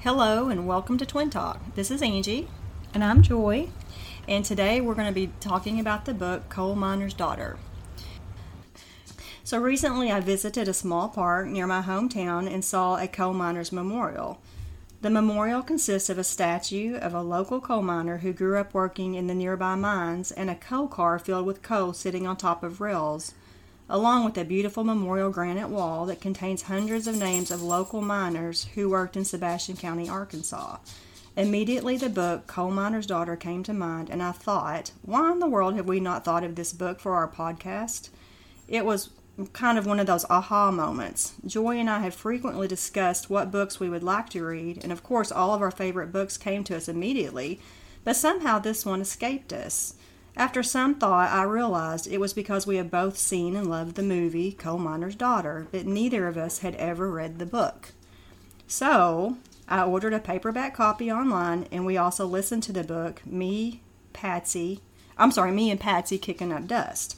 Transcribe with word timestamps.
Hello 0.00 0.48
and 0.48 0.66
welcome 0.66 0.96
to 0.98 1.06
Twin 1.06 1.30
Talk. 1.30 1.74
This 1.74 1.90
is 1.90 2.02
Angie, 2.02 2.48
And 2.94 3.02
I'm 3.02 3.22
Joy. 3.22 3.68
and 4.26 4.44
today 4.44 4.80
we're 4.80 4.94
going 4.94 5.08
to 5.08 5.12
be 5.12 5.32
talking 5.40 5.80
about 5.80 6.04
the 6.04 6.14
book 6.14 6.48
Coal 6.48 6.74
Miner's 6.74 7.14
Daughter. 7.14 7.58
So 9.42 9.58
recently 9.58 10.12
I 10.12 10.20
visited 10.20 10.68
a 10.68 10.74
small 10.74 11.08
park 11.08 11.48
near 11.48 11.66
my 11.66 11.82
hometown 11.82 12.52
and 12.52 12.64
saw 12.64 12.96
a 12.96 13.08
coal 13.08 13.32
miner's 13.32 13.72
memorial. 13.72 14.40
The 15.00 15.10
memorial 15.10 15.62
consists 15.62 16.10
of 16.10 16.18
a 16.18 16.24
statue 16.24 16.96
of 16.96 17.14
a 17.14 17.22
local 17.22 17.60
coal 17.60 17.82
miner 17.82 18.18
who 18.18 18.32
grew 18.32 18.58
up 18.58 18.74
working 18.74 19.14
in 19.14 19.26
the 19.26 19.34
nearby 19.34 19.74
mines 19.74 20.30
and 20.30 20.50
a 20.50 20.54
coal 20.54 20.86
car 20.88 21.18
filled 21.18 21.46
with 21.46 21.62
coal 21.62 21.92
sitting 21.92 22.26
on 22.26 22.36
top 22.36 22.62
of 22.62 22.80
rails, 22.80 23.32
along 23.88 24.24
with 24.24 24.36
a 24.36 24.44
beautiful 24.44 24.84
memorial 24.84 25.30
granite 25.30 25.68
wall 25.68 26.06
that 26.06 26.20
contains 26.20 26.62
hundreds 26.62 27.06
of 27.06 27.16
names 27.16 27.50
of 27.50 27.62
local 27.62 28.02
miners 28.02 28.64
who 28.74 28.90
worked 28.90 29.16
in 29.16 29.24
Sebastian 29.24 29.76
County, 29.76 30.08
Arkansas. 30.08 30.78
Immediately, 31.36 31.96
the 31.96 32.08
book 32.08 32.46
Coal 32.46 32.70
Miner's 32.70 33.06
Daughter 33.06 33.36
came 33.36 33.62
to 33.62 33.72
mind, 33.72 34.10
and 34.10 34.22
I 34.22 34.32
thought, 34.32 34.90
why 35.02 35.30
in 35.30 35.38
the 35.38 35.46
world 35.46 35.76
have 35.76 35.86
we 35.86 36.00
not 36.00 36.24
thought 36.24 36.44
of 36.44 36.56
this 36.56 36.72
book 36.72 37.00
for 37.00 37.14
our 37.14 37.28
podcast? 37.28 38.10
It 38.66 38.84
was 38.84 39.10
kind 39.52 39.78
of 39.78 39.86
one 39.86 40.00
of 40.00 40.06
those 40.06 40.26
aha 40.28 40.72
moments. 40.72 41.34
Joy 41.46 41.76
and 41.76 41.88
I 41.88 42.00
have 42.00 42.14
frequently 42.14 42.66
discussed 42.66 43.30
what 43.30 43.52
books 43.52 43.78
we 43.78 43.88
would 43.88 44.02
like 44.02 44.28
to 44.30 44.44
read, 44.44 44.80
and 44.82 44.90
of 44.90 45.04
course, 45.04 45.30
all 45.30 45.54
of 45.54 45.62
our 45.62 45.70
favorite 45.70 46.12
books 46.12 46.36
came 46.36 46.64
to 46.64 46.76
us 46.76 46.88
immediately, 46.88 47.60
but 48.02 48.16
somehow 48.16 48.58
this 48.58 48.84
one 48.84 49.00
escaped 49.00 49.52
us. 49.52 49.94
After 50.38 50.62
some 50.62 50.94
thought, 50.94 51.32
I 51.32 51.42
realized 51.42 52.06
it 52.06 52.20
was 52.20 52.32
because 52.32 52.64
we 52.64 52.76
had 52.76 52.92
both 52.92 53.18
seen 53.18 53.56
and 53.56 53.68
loved 53.68 53.96
the 53.96 54.04
movie 54.04 54.52
Coal 54.52 54.78
Miner's 54.78 55.16
Daughter, 55.16 55.66
but 55.72 55.84
neither 55.84 56.28
of 56.28 56.36
us 56.36 56.60
had 56.60 56.76
ever 56.76 57.10
read 57.10 57.40
the 57.40 57.44
book. 57.44 57.88
So, 58.68 59.38
I 59.68 59.82
ordered 59.82 60.14
a 60.14 60.20
paperback 60.20 60.76
copy 60.76 61.10
online, 61.10 61.66
and 61.72 61.84
we 61.84 61.96
also 61.96 62.24
listened 62.24 62.62
to 62.62 62.72
the 62.72 62.84
book, 62.84 63.20
Me, 63.26 63.82
Patsy, 64.12 64.80
I'm 65.16 65.32
sorry, 65.32 65.50
Me 65.50 65.72
and 65.72 65.80
Patsy 65.80 66.18
Kicking 66.18 66.52
Up 66.52 66.68
Dust, 66.68 67.16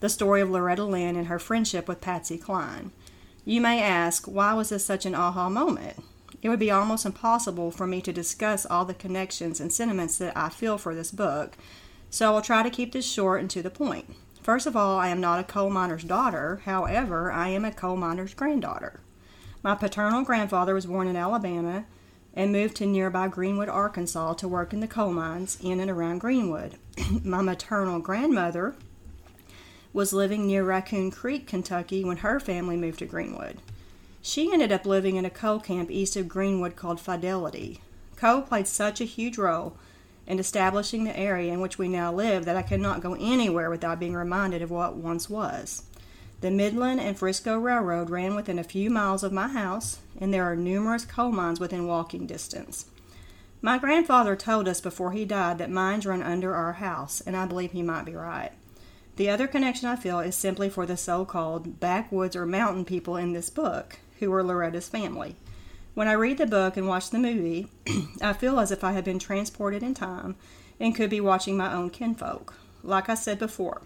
the 0.00 0.08
story 0.08 0.40
of 0.40 0.48
Loretta 0.48 0.84
Lynn 0.84 1.14
and 1.14 1.26
her 1.26 1.38
friendship 1.38 1.86
with 1.86 2.00
Patsy 2.00 2.38
Cline. 2.38 2.90
You 3.44 3.60
may 3.60 3.82
ask, 3.82 4.24
why 4.24 4.54
was 4.54 4.70
this 4.70 4.82
such 4.84 5.04
an 5.04 5.14
aha 5.14 5.50
moment? 5.50 6.02
It 6.40 6.48
would 6.48 6.58
be 6.58 6.70
almost 6.70 7.04
impossible 7.04 7.70
for 7.70 7.86
me 7.86 8.00
to 8.00 8.14
discuss 8.14 8.64
all 8.64 8.86
the 8.86 8.94
connections 8.94 9.60
and 9.60 9.70
sentiments 9.70 10.16
that 10.16 10.34
I 10.34 10.48
feel 10.48 10.78
for 10.78 10.94
this 10.94 11.10
book, 11.10 11.58
so 12.12 12.34
I'll 12.34 12.42
try 12.42 12.62
to 12.62 12.70
keep 12.70 12.92
this 12.92 13.10
short 13.10 13.40
and 13.40 13.50
to 13.50 13.62
the 13.62 13.70
point. 13.70 14.04
First 14.42 14.66
of 14.66 14.76
all, 14.76 14.98
I 14.98 15.08
am 15.08 15.20
not 15.20 15.40
a 15.40 15.44
coal 15.44 15.70
miner's 15.70 16.04
daughter, 16.04 16.60
however, 16.66 17.32
I 17.32 17.48
am 17.48 17.64
a 17.64 17.72
coal 17.72 17.96
miner's 17.96 18.34
granddaughter. 18.34 19.00
My 19.62 19.74
paternal 19.74 20.22
grandfather 20.22 20.74
was 20.74 20.84
born 20.84 21.08
in 21.08 21.16
Alabama 21.16 21.86
and 22.34 22.52
moved 22.52 22.76
to 22.76 22.86
nearby 22.86 23.28
Greenwood, 23.28 23.70
Arkansas 23.70 24.34
to 24.34 24.48
work 24.48 24.74
in 24.74 24.80
the 24.80 24.86
coal 24.86 25.12
mines 25.12 25.56
in 25.62 25.80
and 25.80 25.90
around 25.90 26.18
Greenwood. 26.18 26.74
My 27.24 27.40
maternal 27.40 27.98
grandmother 27.98 28.74
was 29.94 30.12
living 30.12 30.46
near 30.46 30.64
Raccoon 30.64 31.10
Creek, 31.10 31.46
Kentucky 31.46 32.04
when 32.04 32.18
her 32.18 32.38
family 32.38 32.76
moved 32.76 32.98
to 32.98 33.06
Greenwood. 33.06 33.58
She 34.20 34.52
ended 34.52 34.70
up 34.70 34.84
living 34.84 35.16
in 35.16 35.24
a 35.24 35.30
coal 35.30 35.60
camp 35.60 35.90
east 35.90 36.16
of 36.16 36.28
Greenwood 36.28 36.76
called 36.76 37.00
Fidelity. 37.00 37.80
Coal 38.16 38.42
played 38.42 38.66
such 38.66 39.00
a 39.00 39.04
huge 39.04 39.38
role 39.38 39.76
in 40.26 40.38
establishing 40.38 41.04
the 41.04 41.18
area 41.18 41.52
in 41.52 41.60
which 41.60 41.78
we 41.78 41.88
now 41.88 42.12
live 42.12 42.44
that 42.44 42.56
I 42.56 42.62
could 42.62 42.80
not 42.80 43.00
go 43.00 43.14
anywhere 43.14 43.70
without 43.70 44.00
being 44.00 44.14
reminded 44.14 44.62
of 44.62 44.70
what 44.70 44.96
once 44.96 45.28
was. 45.28 45.84
The 46.40 46.50
Midland 46.50 47.00
and 47.00 47.16
Frisco 47.16 47.56
Railroad 47.58 48.10
ran 48.10 48.34
within 48.34 48.58
a 48.58 48.64
few 48.64 48.90
miles 48.90 49.22
of 49.22 49.32
my 49.32 49.48
house, 49.48 50.00
and 50.20 50.34
there 50.34 50.44
are 50.44 50.56
numerous 50.56 51.04
coal 51.04 51.30
mines 51.30 51.60
within 51.60 51.86
walking 51.86 52.26
distance. 52.26 52.86
My 53.60 53.78
grandfather 53.78 54.34
told 54.34 54.66
us 54.66 54.80
before 54.80 55.12
he 55.12 55.24
died 55.24 55.58
that 55.58 55.70
mines 55.70 56.04
run 56.04 56.20
under 56.20 56.52
our 56.52 56.72
house, 56.74 57.20
and 57.20 57.36
I 57.36 57.46
believe 57.46 57.70
he 57.70 57.82
might 57.82 58.04
be 58.04 58.14
right. 58.14 58.50
The 59.14 59.30
other 59.30 59.46
connection 59.46 59.86
I 59.86 59.94
feel 59.94 60.18
is 60.18 60.34
simply 60.34 60.68
for 60.68 60.84
the 60.84 60.96
so 60.96 61.24
called 61.24 61.78
backwoods 61.78 62.34
or 62.34 62.44
mountain 62.44 62.84
people 62.84 63.16
in 63.16 63.34
this 63.34 63.50
book, 63.50 64.00
who 64.18 64.30
were 64.30 64.42
Loretta's 64.42 64.88
family. 64.88 65.36
When 65.94 66.08
I 66.08 66.12
read 66.12 66.38
the 66.38 66.46
book 66.46 66.78
and 66.78 66.88
watch 66.88 67.10
the 67.10 67.18
movie, 67.18 67.68
I 68.22 68.32
feel 68.32 68.58
as 68.58 68.70
if 68.70 68.82
I 68.82 68.92
had 68.92 69.04
been 69.04 69.18
transported 69.18 69.82
in 69.82 69.92
time 69.92 70.36
and 70.80 70.94
could 70.94 71.10
be 71.10 71.20
watching 71.20 71.54
my 71.54 71.72
own 71.74 71.90
kinfolk. 71.90 72.54
Like 72.82 73.10
I 73.10 73.14
said 73.14 73.38
before, 73.38 73.82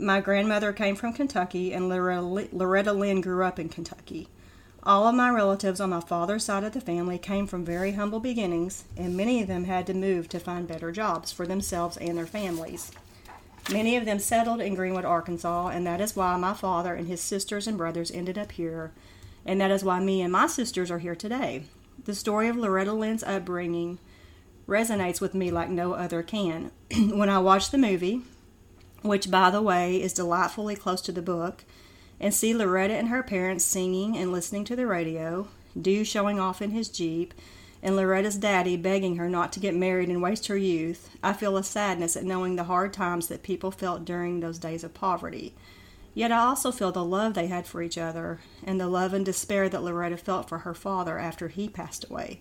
my 0.00 0.20
grandmother 0.20 0.72
came 0.72 0.96
from 0.96 1.12
Kentucky, 1.12 1.72
and 1.72 1.88
Loretta 1.88 2.92
Lynn 2.92 3.20
grew 3.20 3.44
up 3.44 3.60
in 3.60 3.68
Kentucky. 3.68 4.28
All 4.82 5.06
of 5.06 5.14
my 5.14 5.30
relatives 5.30 5.80
on 5.80 5.90
my 5.90 6.00
father's 6.00 6.44
side 6.44 6.64
of 6.64 6.72
the 6.72 6.80
family 6.80 7.18
came 7.18 7.46
from 7.46 7.64
very 7.64 7.92
humble 7.92 8.20
beginnings, 8.20 8.84
and 8.96 9.16
many 9.16 9.40
of 9.40 9.48
them 9.48 9.64
had 9.64 9.86
to 9.86 9.94
move 9.94 10.28
to 10.30 10.40
find 10.40 10.66
better 10.66 10.90
jobs 10.90 11.30
for 11.30 11.46
themselves 11.46 11.96
and 11.96 12.18
their 12.18 12.26
families. 12.26 12.90
Many 13.72 13.96
of 13.96 14.04
them 14.04 14.18
settled 14.18 14.60
in 14.60 14.74
Greenwood, 14.74 15.04
Arkansas, 15.04 15.68
and 15.68 15.86
that 15.86 16.00
is 16.00 16.16
why 16.16 16.36
my 16.36 16.52
father 16.52 16.94
and 16.94 17.06
his 17.06 17.20
sisters 17.20 17.66
and 17.68 17.78
brothers 17.78 18.10
ended 18.10 18.36
up 18.36 18.52
here, 18.52 18.92
and 19.46 19.60
that 19.60 19.70
is 19.70 19.84
why 19.84 20.00
me 20.00 20.20
and 20.20 20.32
my 20.32 20.46
sisters 20.46 20.90
are 20.90 20.98
here 20.98 21.14
today. 21.14 21.64
The 22.04 22.14
story 22.14 22.48
of 22.48 22.56
Loretta 22.56 22.92
Lynn's 22.92 23.22
upbringing 23.22 23.98
resonates 24.68 25.20
with 25.20 25.34
me 25.34 25.50
like 25.50 25.70
no 25.70 25.94
other 25.94 26.22
can. 26.22 26.72
when 26.96 27.30
I 27.30 27.38
watch 27.38 27.70
the 27.70 27.78
movie, 27.78 28.22
which 29.02 29.30
by 29.30 29.50
the 29.50 29.62
way 29.62 30.02
is 30.02 30.12
delightfully 30.12 30.76
close 30.76 31.00
to 31.02 31.12
the 31.12 31.22
book, 31.22 31.64
and 32.20 32.34
see 32.34 32.54
Loretta 32.54 32.94
and 32.94 33.08
her 33.08 33.22
parents 33.22 33.64
singing 33.64 34.16
and 34.16 34.32
listening 34.32 34.64
to 34.64 34.76
the 34.76 34.86
radio, 34.86 35.48
Doo 35.80 36.04
showing 36.04 36.40
off 36.40 36.60
in 36.60 36.70
his 36.70 36.88
Jeep, 36.88 37.34
and 37.82 37.94
Loretta's 37.94 38.36
daddy 38.36 38.76
begging 38.76 39.16
her 39.16 39.28
not 39.28 39.52
to 39.52 39.60
get 39.60 39.74
married 39.74 40.08
and 40.08 40.22
waste 40.22 40.46
her 40.48 40.56
youth, 40.56 41.10
I 41.22 41.32
feel 41.32 41.56
a 41.56 41.62
sadness 41.62 42.16
at 42.16 42.24
knowing 42.24 42.56
the 42.56 42.64
hard 42.64 42.92
times 42.92 43.28
that 43.28 43.42
people 43.42 43.70
felt 43.70 44.04
during 44.04 44.40
those 44.40 44.58
days 44.58 44.82
of 44.82 44.94
poverty. 44.94 45.54
Yet 46.16 46.32
I 46.32 46.38
also 46.38 46.72
feel 46.72 46.92
the 46.92 47.04
love 47.04 47.34
they 47.34 47.48
had 47.48 47.66
for 47.66 47.82
each 47.82 47.98
other 47.98 48.40
and 48.64 48.80
the 48.80 48.88
love 48.88 49.12
and 49.12 49.22
despair 49.22 49.68
that 49.68 49.82
Loretta 49.82 50.16
felt 50.16 50.48
for 50.48 50.60
her 50.60 50.72
father 50.72 51.18
after 51.18 51.48
he 51.48 51.68
passed 51.68 52.06
away. 52.08 52.40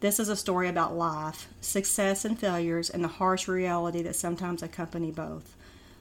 This 0.00 0.20
is 0.20 0.28
a 0.28 0.36
story 0.36 0.68
about 0.68 0.94
life, 0.94 1.48
success 1.62 2.26
and 2.26 2.38
failures, 2.38 2.90
and 2.90 3.02
the 3.02 3.08
harsh 3.08 3.48
reality 3.48 4.02
that 4.02 4.16
sometimes 4.16 4.62
accompany 4.62 5.10
both. 5.10 5.56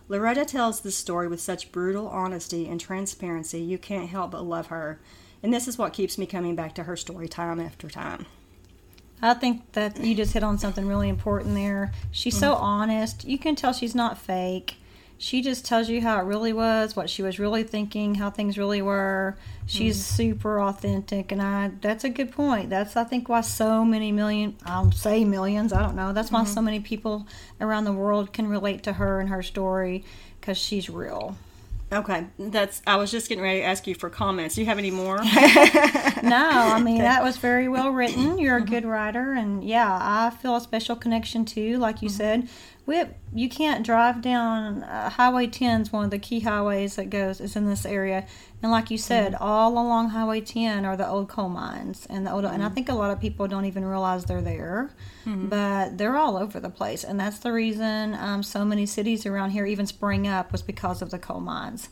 Loretta 0.10 0.44
tells 0.44 0.82
this 0.82 0.98
story 0.98 1.30
with 1.30 1.40
such 1.40 1.72
brutal 1.72 2.10
honesty 2.10 2.68
and 2.68 2.82
transparency, 2.82 3.62
you 3.62 3.78
can't 3.78 4.10
help 4.10 4.32
but 4.32 4.44
love 4.44 4.68
her. 4.68 5.00
And 5.42 5.54
this 5.54 5.70
is 5.70 5.78
what 5.78 5.94
keeps 5.94 6.18
me 6.18 6.26
coming 6.26 6.54
back 6.54 6.76
to 6.76 6.84
her 6.84 6.98
story 6.98 7.30
time 7.30 7.62
after 7.62 7.90
time. 7.90 8.26
I 9.22 9.36
think 9.36 9.72
that 9.72 10.04
you 10.04 10.16
just 10.16 10.34
hit 10.34 10.44
on 10.44 10.60
something 10.60 10.86
really 10.86 11.08
important 11.08 11.56
there. 11.56 11.94
She's 12.12 12.38
so 12.38 12.56
mm-hmm. 12.56 12.64
honest. 12.66 13.24
You 13.24 13.38
can 13.38 13.56
tell 13.56 13.72
she's 13.72 13.96
not 13.96 14.18
fake. 14.18 14.76
She 15.18 15.42
just 15.42 15.66
tells 15.66 15.88
you 15.90 16.02
how 16.02 16.20
it 16.20 16.24
really 16.24 16.52
was, 16.52 16.96
what 16.96 17.10
she 17.10 17.22
was 17.22 17.40
really 17.40 17.64
thinking, 17.64 18.16
how 18.16 18.30
things 18.30 18.58
really 18.58 18.82
were. 18.82 19.38
She's 19.66 19.98
mm-hmm. 19.98 20.16
super 20.16 20.60
authentic, 20.60 21.32
and 21.32 21.42
I 21.42 21.72
that's 21.82 22.04
a 22.04 22.10
good 22.10 22.32
point. 22.32 22.70
That's 22.70 22.96
I 22.96 23.06
think 23.06 23.30
why 23.30 23.42
so 23.42 23.86
many 23.86 24.12
million 24.12 24.58
I'll 24.66 24.92
say 24.92 25.24
millions, 25.24 25.72
I 25.72 25.82
don't 25.82 25.96
know. 25.96 26.12
That's 26.12 26.32
why 26.32 26.42
mm-hmm. 26.42 26.54
so 26.54 26.62
many 26.62 26.80
people 26.82 27.28
around 27.62 27.86
the 27.86 27.94
world 27.94 28.34
can 28.34 28.48
relate 28.48 28.84
to 28.84 28.94
her 28.94 29.20
and 29.22 29.30
her 29.30 29.42
story 29.42 30.04
because 30.40 30.58
she's 30.58 30.90
real. 30.90 31.38
Okay, 31.92 32.26
that's. 32.40 32.82
I 32.88 32.96
was 32.98 33.12
just 33.12 33.30
getting 33.30 33.44
ready 33.44 33.60
to 33.60 33.66
ask 33.66 33.86
you 33.86 33.94
for 33.94 34.10
comments. 34.10 34.56
Do 34.56 34.62
you 34.62 34.68
have 34.68 34.80
any 34.80 34.90
more? 34.90 35.18
no, 35.24 35.24
I 35.24 36.82
mean 36.84 36.98
that 36.98 37.24
was 37.24 37.38
very 37.38 37.68
well 37.68 37.92
written. 37.92 38.40
You're 38.40 38.58
a 38.58 38.62
mm-hmm. 38.62 38.70
good 38.70 38.86
writer, 38.86 39.34
and 39.34 39.64
yeah, 39.64 39.98
I 40.02 40.32
feel 40.32 40.56
a 40.56 40.62
special 40.62 40.96
connection 40.96 41.46
too. 41.46 41.78
Like 41.78 42.02
you 42.02 42.10
said, 42.10 42.50
we 42.86 43.04
you 43.34 43.50
can't 43.50 43.86
drive 43.86 44.22
down 44.22 44.84
uh, 44.84 45.10
Highway 45.10 45.48
10 45.48 45.82
is 45.82 45.92
one 45.92 46.06
of 46.06 46.12
the 46.12 46.20
key 46.20 46.42
highways 46.42 46.96
that 46.96 47.10
goes 47.10 47.42
is 47.42 47.56
in 47.56 47.66
this 47.66 47.86
area, 47.86 48.26
and 48.66 48.72
like 48.72 48.90
you 48.90 48.98
said, 48.98 49.36
all 49.36 49.74
along 49.74 50.10
Highway 50.10 50.42
10 50.42 50.86
are 50.86 50.98
the 50.98 51.08
old 51.08 51.30
coal 51.30 51.50
mines 51.50 52.08
and 52.10 52.26
the 52.26 52.32
old. 52.32 52.46
And 52.46 52.64
I 52.64 52.70
think 52.70 52.90
a 52.90 52.96
lot 52.96 53.12
of 53.12 53.22
people 53.22 53.48
don't 53.48 53.66
even 53.66 53.86
realize 53.86 54.26
they're 54.26 54.42
there, 54.42 54.90
but 55.24 56.00
they're 56.00 56.18
all 56.18 56.36
over 56.36 56.60
the 56.60 56.72
place, 56.72 57.04
and 57.04 57.20
that's 57.20 57.38
the 57.38 57.52
reason 57.52 58.16
um, 58.16 58.42
so 58.42 58.66
many 58.66 58.88
cities 58.88 59.28
around 59.28 59.52
here 59.52 59.68
even 59.68 59.86
spring 59.86 60.28
up 60.28 60.52
was 60.52 60.64
because 60.64 61.04
of 61.04 61.12
the 61.12 61.20
coal 61.20 61.42
mines. 61.42 61.90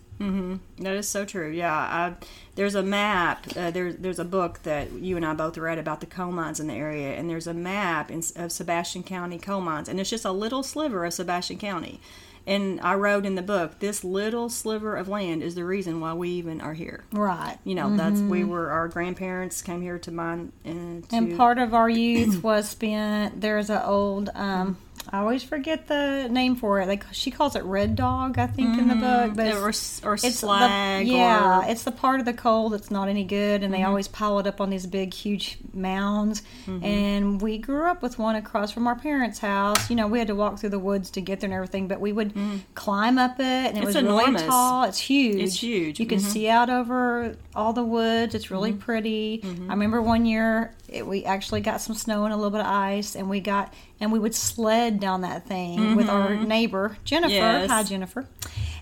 That 0.79 0.95
is 0.95 1.07
so 1.07 1.25
true. 1.25 1.51
Yeah, 1.51 1.75
I, 1.75 2.13
there's 2.55 2.73
a 2.73 2.81
map. 2.81 3.45
Uh, 3.55 3.69
there's 3.69 3.97
there's 3.97 4.19
a 4.19 4.25
book 4.25 4.63
that 4.63 4.91
you 4.93 5.15
and 5.15 5.23
I 5.23 5.35
both 5.35 5.59
read 5.59 5.77
about 5.77 5.99
the 5.99 6.07
coal 6.07 6.31
mines 6.31 6.59
in 6.59 6.65
the 6.67 6.73
area, 6.73 7.13
and 7.13 7.29
there's 7.29 7.45
a 7.45 7.53
map 7.53 8.09
in, 8.09 8.23
of 8.35 8.51
Sebastian 8.51 9.03
County 9.03 9.37
coal 9.37 9.61
mines, 9.61 9.89
and 9.89 9.99
it's 9.99 10.09
just 10.09 10.25
a 10.25 10.31
little 10.31 10.63
sliver 10.63 11.05
of 11.05 11.13
Sebastian 11.13 11.59
County. 11.59 12.01
And 12.45 12.81
I 12.81 12.95
wrote 12.95 13.25
in 13.25 13.35
the 13.35 13.41
book, 13.41 13.79
this 13.79 14.03
little 14.03 14.49
sliver 14.49 14.95
of 14.95 15.07
land 15.07 15.41
is 15.43 15.55
the 15.55 15.63
reason 15.63 16.01
why 16.01 16.13
we 16.13 16.29
even 16.31 16.59
are 16.59 16.73
here. 16.73 17.05
Right. 17.11 17.57
You 17.63 17.75
know, 17.75 17.95
that's 17.95 18.19
we 18.19 18.43
were 18.43 18.69
our 18.69 18.87
grandparents 18.87 19.61
came 19.61 19.81
here 19.81 19.99
to 19.99 20.11
mine 20.11 20.51
and 20.65 21.07
to, 21.09 21.15
And 21.15 21.37
part 21.37 21.57
of 21.57 21.73
our 21.73 21.89
youth 21.89 22.43
was 22.43 22.69
spent. 22.69 23.39
There's 23.39 23.69
an 23.69 23.81
old 23.83 24.29
um, 24.35 24.77
I 25.09 25.19
always 25.19 25.43
forget 25.43 25.87
the 25.87 26.27
name 26.29 26.55
for 26.55 26.81
it. 26.81 26.87
Like 26.87 27.05
she 27.11 27.31
calls 27.31 27.55
it 27.55 27.63
red 27.63 27.95
dog, 27.95 28.39
I 28.39 28.47
think, 28.47 28.79
in 28.79 28.87
the 28.87 28.95
mm-hmm. 28.95 29.27
book. 29.27 29.35
But 29.35 29.55
or, 29.55 29.69
it's, 29.69 30.03
or 30.03 30.13
it's 30.15 30.39
slag. 30.39 31.05
the, 31.05 31.11
yeah, 31.11 31.59
or, 31.59 31.69
it's 31.69 31.83
the 31.83 31.91
part 31.91 32.19
of 32.19 32.25
the 32.25 32.33
coal 32.33 32.69
that's 32.69 32.89
not 32.89 33.07
any 33.07 33.23
good, 33.23 33.63
and 33.63 33.73
they 33.73 33.79
mm-hmm. 33.79 33.89
always 33.89 34.07
pile 34.07 34.39
it 34.39 34.47
up 34.47 34.61
on 34.61 34.69
these 34.69 34.85
big, 34.85 35.13
huge 35.13 35.57
mounds. 35.73 36.41
Mm-hmm. 36.65 36.83
And 36.83 37.41
we 37.41 37.57
grew 37.57 37.85
up 37.85 38.01
with 38.01 38.17
one 38.17 38.35
across 38.35 38.71
from 38.71 38.87
our 38.87 38.95
parents' 38.95 39.39
house. 39.39 39.89
You 39.89 39.95
know, 39.95 40.07
we 40.07 40.19
had 40.19 40.27
to 40.27 40.35
walk 40.35 40.59
through 40.59 40.69
the 40.69 40.79
woods 40.79 41.11
to 41.11 41.21
get 41.21 41.39
there 41.41 41.47
and 41.47 41.55
everything, 41.55 41.87
but 41.87 41.99
we 41.99 42.11
would 42.11 42.33
mm. 42.33 42.61
climb 42.73 43.17
up 43.17 43.39
it, 43.39 43.43
and 43.43 43.77
it 43.77 43.79
It's 43.79 43.87
was 43.87 43.95
enormous. 43.97 44.41
really 44.41 44.47
tall. 44.47 44.83
It's 44.85 44.99
huge. 44.99 45.41
It's 45.41 45.61
huge. 45.61 45.99
You 45.99 46.05
can 46.05 46.19
see 46.19 46.47
out 46.47 46.69
over 46.69 47.35
all 47.55 47.73
the 47.73 47.83
woods. 47.83 48.35
It's 48.35 48.49
really 48.49 48.73
pretty. 48.73 49.41
I 49.43 49.73
remember 49.73 50.01
one 50.01 50.25
year 50.25 50.73
it, 50.93 51.05
we 51.05 51.25
actually 51.25 51.61
got 51.61 51.81
some 51.81 51.95
snow 51.95 52.23
and 52.25 52.33
a 52.33 52.35
little 52.35 52.51
bit 52.51 52.61
of 52.61 52.67
ice, 52.67 53.15
and 53.15 53.29
we 53.29 53.39
got 53.39 53.73
and 53.99 54.11
we 54.11 54.19
would 54.19 54.35
sled 54.35 54.99
down 54.99 55.21
that 55.21 55.47
thing 55.47 55.95
with 55.95 56.09
our 56.09 56.29
mm-hmm. 56.29 56.47
neighbor 56.47 56.97
Jennifer. 57.03 57.33
Yes. 57.33 57.69
Hi, 57.69 57.83
Jennifer. 57.83 58.27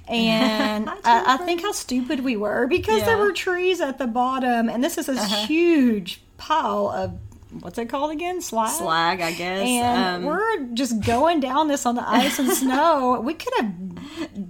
And 0.08 0.90
Hi, 0.90 0.98
I, 1.04 1.34
I 1.34 1.38
think 1.38 1.62
how 1.62 1.72
stupid 1.72 2.22
we 2.22 2.36
were 2.36 2.68
because 2.68 3.04
there 3.04 3.18
were 3.18 3.32
trees 3.32 3.82
at 3.82 3.98
the 3.98 4.08
bottom, 4.08 4.70
and 4.70 4.84
this 4.84 4.98
is 4.98 5.10
a 5.10 5.14
uh-huh. 5.14 5.46
huge 5.46 6.22
pile 6.38 6.90
of 6.90 7.18
what's 7.60 7.78
it 7.78 7.88
called 7.90 8.12
again? 8.12 8.42
Slag. 8.42 8.72
slag, 8.72 9.22
I 9.22 9.32
guess. 9.34 9.68
And 9.68 10.24
Um, 10.24 10.30
we're 10.30 10.66
just 10.74 11.02
going 11.06 11.40
down 11.40 11.68
this 11.68 11.86
on 11.86 11.96
the 11.96 12.08
ice 12.10 12.40
and 12.40 12.50
snow. 12.64 13.20
We 13.22 13.34
could 13.34 13.54
have, 13.60 13.74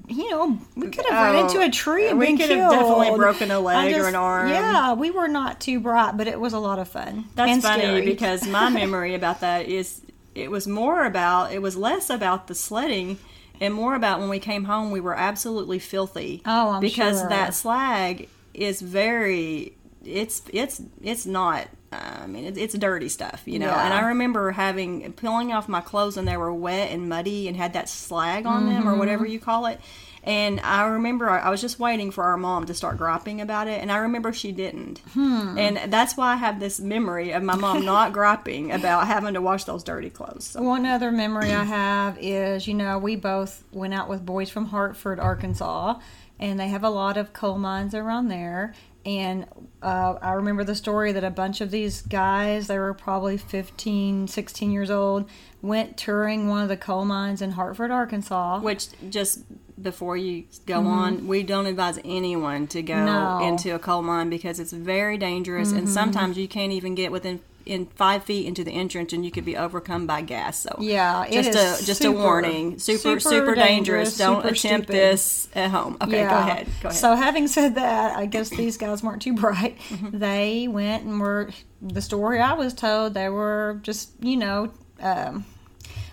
you 0.08 0.30
know, 0.30 0.60
we 0.76 0.90
could 0.90 1.06
have 1.08 1.36
Oh, 1.36 1.40
into 1.42 1.62
a 1.62 1.70
tree 1.70 2.08
and 2.08 2.20
we 2.20 2.28
been 2.28 2.38
could 2.38 2.48
killed. 2.50 2.74
have 2.74 2.82
definitely 2.88 3.18
broken 3.18 3.52
a 3.52 3.60
leg 3.60 3.94
or 4.00 4.08
an 4.08 4.16
arm. 4.16 4.50
Yeah, 4.50 4.94
we 4.94 5.12
were 5.12 5.28
not 5.28 5.60
too 5.60 5.80
bright, 5.80 6.16
but 6.18 6.28
it 6.28 6.40
was 6.40 6.54
a 6.54 6.60
lot 6.60 6.80
of 6.80 6.88
fun. 6.88 7.26
That's 7.36 7.62
funny 7.66 7.84
scary. 7.84 8.06
because 8.06 8.48
my 8.48 8.70
memory 8.82 9.16
about 9.16 9.42
that 9.42 9.68
is 9.68 10.02
it 10.36 10.50
was 10.52 10.68
more 10.68 11.06
about 11.06 11.52
it 11.52 11.62
was 11.62 11.76
less 11.76 12.10
about 12.10 12.48
the 12.48 12.56
sledding 12.56 13.18
and 13.60 13.74
more 13.74 13.96
about 13.96 14.20
when 14.20 14.30
we 14.30 14.40
came 14.40 14.64
home 14.64 14.92
we 14.92 15.00
were 15.02 15.16
absolutely 15.16 15.78
filthy. 15.80 16.42
Oh, 16.46 16.72
I'm 16.72 16.82
because 16.82 17.20
sure. 17.20 17.30
that 17.30 17.54
slag 17.54 18.28
is 18.54 18.82
very 18.82 19.74
it's 20.06 20.42
it's 20.52 20.82
it's 21.02 21.26
not 21.26 21.68
I 21.92 22.26
mean, 22.28 22.46
it's, 22.46 22.58
it's 22.58 22.74
dirty 22.78 23.10
stuff, 23.10 23.42
you 23.46 23.60
know. 23.60 23.66
Yeah. 23.68 23.84
And 23.86 23.94
I 23.94 24.08
remember 24.10 24.52
having 24.52 25.12
peeling 25.14 25.52
off 25.52 25.68
my 25.68 25.82
clothes, 25.82 26.16
and 26.18 26.28
they 26.28 26.38
were 26.38 26.54
wet 26.54 26.90
and 26.92 27.10
muddy, 27.10 27.48
and 27.48 27.58
had 27.58 27.74
that 27.74 27.90
slag 27.90 28.46
on 28.46 28.68
them, 28.68 28.88
or 28.88 28.96
whatever 28.96 29.26
Mm-hmm. 29.26 29.34
you 29.34 29.40
call 29.40 29.66
it. 29.66 29.80
And 30.24 30.60
I 30.60 30.84
remember 30.86 31.28
I 31.30 31.40
I 31.40 31.50
was 31.50 31.62
just 31.62 31.80
waiting 31.80 32.12
for 32.12 32.24
our 32.24 32.38
mom 32.38 32.68
to 32.68 32.76
start 32.76 32.98
griping 33.00 33.42
about 33.42 33.68
it, 33.68 33.82
and 33.82 33.92
I 33.92 33.98
remember 33.98 34.32
she 34.32 34.52
didn't. 34.52 35.00
Hmm. 35.16 35.58
And 35.58 35.92
that's 35.92 36.16
why 36.16 36.34
I 36.34 36.36
have 36.36 36.60
this 36.60 36.80
memory 36.80 37.32
of 37.32 37.42
my 37.44 37.56
mom 37.56 37.84
not 37.84 38.14
griping 38.20 38.72
about 38.72 39.08
having 39.08 39.34
to 39.34 39.42
wash 39.42 39.64
those 39.64 39.84
dirty 39.84 40.12
clothes. 40.12 40.46
So, 40.46 40.62
One 40.62 40.86
other 40.86 41.12
memory 41.12 41.52
I 41.52 41.64
have 41.64 42.18
is, 42.22 42.68
you 42.68 42.76
know, 42.76 43.00
we 43.00 43.16
both 43.16 43.64
went 43.72 43.96
out 43.96 44.08
with 44.10 44.24
boys 44.26 44.50
from 44.52 44.68
Hartford, 44.68 45.20
Arkansas, 45.20 46.00
and 46.40 46.60
they 46.60 46.68
have 46.68 46.84
a 46.84 46.90
lot 46.90 47.18
of 47.18 47.34
coal 47.34 47.58
mines 47.58 47.96
around 47.96 48.28
there. 48.28 48.76
And 49.06 49.48
uh, 49.82 50.16
I 50.22 50.34
remember 50.34 50.64
the 50.64 50.76
story 50.76 51.12
that 51.12 51.24
a 51.24 51.30
bunch 51.32 51.60
of 51.62 51.72
these 51.72 52.02
guys, 52.04 52.68
they 52.68 52.78
were 52.78 52.94
probably 52.94 53.38
15, 53.38 54.28
16 54.28 54.72
years 54.72 54.92
old, 54.92 55.28
went 55.62 55.98
touring 55.98 56.48
one 56.48 56.62
of 56.62 56.70
the 56.70 56.78
coal 56.78 57.06
mines 57.06 57.42
in 57.42 57.52
Hartford, 57.52 57.90
Arkansas. 57.92 58.60
which 58.60 58.88
just 59.10 59.40
before 59.82 60.16
you 60.16 60.44
go 60.68 60.86
on, 60.86 61.26
we 61.26 61.42
don't 61.42 61.66
advise 61.66 61.98
anyone 62.06 62.68
to 62.68 62.84
go 62.84 62.94
Mm-hmm. 62.94 63.06
No. 63.06 63.12
Mm-hmm. 63.12 63.44
into 63.48 63.74
a 63.74 63.80
coal 63.80 64.04
mine 64.04 64.30
because 64.30 64.60
it's 64.60 64.72
very 64.74 65.18
dangerous, 65.18 65.72
and 65.72 65.90
sometimes 65.90 66.38
you 66.38 66.48
can't 66.48 66.72
even 66.72 66.94
get 66.94 67.12
within 67.12 67.40
in 67.66 67.86
five 67.88 68.24
feet 68.24 68.46
into 68.48 68.64
the 68.64 68.72
entrance, 68.72 69.14
and 69.14 69.24
you 69.26 69.32
could 69.32 69.46
be 69.46 69.56
overcome 69.58 70.08
by 70.08 70.22
gas. 70.22 70.60
So 70.60 70.76
Yeah, 70.80 71.26
just 71.30 71.50
a 71.52 71.86
just 71.86 72.02
super, 72.02 72.18
a 72.18 72.22
warning, 72.22 72.80
super 72.80 73.00
super, 73.00 73.20
super 73.20 73.56
dangerous. 73.56 74.16
dangerous, 74.16 74.18
Don't 74.18 74.42
super 74.44 74.54
attempt 74.54 74.86
stupid. 74.88 74.96
this 75.02 75.50
at 75.54 75.72
home. 75.72 75.98
Okay, 76.02 76.24
go 76.24 76.38
ahead. 76.38 76.68
Go 76.82 76.90
ahead. 76.90 76.94
So, 77.00 77.16
having 77.16 77.48
said 77.48 77.76
that, 77.76 78.18
I 78.18 78.26
guess 78.26 78.50
these 78.50 78.78
guys 78.78 79.04
weren't 79.04 79.22
too 79.22 79.34
bright. 79.36 79.78
Mm-hmm. 79.90 80.18
They 80.20 80.68
went 80.68 81.04
and 81.04 81.20
were 81.20 81.50
the 81.82 82.02
story 82.02 82.40
I 82.40 82.54
was 82.54 82.74
told. 82.74 83.14
They 83.14 83.30
were 83.30 83.80
just, 83.84 84.12
you 84.22 84.38
know, 84.38 84.72
um, 85.00 85.46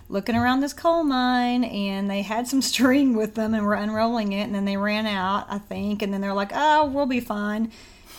looking 0.07 0.35
around 0.35 0.61
this 0.61 0.73
coal 0.73 1.03
mine, 1.03 1.63
and 1.63 2.09
they 2.09 2.21
had 2.23 2.47
some 2.47 2.61
string 2.71 3.15
with 3.15 3.35
them 3.35 3.53
and 3.53 3.65
were 3.65 3.75
unrolling 3.75 4.33
it, 4.33 4.43
and 4.43 4.55
then 4.55 4.65
they 4.65 4.77
ran 4.77 5.05
out, 5.05 5.45
I 5.49 5.59
think, 5.59 6.01
and 6.01 6.13
then 6.13 6.21
they're 6.21 6.33
like, 6.33 6.51
"Oh, 6.53 6.85
we'll 6.87 7.05
be 7.05 7.19
fine." 7.19 7.71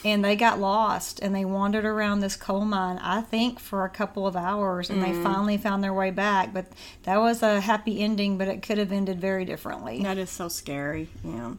And 0.04 0.24
they 0.24 0.34
got 0.36 0.58
lost 0.58 1.20
and 1.20 1.34
they 1.34 1.44
wandered 1.44 1.84
around 1.84 2.20
this 2.20 2.36
coal 2.36 2.64
mine, 2.64 2.98
I 3.02 3.20
think, 3.20 3.60
for 3.60 3.84
a 3.84 3.90
couple 3.90 4.26
of 4.26 4.34
hours 4.36 4.88
and 4.88 5.02
Mm. 5.02 5.06
they 5.06 5.22
finally 5.22 5.56
found 5.58 5.84
their 5.84 5.92
way 5.92 6.10
back. 6.10 6.52
But 6.54 6.66
that 7.02 7.18
was 7.20 7.42
a 7.42 7.60
happy 7.60 8.00
ending, 8.00 8.38
but 8.38 8.48
it 8.48 8.62
could 8.62 8.78
have 8.78 8.92
ended 8.92 9.20
very 9.20 9.44
differently. 9.44 10.02
That 10.02 10.16
is 10.18 10.30
so 10.30 10.48
scary. 10.48 11.08
Yeah. 11.24 11.52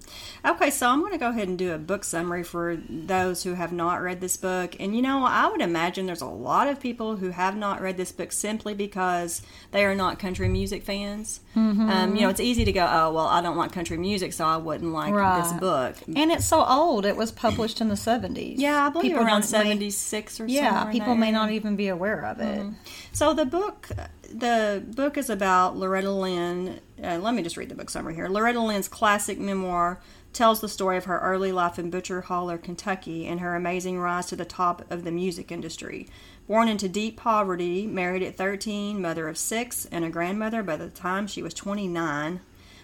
Okay, 0.46 0.70
so 0.72 0.88
I'm 0.88 1.02
going 1.02 1.12
to 1.12 1.18
go 1.18 1.30
ahead 1.30 1.48
and 1.48 1.58
do 1.58 1.74
a 1.74 1.78
book 1.78 2.04
summary 2.04 2.44
for 2.44 2.78
those 2.90 3.44
who 3.44 3.54
have 3.54 3.72
not 3.72 4.02
read 4.02 4.22
this 4.22 4.38
book. 4.38 4.76
And 4.80 4.96
you 4.96 5.02
know, 5.02 5.24
I 5.26 5.48
would 5.48 5.62
imagine 5.62 6.06
there's 6.08 6.22
a 6.22 6.26
lot 6.26 6.68
of 6.68 6.80
people 6.80 7.18
who 7.18 7.30
have 7.30 7.56
not 7.56 7.82
read 7.82 7.98
this 7.98 8.12
book 8.12 8.32
simply 8.32 8.74
because 8.74 9.42
they 9.72 9.86
are 9.86 9.94
not 9.96 10.18
country 10.20 10.48
music 10.48 10.84
fans. 10.84 11.42
Mm-hmm. 11.56 11.90
Um, 11.90 12.16
you 12.16 12.22
know, 12.22 12.30
it's 12.30 12.40
easy 12.40 12.66
to 12.66 12.72
go, 12.72 12.88
oh, 12.90 13.12
well, 13.14 13.28
I 13.28 13.42
don't 13.42 13.58
like 13.58 13.72
country 13.72 13.98
music, 13.98 14.34
so 14.34 14.46
I 14.46 14.58
wouldn't 14.58 14.92
like 14.94 15.14
this 15.44 15.54
book. 15.54 15.96
And 16.16 16.32
it's 16.32 16.46
so 16.48 16.66
old. 16.66 17.06
It 17.06 17.16
was 17.18 17.32
published 17.32 17.82
in 17.82 17.88
the 17.90 17.96
70s. 17.96 18.31
Yeah, 18.40 18.86
I 18.86 18.90
believe 18.90 19.12
People 19.12 19.26
around 19.26 19.42
don't- 19.42 19.52
may- 19.52 19.70
76 19.70 20.40
or 20.40 20.48
so. 20.48 20.54
Yeah, 20.54 20.86
people 20.86 21.16
may 21.16 21.32
not 21.32 21.52
even 21.52 21.76
be 21.76 21.88
aware 21.88 22.26
of 22.26 22.40
it. 22.40 22.66
So 23.12 23.34
the 23.34 23.46
book, 23.46 23.90
the 24.34 24.84
book 24.96 25.18
is 25.18 25.30
about 25.30 25.78
Loretta 25.78 26.12
Lynn. 26.12 26.80
Uh, 27.04 27.18
let 27.18 27.34
me 27.34 27.42
just 27.44 27.58
read 27.58 27.70
the 27.70 27.76
book 27.76 27.90
summary 27.90 28.16
here. 28.16 28.28
Loretta 28.28 28.60
Lynn's 28.62 28.88
classic 28.88 29.40
memoir 29.40 30.00
tells 30.34 30.62
the 30.62 30.70
story 30.70 30.96
of 30.98 31.06
her 31.06 31.20
early 31.20 31.52
life 31.52 31.78
in 31.78 31.90
Butcher 31.90 32.22
Holler, 32.22 32.58
Kentucky, 32.58 33.28
and 33.28 33.42
her 33.42 33.56
amazing 33.56 34.00
rise 34.00 34.28
to 34.28 34.36
the 34.38 34.46
top 34.46 34.90
of 34.90 35.04
the 35.04 35.12
music 35.12 35.52
industry. 35.52 36.08
Born 36.48 36.70
into 36.70 36.88
deep 36.88 37.18
poverty, 37.18 37.86
married 37.86 38.24
at 38.24 38.38
13, 38.38 39.02
mother 39.02 39.28
of 39.28 39.38
six, 39.38 39.86
and 39.92 40.06
a 40.06 40.10
grandmother 40.10 40.64
by 40.64 40.78
the 40.78 40.90
time 40.90 41.28
she 41.28 41.42
was 41.44 41.54
29. 41.54 42.40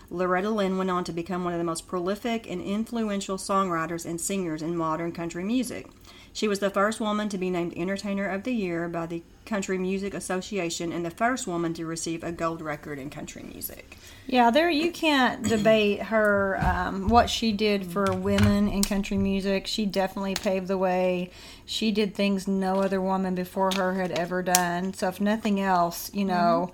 Loretta 0.10 0.50
Lynn 0.50 0.78
went 0.78 0.90
on 0.90 1.04
to 1.06 1.12
become 1.12 1.44
one 1.44 1.54
of 1.54 1.60
the 1.60 1.66
most 1.66 1.88
prolific 1.88 2.50
and 2.50 2.62
influential 2.62 3.38
songwriters 3.38 4.06
and 4.06 4.20
singers 4.22 4.62
in 4.62 4.78
modern 4.78 5.12
country 5.12 5.44
music. 5.44 5.88
She 6.32 6.48
was 6.48 6.60
the 6.60 6.70
first 6.70 7.00
woman 7.00 7.30
to 7.30 7.38
be 7.38 7.50
named 7.50 7.74
Entertainer 7.76 8.28
of 8.28 8.44
the 8.44 8.54
Year 8.54 8.88
by 8.88 9.08
the 9.08 9.24
Country 9.48 9.80
Music 9.80 10.14
Association 10.14 10.92
and 10.92 11.04
the 11.04 11.10
first 11.10 11.48
woman 11.48 11.74
to 11.74 11.86
receive 11.86 12.24
a 12.24 12.32
gold 12.32 12.62
record 12.62 13.00
in 13.00 13.10
country 13.10 13.42
music. 13.42 13.98
Yeah, 14.28 14.52
there 14.52 14.70
you 14.70 14.92
can't 14.92 15.42
debate 15.50 16.04
her 16.04 16.60
um, 16.64 17.08
what 17.08 17.30
she 17.30 17.52
did 17.52 17.88
for 17.88 18.14
women 18.14 18.68
in 18.70 18.84
country 18.84 19.18
music. 19.18 19.66
She 19.66 19.88
definitely 19.88 20.36
paved 20.36 20.68
the 20.68 20.78
way. 20.78 21.32
She 21.66 21.92
did 21.92 22.14
things 22.14 22.48
no 22.48 22.82
other 22.82 23.02
woman 23.02 23.34
before 23.34 23.72
her 23.76 23.96
had 23.96 24.12
ever 24.12 24.44
done. 24.44 24.94
So 24.94 25.08
if 25.08 25.20
nothing 25.20 25.60
else, 25.60 26.14
you 26.14 26.26
know, 26.26 26.72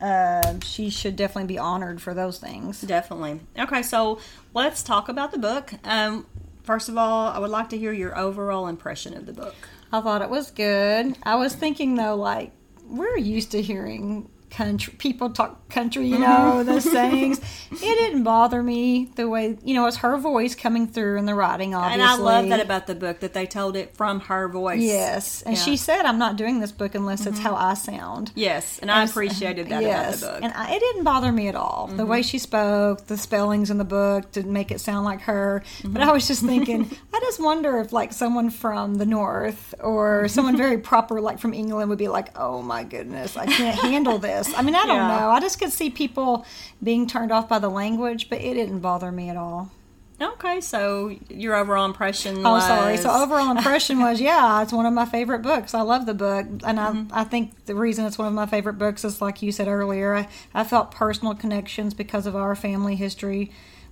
uh, 0.00 0.54
she 0.62 0.90
should 0.90 1.16
definitely 1.16 1.48
be 1.48 1.58
honored 1.58 2.02
for 2.02 2.14
those 2.14 2.38
things. 2.38 2.80
Definitely. 2.82 3.40
Okay, 3.58 3.82
so 3.82 4.20
let's 4.54 4.82
talk 4.82 5.08
about 5.08 5.32
the 5.32 5.38
book. 5.38 5.72
Um, 5.84 6.26
first 6.62 6.88
of 6.88 6.98
all, 6.98 7.28
I 7.28 7.38
would 7.38 7.50
like 7.50 7.70
to 7.70 7.78
hear 7.78 7.92
your 7.92 8.16
overall 8.18 8.66
impression 8.68 9.16
of 9.16 9.26
the 9.26 9.32
book. 9.32 9.54
I 9.92 10.00
thought 10.00 10.22
it 10.22 10.30
was 10.30 10.50
good. 10.50 11.16
I 11.22 11.36
was 11.36 11.54
thinking 11.54 11.94
though, 11.94 12.16
like 12.16 12.52
we're 12.88 13.16
used 13.16 13.52
to 13.52 13.62
hearing 13.62 14.28
country 14.50 14.94
people 14.98 15.30
talk 15.30 15.68
country, 15.68 16.06
you 16.06 16.18
mm-hmm. 16.18 16.22
know, 16.22 16.62
those 16.62 16.84
sayings. 16.90 17.40
It 17.70 17.80
didn't 17.80 18.22
bother 18.22 18.62
me 18.62 19.10
the 19.16 19.28
way 19.28 19.58
you 19.62 19.74
know 19.74 19.86
it's 19.86 19.98
her 19.98 20.16
voice 20.16 20.54
coming 20.54 20.86
through 20.86 21.18
in 21.18 21.26
the 21.26 21.34
writing. 21.34 21.74
Obviously, 21.74 22.02
And 22.02 22.02
I 22.02 22.16
love 22.16 22.48
that 22.48 22.60
about 22.60 22.86
the 22.86 22.94
book 22.94 23.20
that 23.20 23.34
they 23.34 23.46
told 23.46 23.76
it 23.76 23.96
from 23.96 24.20
her 24.20 24.48
voice. 24.48 24.80
Yes, 24.80 25.42
and 25.42 25.56
Yeah. 25.56 25.62
she 25.62 25.76
said, 25.76 26.06
"I'm 26.06 26.18
not 26.18 26.36
doing 26.36 26.60
this 26.60 26.72
book 26.72 26.94
unless 26.94 27.26
it's 27.26 27.38
mm-hmm. 27.38 27.46
how 27.48 27.54
I 27.54 27.74
sound." 27.74 28.32
Yes, 28.34 28.78
and 28.80 28.90
I 28.90 29.04
appreciated 29.04 29.68
that 29.68 29.82
yes, 29.82 30.22
about 30.22 30.26
the 30.26 30.40
book. 30.40 30.44
and 30.44 30.52
I, 30.54 30.74
it 30.74 30.80
didn't 30.80 31.04
bother 31.04 31.32
me 31.32 31.48
at 31.48 31.54
all. 31.54 31.88
The 31.88 32.02
mm-hmm. 32.02 32.10
way 32.10 32.22
she 32.22 32.38
spoke, 32.38 33.06
the 33.06 33.16
spellings 33.16 33.70
in 33.70 33.78
the 33.78 33.84
book 33.84 34.32
to 34.32 34.42
make 34.42 34.70
it 34.70 34.80
sound 34.80 35.04
like 35.04 35.22
her. 35.22 35.62
But 35.84 36.02
I 36.02 36.12
was 36.12 36.26
just 36.26 36.44
thinking, 36.44 36.90
I 37.14 37.20
just 37.20 37.40
wonder 37.40 37.78
if 37.80 37.92
like 37.92 38.12
someone 38.12 38.50
from 38.50 38.94
the 38.94 39.06
north 39.06 39.74
or 39.80 40.28
someone 40.28 40.56
very 40.66 40.78
proper, 40.78 41.20
like 41.20 41.38
from 41.38 41.52
England, 41.52 41.90
would 41.90 41.98
be 41.98 42.08
like, 42.08 42.36
"Oh 42.38 42.62
my 42.62 42.84
goodness, 42.84 43.36
I 43.36 43.46
can't 43.46 43.78
handle 43.78 44.18
this." 44.18 44.35
I 44.56 44.62
mean, 44.62 44.74
I 44.74 44.86
don't 44.86 44.96
Yeah. 44.96 45.08
know. 45.20 45.30
I 45.30 45.40
just 45.40 45.58
could 45.58 45.72
see 45.72 45.90
people 45.90 46.44
being 46.82 47.06
turned 47.06 47.32
off 47.32 47.48
by 47.48 47.58
the 47.58 47.68
language, 47.70 48.28
but 48.30 48.40
it 48.40 48.54
didn't 48.54 48.80
bother 48.80 49.10
me 49.12 49.28
at 49.30 49.36
all. 49.36 49.70
Okay, 50.18 50.62
so 50.62 51.14
your 51.28 51.54
overall 51.54 51.84
impression 51.84 52.38
Oh, 52.46 52.52
was... 52.52 52.66
sorry. 52.66 52.96
So 52.96 53.10
overall 53.10 53.50
impression 53.50 54.00
was, 54.00 54.18
yeah, 54.30 54.62
it's 54.62 54.72
one 54.72 54.86
of 54.86 54.94
my 54.94 55.04
favorite 55.04 55.42
books. 55.42 55.74
I 55.74 55.82
love 55.82 56.06
the 56.06 56.14
book, 56.14 56.46
and 56.46 56.78
Mm-hmm. 56.78 57.12
I 57.12 57.20
I 57.20 57.24
think 57.24 57.66
the 57.66 57.74
reason 57.74 58.06
it's 58.06 58.16
one 58.16 58.26
of 58.28 58.32
my 58.32 58.46
favorite 58.46 58.78
books 58.78 59.04
is 59.04 59.20
like 59.20 59.42
you 59.42 59.52
said 59.52 59.68
earlier. 59.68 60.14
I, 60.14 60.28
I 60.54 60.64
felt 60.64 60.90
personal 60.90 61.34
connections 61.34 61.92
because 61.92 62.24
of 62.26 62.34
our 62.34 62.54
family 62.56 62.96
history. 62.96 63.50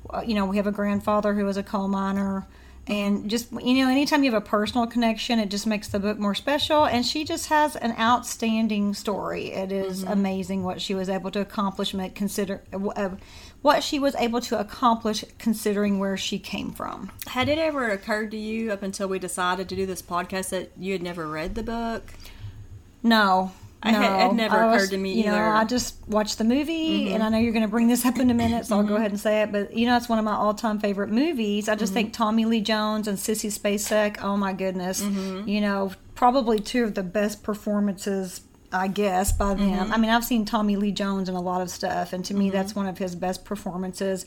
Uh, 0.08 0.22
You 0.26 0.34
know, 0.34 0.46
we 0.46 0.56
have 0.56 0.66
a 0.66 0.72
grandfather 0.72 1.34
who 1.34 1.44
was 1.44 1.58
a 1.58 1.62
coal 1.62 1.88
miner. 1.88 2.46
And 2.86 3.30
just 3.30 3.50
you 3.50 3.82
know, 3.84 3.90
anytime 3.90 4.24
you 4.24 4.30
have 4.32 4.42
a 4.42 4.44
personal 4.46 4.86
connection, 4.86 5.38
it 5.38 5.48
just 5.48 5.66
makes 5.66 5.88
the 5.88 5.98
book 5.98 6.18
more 6.18 6.34
special. 6.34 6.84
And 6.84 7.04
she 7.06 7.24
just 7.24 7.46
has 7.48 7.76
an 7.76 7.92
outstanding 7.98 8.92
story. 8.92 9.52
It 9.52 9.72
is 9.72 10.02
amazing 10.02 10.64
what 10.64 10.82
she 10.82 10.94
was 10.94 11.08
able 11.08 11.30
to 11.30 11.40
accomplish. 11.40 11.94
make- 11.94 12.14
Consider 12.14 12.62
uh, 12.74 13.10
what 13.62 13.82
she 13.82 13.98
was 13.98 14.14
able 14.16 14.42
to 14.42 14.60
accomplish, 14.60 15.24
considering 15.38 15.98
where 15.98 16.18
she 16.18 16.38
came 16.38 16.72
from. 16.72 17.10
Had 17.28 17.48
it 17.48 17.56
ever 17.58 17.88
occurred 17.88 18.30
to 18.32 18.36
you 18.36 18.70
up 18.70 18.82
until 18.82 19.08
we 19.08 19.18
decided 19.18 19.68
to 19.70 19.76
do 19.76 19.86
this 19.86 20.02
podcast 20.02 20.50
that 20.50 20.70
you 20.78 20.92
had 20.92 21.02
never 21.02 21.26
read 21.26 21.54
the 21.54 21.62
book? 21.62 22.12
No. 23.02 23.52
I 23.84 23.92
had- 23.92 24.18
no. 24.20 24.30
it 24.30 24.34
never 24.34 24.56
I 24.56 24.74
occurred 24.74 24.90
to 24.90 24.96
me 24.96 25.12
You 25.12 25.26
know, 25.26 25.32
either. 25.34 25.40
Mm-hmm. 25.42 25.56
I 25.58 25.64
just 25.64 25.96
watched 26.08 26.38
the 26.38 26.44
movie, 26.44 27.12
and 27.12 27.22
I 27.22 27.28
know 27.28 27.38
you're 27.38 27.52
going 27.52 27.62
to 27.64 27.68
bring 27.68 27.86
this 27.88 28.04
up 28.06 28.18
in 28.18 28.30
a 28.30 28.34
minute, 28.34 28.66
so 28.66 28.76
I'll 28.76 28.82
go 28.82 28.96
ahead 28.96 29.10
and 29.10 29.20
say 29.20 29.42
it. 29.42 29.52
But 29.52 29.76
you 29.76 29.86
know, 29.86 29.96
it's 29.96 30.08
one 30.08 30.18
of 30.18 30.24
my 30.24 30.34
all-time 30.34 30.78
favorite 30.80 31.10
movies. 31.10 31.68
I 31.68 31.74
just 31.74 31.90
Mm-hmm. 31.92 31.94
think 31.94 32.12
Tommy 32.14 32.44
Lee 32.46 32.60
Jones 32.62 33.06
and 33.08 33.18
Sissy 33.18 33.50
Spacek. 33.56 34.18
Oh 34.22 34.36
my 34.36 34.52
goodness! 34.52 35.02
Mm-hmm. 35.02 35.48
You 35.48 35.60
know, 35.60 35.92
probably 36.14 36.58
two 36.60 36.84
of 36.84 36.94
the 36.94 37.02
best 37.02 37.42
performances. 37.42 38.40
I 38.72 38.88
guess 38.88 39.30
by 39.30 39.54
them. 39.54 39.70
Mm-hmm. 39.70 39.92
I 39.92 39.98
mean, 39.98 40.10
I've 40.10 40.24
seen 40.24 40.44
Tommy 40.44 40.74
Lee 40.74 40.90
Jones 40.90 41.28
in 41.28 41.36
a 41.36 41.40
lot 41.40 41.60
of 41.60 41.70
stuff, 41.70 42.12
and 42.12 42.24
to 42.24 42.34
me, 42.34 42.50
that's 42.50 42.74
one 42.74 42.86
of 42.86 42.98
his 42.98 43.14
best 43.14 43.44
performances. 43.44 44.26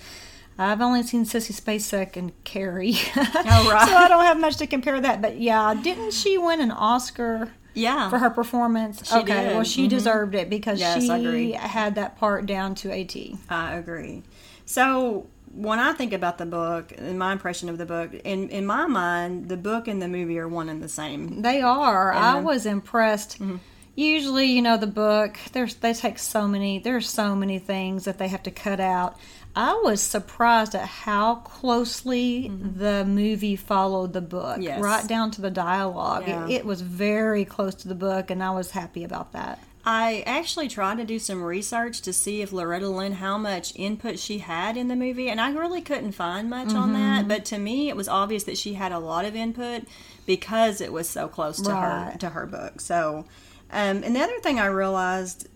I've 0.60 0.82
only 0.82 1.04
seen 1.04 1.24
Sissy 1.26 1.54
Spacek 1.54 2.16
and 2.18 2.32
Carrie, 2.44 2.96
Oh, 3.16 3.70
right. 3.72 3.88
so 3.88 3.96
I 3.96 4.08
don't 4.08 4.26
have 4.26 4.40
much 4.40 4.58
to 4.58 4.68
compare 4.68 5.00
that. 5.02 5.22
But 5.22 5.40
yeah, 5.40 5.74
didn't 5.76 6.14
she 6.14 6.38
win 6.38 6.62
an 6.62 6.72
Oscar? 6.72 7.52
Yeah. 7.74 8.10
for 8.10 8.18
her 8.18 8.32
performance. 8.32 9.08
She 9.08 9.16
okay, 9.18 9.44
did. 9.50 9.54
well, 9.54 9.64
she 9.64 9.86
Mhm. 9.86 9.90
deserved 9.90 10.34
it 10.34 10.50
because 10.50 10.80
Yes, 10.80 11.04
she 11.04 11.52
had 11.52 11.94
that 11.94 12.18
part 12.18 12.48
down 12.48 12.74
to 12.76 12.92
a 12.92 13.04
T. 13.04 13.38
I 13.52 13.74
agree. 13.76 14.24
So 14.66 15.28
when 15.54 15.78
I 15.78 15.94
think 15.94 16.12
about 16.12 16.40
the 16.40 16.48
book, 16.48 16.92
and 16.98 17.20
my 17.20 17.32
impression 17.34 17.70
of 17.70 17.78
the 17.78 17.86
book, 17.86 18.16
in 18.24 18.50
in 18.50 18.66
my 18.66 18.88
mind, 18.88 19.48
the 19.50 19.58
book 19.58 19.88
and 19.88 20.02
the 20.02 20.08
movie 20.08 20.40
are 20.40 20.48
one 20.48 20.70
and 20.70 20.82
the 20.82 20.90
same. 20.90 21.44
They 21.44 21.62
are. 21.62 22.12
I 22.14 22.40
was 22.40 22.66
impressed. 22.66 23.40
Mm-hmm. 23.40 23.58
Usually, 23.96 24.46
you 24.46 24.62
know, 24.64 24.78
the 24.78 24.88
book 24.88 25.38
there's 25.54 25.76
they 25.76 25.94
take 25.94 26.18
so 26.18 26.48
many. 26.48 26.80
There's 26.80 27.08
so 27.08 27.36
many 27.36 27.60
things 27.60 28.06
that 28.06 28.18
they 28.18 28.28
have 28.28 28.42
to 28.44 28.52
cut 28.52 28.80
out. 28.80 29.18
I 29.60 29.74
was 29.84 30.02
surprised 30.02 30.76
at 30.76 30.86
how 30.86 31.36
closely 31.36 32.48
the 32.48 33.04
movie 33.06 33.56
followed 33.56 34.14
the 34.14 34.22
book, 34.22 34.58
Mm-hmm. 34.58 34.62
Yes. 34.62 34.80
right 34.82 35.08
down 35.08 35.32
to 35.32 35.42
the 35.42 35.50
dialogue. 35.50 36.26
Yeah. 36.28 36.46
It, 36.46 36.52
it 36.52 36.66
was 36.66 36.82
very 36.82 37.44
close 37.44 37.74
to 37.76 37.88
the 37.88 37.96
book, 37.96 38.30
and 38.30 38.44
I 38.44 38.52
was 38.52 38.72
happy 38.72 39.04
about 39.04 39.34
that. 39.34 39.64
I 39.84 40.22
actually 40.28 40.68
tried 40.68 40.98
to 40.98 41.06
do 41.06 41.18
some 41.18 41.42
research 41.42 42.02
to 42.02 42.12
see 42.14 42.42
if 42.42 42.52
Loretta 42.52 42.90
Lynn 42.90 43.14
how 43.14 43.38
much 43.38 43.74
input 43.76 44.20
she 44.20 44.40
had 44.40 44.78
in 44.78 44.90
the 44.90 44.96
movie, 44.96 45.30
and 45.30 45.40
I 45.42 45.50
really 45.52 45.82
couldn't 45.82 46.12
find 46.12 46.50
much 46.50 46.74
on 46.74 46.90
Mm-hmm. 46.92 46.94
that. 46.94 47.28
But 47.28 47.46
to 47.46 47.58
me, 47.58 47.90
it 47.90 47.96
was 47.96 48.08
obvious 48.08 48.44
that 48.44 48.58
she 48.58 48.74
had 48.76 48.92
a 48.92 49.00
lot 49.00 49.26
of 49.26 49.36
input 49.36 49.84
because 50.26 50.82
it 50.82 50.92
was 50.94 51.10
so 51.10 51.28
close 51.28 51.60
to 51.62 51.74
her 51.76 52.16
to 52.20 52.30
her 52.30 52.46
book. 52.46 52.80
So, 52.82 53.26
um, 53.72 54.04
and 54.04 54.16
the 54.16 54.20
other 54.22 54.40
thing 54.42 54.60
I 54.60 54.66
realized 54.68 55.48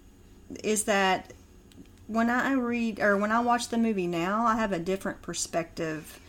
is 0.64 0.86
that 0.86 1.34
when 2.12 2.30
I 2.30 2.54
read 2.54 3.00
or 3.00 3.18
when 3.18 3.32
I 3.32 3.40
watch 3.40 3.70
the 3.70 3.78
movie 3.78 4.08
now, 4.08 4.46
I 4.46 4.56
have 4.58 4.72
a 4.72 4.80
different 4.80 5.22
perspective 5.22 6.20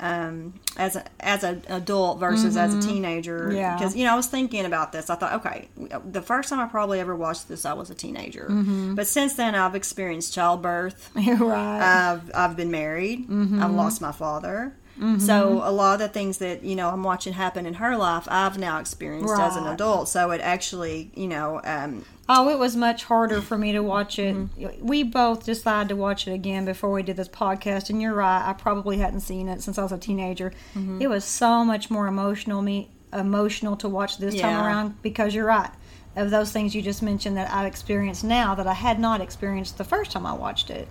um, 0.00 0.54
as 0.76 0.96
a, 0.96 1.04
as 1.20 1.44
an 1.44 1.62
adult 1.68 2.18
versus 2.18 2.56
as 2.56 2.74
a 2.74 2.80
teenager. 2.80 3.48
Mm-hmm. 3.48 3.56
Yeah. 3.56 3.76
Because 3.76 3.96
you 3.96 4.04
know, 4.04 4.12
I 4.12 4.16
was 4.16 4.26
thinking 4.26 4.64
about 4.64 4.92
this. 4.92 5.08
I 5.08 5.14
thought, 5.14 5.34
okay, 5.34 5.68
the 6.04 6.22
first 6.22 6.48
time 6.48 6.60
I 6.60 6.66
probably 6.66 7.00
ever 7.00 7.14
watched 7.14 7.48
this, 7.48 7.64
I 7.64 7.72
was 7.74 7.90
a 7.90 7.94
teenager. 7.94 8.46
Mm-hmm. 8.48 8.94
But 8.94 9.06
since 9.06 9.34
then, 9.34 9.54
I've 9.54 9.74
experienced 9.74 10.34
childbirth. 10.34 11.10
Right. 11.44 12.12
I've 12.12 12.30
I've 12.34 12.56
been 12.56 12.70
married. 12.70 13.28
Mm-hmm. 13.28 13.62
I've 13.62 13.72
lost 13.72 14.00
my 14.00 14.12
father. 14.12 14.74
So 15.18 15.60
a 15.64 15.72
lot 15.72 15.94
of 15.94 16.00
the 16.00 16.08
things 16.08 16.38
that 16.38 16.62
you 16.62 16.76
know 16.76 16.88
I'm 16.88 17.02
watching 17.02 17.32
happen 17.32 17.66
in 17.66 17.74
her 17.74 17.96
life, 17.96 18.26
I've 18.28 18.58
now 18.58 18.78
experienced 18.78 19.34
as 19.38 19.56
an 19.56 19.66
adult. 19.66 20.08
So 20.08 20.30
it 20.30 20.40
actually, 20.40 21.10
you 21.14 21.26
know, 21.26 21.60
um, 21.64 22.04
Oh, 22.28 22.48
it 22.48 22.58
was 22.58 22.74
much 22.74 23.04
harder 23.04 23.42
for 23.42 23.58
me 23.58 23.72
to 23.72 23.82
watch 23.82 24.18
it. 24.18 24.34
Mm-hmm. 24.34 24.86
We 24.86 25.02
both 25.02 25.44
decided 25.44 25.90
to 25.90 25.96
watch 25.96 26.26
it 26.26 26.32
again 26.32 26.64
before 26.64 26.90
we 26.90 27.02
did 27.02 27.16
this 27.16 27.28
podcast, 27.28 27.90
and 27.90 28.00
you're 28.00 28.14
right. 28.14 28.48
I 28.48 28.54
probably 28.54 28.98
hadn't 28.98 29.20
seen 29.20 29.48
it 29.48 29.62
since 29.62 29.78
I 29.78 29.82
was 29.82 29.92
a 29.92 29.98
teenager. 29.98 30.52
Mm-hmm. 30.74 31.02
It 31.02 31.10
was 31.10 31.24
so 31.24 31.64
much 31.64 31.90
more 31.90 32.06
emotional 32.06 32.62
me 32.62 32.90
emotional 33.12 33.76
to 33.76 33.88
watch 33.88 34.18
this 34.18 34.34
time 34.40 34.64
around 34.66 35.02
because 35.02 35.34
you're 35.34 35.46
right. 35.46 35.70
Of 36.16 36.30
those 36.30 36.52
things 36.52 36.74
you 36.76 36.82
just 36.82 37.02
mentioned 37.02 37.36
that 37.36 37.50
I've 37.52 37.66
experienced 37.66 38.22
now 38.24 38.54
that 38.54 38.66
I 38.68 38.72
had 38.72 39.00
not 39.00 39.20
experienced 39.20 39.78
the 39.78 39.84
first 39.84 40.12
time 40.12 40.24
I 40.26 40.32
watched 40.32 40.70
it. 40.70 40.88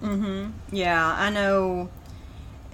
Yeah, 0.71 1.15
I 1.17 1.29
know 1.29 1.89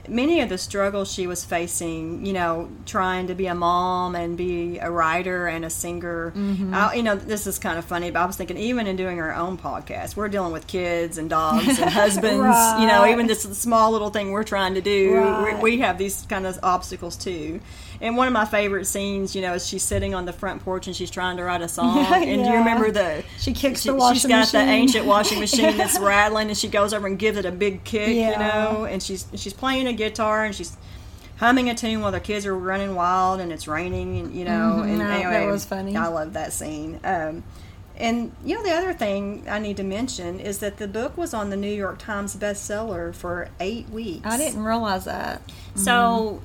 many 0.10 0.42
of 0.42 0.50
the 0.50 0.58
struggles 0.58 1.12
she 1.12 1.28
was 1.28 1.46
facing, 1.46 2.26
you 2.26 2.34
know, 2.34 2.70
trying 2.86 3.28
to 3.28 3.36
be 3.36 3.48
a 3.48 3.56
mom 3.56 4.16
and 4.16 4.36
be 4.38 4.78
a 4.80 4.90
writer 4.92 5.48
and 5.48 5.64
a 5.64 5.70
singer. 5.70 6.32
Mm-hmm. 6.36 6.74
I, 6.74 6.94
you 6.96 7.04
know, 7.04 7.16
this 7.16 7.48
is 7.48 7.60
kind 7.60 7.78
of 7.80 7.86
funny, 7.86 8.12
but 8.12 8.20
I 8.20 8.26
was 8.26 8.36
thinking 8.36 8.58
even 8.58 8.88
in 8.88 8.96
doing 8.96 9.20
our 9.20 9.34
own 9.34 9.58
podcast, 9.58 10.16
we're 10.16 10.30
dealing 10.30 10.52
with 10.52 10.68
kids 10.68 11.18
and 11.18 11.30
dogs 11.30 11.80
and 11.80 11.90
husbands, 11.90 12.82
you 12.82 12.88
know, 12.88 13.06
even 13.10 13.28
this 13.28 13.44
small 13.44 13.92
little 13.92 14.10
thing 14.10 14.32
we're 14.32 14.44
trying 14.44 14.74
to 14.76 14.82
do, 14.82 15.16
Right. 15.16 15.56
we, 15.62 15.76
we 15.76 15.80
have 15.82 15.98
these 15.98 16.26
kind 16.30 16.46
of 16.46 16.60
obstacles 16.64 17.16
too. 17.16 17.60
And 18.02 18.16
one 18.16 18.28
of 18.28 18.34
my 18.34 18.46
favorite 18.46 18.86
scenes, 18.86 19.36
you 19.36 19.42
know, 19.42 19.56
is 19.56 19.68
she's 19.68 19.84
sitting 19.84 20.16
on 20.16 20.24
the 20.24 20.32
front 20.32 20.64
porch 20.64 20.88
and 20.88 20.96
she's 20.96 21.12
trying 21.12 21.36
to 21.36 21.44
write 21.44 21.62
a 21.62 21.68
song. 21.68 21.98
And 21.98 22.44
do 22.46 22.50
you 22.50 22.56
remember 22.58 22.92
the 22.92 23.26
She 23.40 23.52
kicks 23.52 23.82
she, 23.82 23.90
the 23.90 23.96
washing 23.96 24.22
She's 24.22 24.26
got 24.30 24.40
machine. 24.54 24.66
the 24.68 24.72
ancient 24.72 25.06
washing 25.06 25.40
machine 25.42 25.76
that's 25.76 26.00
rattling, 26.02 26.48
and 26.48 26.58
she 26.58 26.70
goes 26.70 26.94
over 26.94 27.08
and 27.08 27.20
gives 27.20 27.38
it 27.38 27.44
a 27.46 27.52
big 27.52 27.84
kick, 27.84 28.08
you 28.16 28.38
know. 28.40 28.86
And 28.90 29.04
she's 29.04 29.28
she's 29.36 29.52
playing 29.52 29.86
a 29.88 29.92
guitar 30.00 30.44
and 30.46 30.56
she's 30.56 30.76
humming 31.38 31.70
a 31.70 31.76
tune 31.76 32.02
while 32.02 32.12
the 32.12 32.20
kids 32.20 32.46
are 32.46 32.56
running 32.58 32.96
wild 32.96 33.40
and 33.40 33.52
it's 33.52 33.68
raining, 33.68 34.18
and 34.20 34.34
you 34.34 34.44
know. 34.46 34.82
And 34.82 34.90
Mm-hmm. 34.92 34.98
that- 35.00 35.12
anyway, 35.20 35.46
that 35.46 35.52
was 35.52 35.66
funny. 35.66 35.96
I 35.96 36.08
love 36.08 36.34
that 36.34 36.52
scene. 36.54 37.00
Um, 37.04 37.44
and 37.98 38.32
you 38.46 38.56
know, 38.56 38.64
the 38.64 38.72
other 38.74 38.94
thing 38.94 39.46
I 39.50 39.60
need 39.60 39.76
to 39.78 39.84
mention 39.84 40.40
is 40.40 40.60
that 40.60 40.78
the 40.78 40.88
book 40.88 41.18
was 41.18 41.34
on 41.34 41.50
the 41.50 41.58
New 41.58 41.74
York 41.74 42.00
Times 42.00 42.36
bestseller 42.36 43.14
for 43.14 43.50
eight 43.60 43.90
weeks. 43.90 44.26
I 44.26 44.38
didn't 44.38 44.64
realize 44.64 45.04
that. 45.06 45.42
So, 45.76 46.42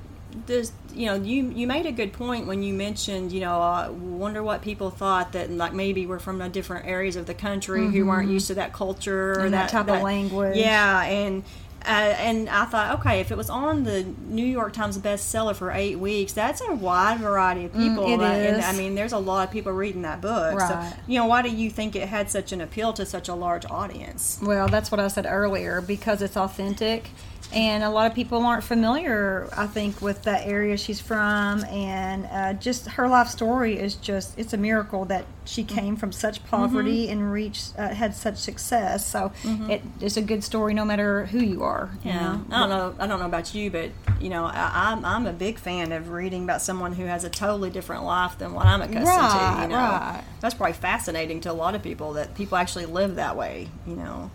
this, 0.47 0.73
you 0.93 1.07
know, 1.07 1.15
you 1.15 1.51
you 1.51 1.67
made 1.69 1.87
a 1.87 1.93
good 1.93 2.13
point 2.13 2.47
when 2.49 2.65
you 2.65 2.75
mentioned, 2.75 3.31
you 3.31 3.41
know, 3.41 3.61
I 3.61 3.89
wonder 3.89 4.43
what 4.43 4.63
people 4.63 4.91
thought 4.91 5.31
that 5.33 5.49
like 5.51 5.73
maybe 5.73 6.07
we're 6.07 6.19
from 6.19 6.41
uh, 6.43 6.49
different 6.49 6.87
areas 6.87 7.15
of 7.15 7.27
the 7.27 7.35
country 7.35 7.87
who 7.89 8.07
weren't 8.07 8.29
used 8.31 8.49
to 8.49 8.55
that 8.55 8.73
culture 8.73 9.33
or 9.33 9.35
Mm-hmm. 9.37 9.45
And 9.47 9.55
that 9.55 9.71
type 9.71 9.89
of 9.89 10.03
language. 10.03 10.57
Yeah, 10.57 11.03
and. 11.05 11.43
Uh, 11.87 11.89
and 12.19 12.49
I 12.49 12.65
thought, 12.65 12.99
okay, 13.01 13.21
if 13.21 13.31
it 13.31 13.37
was 13.37 13.51
on 13.51 13.85
the 13.85 14.05
New 14.29 14.45
York 14.45 14.73
Times 14.73 14.97
bestseller 14.97 15.55
for 15.55 15.71
eight 15.71 15.97
weeks, 15.99 16.33
that's 16.33 16.63
a 16.63 16.73
wide 16.75 17.21
variety 17.21 17.67
of 17.67 17.73
people. 17.75 18.05
Mm, 18.07 18.15
it 18.15 18.19
right? 18.21 18.33
And. 18.37 18.63
I 18.65 18.73
mean, 18.73 18.95
there's 18.95 19.13
a 19.13 19.19
lot 19.19 19.47
of 19.47 19.53
people 19.53 19.73
reading 19.73 20.03
that 20.03 20.21
book. 20.23 20.59
So, 20.61 20.67
Right. 20.67 20.95
you 21.07 21.19
know, 21.19 21.27
why 21.27 21.43
do 21.43 21.51
you 21.51 21.69
think 21.71 21.95
it 21.95 22.09
had 22.09 22.31
such 22.31 22.53
an 22.53 22.61
appeal 22.63 22.93
to 22.95 23.05
such 23.05 23.29
a 23.29 23.35
large 23.35 23.67
audience? 23.71 24.39
Well, 24.43 24.67
that's 24.69 24.91
what 24.91 24.99
I 24.99 25.09
said 25.09 25.27
earlier 25.29 25.81
because 25.83 26.23
it's 26.23 26.37
authentic. 26.37 27.11
And 27.55 27.85
a 27.85 27.91
lot 27.91 28.07
of 28.09 28.15
people 28.15 28.45
aren't 28.45 28.65
familiar, 28.65 29.49
I 29.57 29.67
think, 29.67 30.03
with 30.03 30.23
that 30.25 30.47
area 30.47 30.77
she's 30.77 31.01
from. 31.01 31.65
And 31.65 32.27
uh, 32.31 32.53
just 32.55 32.87
her 32.89 33.09
life 33.09 33.29
story 33.29 33.79
is 33.79 33.95
just, 33.95 34.39
it's 34.39 34.53
a 34.53 34.57
miracle 34.57 35.05
that 35.07 35.25
she 35.45 35.63
came 35.63 35.97
from 35.97 36.11
such 36.11 36.45
poverty 36.47 37.09
and 37.09 37.33
reached, 37.33 37.79
uh, 37.79 37.89
had 37.91 38.15
such 38.15 38.39
success. 38.39 39.07
So 39.07 39.31
it, 39.45 39.83
it's 40.01 40.17
a 40.17 40.23
good 40.23 40.43
story 40.43 40.75
no 40.75 40.85
matter 40.85 41.27
who 41.27 41.39
you 41.39 41.63
are. 41.63 41.91
you 42.03 42.11
Yeah, 42.11 42.21
know? 42.33 42.45
I 42.51 42.59
don't 42.61 42.69
know. 42.71 42.95
I 42.99 43.07
don't 43.07 43.21
know 43.21 43.27
about 43.27 43.55
you, 43.55 43.71
but 43.71 43.91
you 44.21 44.31
know, 44.31 44.45
I, 44.47 44.71
I'm 44.93 45.05
I'm 45.05 45.27
a 45.27 45.33
big 45.33 45.59
fan 45.59 45.93
of 45.93 46.11
reading 46.11 46.45
about 46.45 46.63
someone 46.63 46.93
who 46.95 47.05
has 47.05 47.25
a 47.25 47.31
totally 47.31 47.69
different 47.71 48.05
life 48.05 48.39
than 48.39 48.55
what 48.55 48.65
I'm 48.67 48.81
accustomed 48.81 49.05
to. 49.05 49.11
Right, 49.11 49.63
You 49.63 49.69
know, 49.69 49.77
right. 49.77 50.25
that's 50.41 50.55
probably 50.55 50.73
fascinating 50.73 51.41
to 51.43 51.51
a 51.51 51.53
lot 51.53 51.75
of 51.75 51.83
people 51.83 52.15
that 52.15 52.35
people 52.35 52.57
actually 52.57 52.87
live 52.87 53.17
that 53.17 53.37
way. 53.37 53.69
You 53.87 53.97
know. 53.97 54.31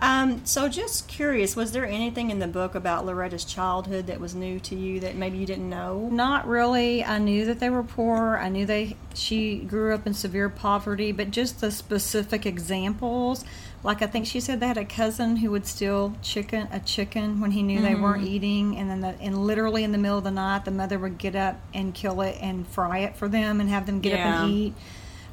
Um, 0.00 0.44
so 0.44 0.68
just 0.68 1.08
curious, 1.08 1.56
was 1.56 1.72
there 1.72 1.86
anything 1.86 2.30
in 2.30 2.38
the 2.38 2.46
book 2.46 2.74
about 2.74 3.04
Loretta's 3.04 3.44
childhood 3.44 4.06
that 4.06 4.20
was 4.20 4.34
new 4.34 4.60
to 4.60 4.76
you 4.76 5.00
that 5.00 5.16
maybe 5.16 5.38
you 5.38 5.46
didn't 5.46 5.68
know? 5.68 6.08
Not 6.12 6.46
really. 6.46 7.04
I 7.04 7.18
knew 7.18 7.44
that 7.46 7.58
they 7.58 7.68
were 7.70 7.82
poor. 7.82 8.36
I 8.36 8.48
knew 8.48 8.64
they 8.66 8.96
she 9.14 9.56
grew 9.58 9.92
up 9.94 10.06
in 10.06 10.14
severe 10.14 10.48
poverty, 10.48 11.10
but 11.10 11.30
just 11.32 11.60
the 11.60 11.70
specific 11.70 12.46
examples. 12.46 13.44
Like 13.82 14.02
I 14.02 14.06
think 14.06 14.26
she 14.26 14.40
said 14.40 14.60
they 14.60 14.66
had 14.68 14.76
a 14.78 14.84
cousin 14.84 15.36
who 15.36 15.50
would 15.52 15.66
steal 15.66 16.14
chicken 16.22 16.68
a 16.72 16.80
chicken 16.80 17.40
when 17.40 17.52
he 17.52 17.62
knew 17.62 17.80
they 17.80 17.94
weren't 17.94 18.22
Mm-hmm. 18.22 18.26
eating, 18.34 18.76
and 18.76 18.90
then 18.90 19.00
the, 19.00 19.14
and 19.20 19.46
literally 19.46 19.84
in 19.84 19.92
the 19.92 19.98
middle 19.98 20.18
of 20.18 20.24
the 20.24 20.30
night, 20.30 20.64
the 20.64 20.70
mother 20.70 20.98
would 20.98 21.18
get 21.18 21.34
up 21.36 21.60
and 21.74 21.94
kill 21.94 22.20
it 22.20 22.36
and 22.40 22.66
fry 22.66 22.98
it 22.98 23.16
for 23.16 23.28
them 23.28 23.60
and 23.60 23.68
have 23.70 23.86
them 23.86 24.00
get 24.00 24.14
up 24.14 24.20
and 24.26 24.50
eat. 24.50 24.74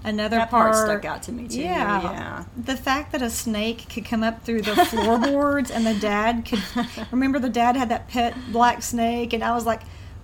Another 0.06 0.38
That 0.38 0.52
part 0.52 0.76
stuck 0.76 1.04
out 1.04 1.24
to 1.24 1.32
me 1.32 1.48
too. 1.48 1.62
Yeah. 1.62 2.02
Yeah. 2.04 2.44
The 2.56 2.78
fact 2.78 3.12
that 3.12 3.22
a 3.22 3.30
snake 3.30 3.90
could 3.90 4.06
come 4.06 4.24
up 4.24 4.44
through 4.46 4.62
the 4.62 4.76
floorboards 4.86 5.72
and 5.72 5.86
the 5.86 5.96
dad 5.96 6.46
could 6.46 6.62
remember 7.12 7.40
the 7.40 7.50
dad 7.50 7.76
had 7.76 7.90
that 7.90 8.08
pet 8.08 8.36
black 8.52 8.82
snake 8.84 9.34
and 9.34 9.44
I 9.44 9.52
was 9.54 9.66
like, 9.66 9.82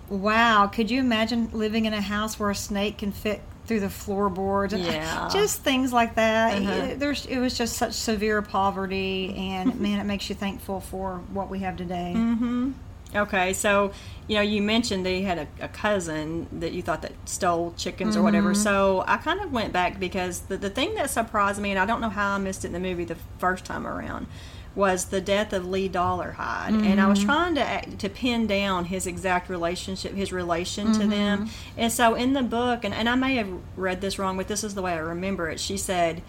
Wow, 0.09 0.67
could 0.67 0.91
you 0.91 0.99
imagine 0.99 1.49
living 1.53 1.85
in 1.85 1.93
a 1.93 2.01
house 2.01 2.37
where 2.39 2.49
a 2.51 2.55
snake 2.55 2.97
can 2.99 3.11
fit 3.11 3.41
through 3.65 3.79
the 3.79 3.89
floorboards 3.89 4.73
and 4.73 4.83
Yeah. 4.83 5.29
just 5.31 5.61
things 5.61 5.91
like 5.93 6.15
that. 6.15 6.61
Uh-huh. 6.61 6.71
It- 6.71 6.99
there's 6.99 7.25
it 7.25 7.39
was 7.39 7.57
just 7.57 7.75
such 7.77 7.93
severe 7.93 8.41
poverty 8.41 9.33
and 9.35 9.79
man 9.79 9.99
it 9.99 10.03
makes 10.03 10.29
you 10.29 10.35
thankful 10.35 10.79
for 10.81 11.21
what 11.33 11.49
we 11.49 11.59
have 11.59 11.75
today. 11.77 12.13
Mm-hmm. 12.15 12.71
Okay, 13.15 13.53
so 13.53 13.91
you 14.27 14.35
know 14.35 14.41
you 14.41 14.61
mentioned 14.61 15.05
they 15.05 15.21
had 15.21 15.37
a, 15.37 15.47
a 15.65 15.67
cousin 15.67 16.47
that 16.59 16.71
you 16.71 16.81
thought 16.81 17.01
that 17.01 17.13
stole 17.25 17.73
chickens 17.77 18.15
or 18.15 18.21
whatever. 18.21 18.53
Mm-hmm. 18.53 18.63
So 18.63 19.03
I 19.07 19.17
kind 19.17 19.41
of 19.41 19.51
went 19.51 19.73
back 19.73 19.99
because 19.99 20.41
the 20.41 20.57
the 20.57 20.69
thing 20.69 20.95
that 20.95 21.09
surprised 21.09 21.61
me, 21.61 21.71
and 21.71 21.79
I 21.79 21.85
don't 21.85 22.01
know 22.01 22.09
how 22.09 22.35
I 22.35 22.37
missed 22.37 22.63
it 22.63 22.67
in 22.67 22.73
the 22.73 22.79
movie 22.79 23.03
the 23.03 23.17
first 23.37 23.65
time 23.65 23.85
around, 23.85 24.27
was 24.75 25.05
the 25.05 25.19
death 25.19 25.51
of 25.51 25.67
Lee 25.67 25.89
Dollarhide, 25.89 26.85
and 26.85 27.01
I 27.01 27.07
was 27.07 27.19
mm-hmm. 27.19 27.27
trying 27.27 27.55
to 27.55 27.97
to 27.97 28.09
pin 28.09 28.47
down 28.47 28.85
his 28.85 29.05
exact 29.05 29.49
relationship, 29.49 30.13
his 30.13 30.31
relation 30.31 30.93
to 30.93 31.05
them. 31.05 31.47
Mm-hmm. 31.47 31.79
And 31.79 31.91
so 31.91 32.15
in 32.15 32.33
the 32.33 32.43
book, 32.43 32.85
and, 32.85 32.93
and 32.93 33.09
I 33.09 33.15
may 33.15 33.35
have 33.35 33.49
read 33.75 33.99
this 33.99 34.17
wrong, 34.17 34.37
but 34.37 34.47
this 34.47 34.63
is 34.63 34.73
the 34.73 34.81
way 34.81 34.93
I 34.93 34.99
remember 34.99 35.49
it. 35.49 35.59
She 35.59 35.75
said, 35.75 36.21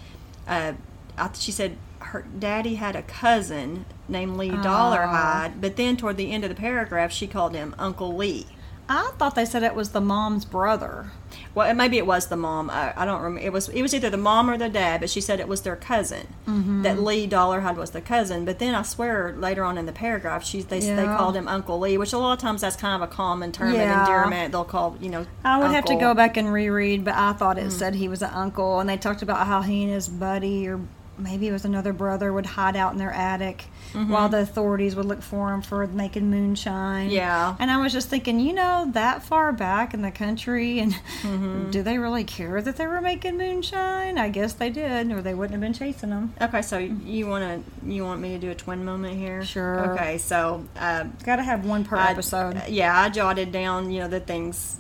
uh, 0.49 0.73
I, 1.17 1.31
she 1.35 1.53
said 1.53 1.77
her 2.12 2.25
daddy 2.38 2.75
had 2.76 2.95
a 2.95 3.02
cousin 3.02 3.85
named 4.09 4.37
Lee 4.37 4.50
Dollarhide, 4.50 5.61
but 5.61 5.76
then 5.76 5.97
toward 5.97 6.16
the 6.16 6.31
end 6.31 6.45
of 6.45 6.50
the 6.50 6.57
paragraph, 6.57 7.11
she 7.12 7.26
called 7.26 7.54
him 7.54 7.75
Uncle 7.78 8.14
Lee. 8.14 8.47
I 8.88 9.12
thought 9.16 9.35
they 9.37 9.45
said 9.47 9.62
it 9.62 9.75
was 9.75 9.90
the 9.90 10.00
mom's 10.00 10.45
brother. 10.45 11.12
Well, 11.54 11.73
maybe 11.75 11.97
it 11.97 12.07
was 12.07 12.26
the 12.26 12.37
mom. 12.37 12.69
I, 12.69 12.92
I 12.95 13.04
don't 13.07 13.23
remember. 13.23 13.47
It 13.47 13.52
was 13.52 13.69
it 13.71 13.81
was 13.81 13.95
either 13.95 14.11
the 14.11 14.19
mom 14.19 14.50
or 14.50 14.59
the 14.59 14.69
dad, 14.69 15.00
but 15.00 15.09
she 15.09 15.21
said 15.21 15.40
it 15.40 15.49
was 15.49 15.62
their 15.62 15.76
cousin. 15.76 16.26
Mm-hmm. 16.47 16.83
That 16.83 17.00
Lee 17.00 17.26
Dollarhide 17.26 17.76
was 17.76 17.92
the 17.92 18.02
cousin. 18.02 18.45
But 18.45 18.59
then 18.59 18.75
I 18.75 18.83
swear 18.83 19.35
later 19.38 19.64
on 19.64 19.78
in 19.78 19.87
the 19.87 19.92
paragraph, 19.92 20.45
she 20.45 20.61
they 20.61 20.81
they 20.81 21.04
called 21.04 21.37
him 21.37 21.49
Uncle 21.49 21.78
Lee, 21.78 21.97
which 21.97 22.12
a 22.12 22.19
lot 22.19 22.33
of 22.35 22.38
times 22.40 22.61
that's 22.61 22.76
kind 22.76 23.02
of 23.02 23.09
a 23.09 23.11
common 23.12 23.52
term 23.52 23.73
Yeah. 23.73 24.02
of 24.02 24.09
endearment. 24.09 24.52
They'll 24.52 24.64
call 24.64 24.99
you 25.00 25.09
know. 25.09 25.25
I 25.45 25.59
would 25.59 25.71
have 25.71 25.87
to 25.87 25.97
go 25.97 26.12
back 26.12 26.37
and 26.37 26.52
reread, 26.52 27.04
but 27.04 27.14
I 27.14 27.33
thought 27.33 27.57
it 27.59 27.71
said 27.71 27.95
he 27.95 28.09
was 28.09 28.21
an 28.21 28.31
uncle, 28.35 28.81
and 28.81 28.88
they 28.90 28.99
talked 28.99 29.23
about 29.23 29.47
how 29.47 29.62
he 29.62 29.85
and 29.85 29.92
his 29.92 30.09
buddy, 30.09 30.69
or 30.69 30.81
maybe 31.19 31.47
it 31.49 31.52
was 31.52 31.64
another 31.64 31.92
brother, 31.92 32.33
would 32.33 32.47
hide 32.47 32.75
out 32.76 32.92
in 32.92 32.99
their 32.99 33.12
attic 33.12 33.64
while 33.92 34.28
the 34.31 34.38
authorities 34.40 34.97
would 34.97 35.04
look 35.04 35.21
for 35.21 35.52
him 35.52 35.61
for 35.61 35.87
making 35.87 36.31
moonshine. 36.31 37.07
Mm-hmm. 37.09 37.14
Yeah. 37.16 37.54
and 37.59 37.71
I 37.71 37.76
was 37.76 37.92
just 37.92 38.09
thinking, 38.09 38.40
you 38.40 38.54
know, 38.54 38.88
that 38.95 39.23
far 39.23 39.52
back 39.52 39.92
in 39.95 40.02
the 40.02 40.11
country, 40.11 40.78
and 40.78 40.92
Mm-hmm. 41.23 41.71
do 41.71 41.83
they 41.83 41.99
really 41.99 42.25
care 42.25 42.61
that 42.62 42.76
they 42.76 42.87
were 42.87 43.00
making 43.00 43.37
moonshine? 43.38 44.19
I 44.19 44.28
guess 44.31 44.54
they 44.54 44.71
did, 44.71 45.11
or 45.12 45.21
they 45.23 45.35
wouldn't 45.35 45.52
have 45.52 45.61
been 45.61 45.73
chasing 45.73 46.11
them. 46.11 46.33
Okay, 46.40 46.62
so 46.62 46.78
you 46.78 47.26
want 47.26 47.45
to 47.83 47.87
you 47.88 48.04
want 48.04 48.21
me 48.21 48.31
to 48.31 48.38
do 48.38 48.50
a 48.50 48.54
twin 48.54 48.85
moment 48.85 49.19
here? 49.19 49.45
Sure. 49.45 49.92
Okay, 49.92 50.19
so. 50.19 50.64
Uh, 50.76 51.04
Got 51.25 51.37
to 51.37 51.42
have 51.42 51.64
one 51.66 51.85
per 51.85 51.97
I- 51.97 52.11
episode. 52.11 52.61
Yeah, 52.69 52.99
I 52.99 53.09
jotted 53.11 53.52
down, 53.52 53.90
you 53.90 54.00
know, 54.00 54.09
the 54.09 54.21
things, 54.21 54.78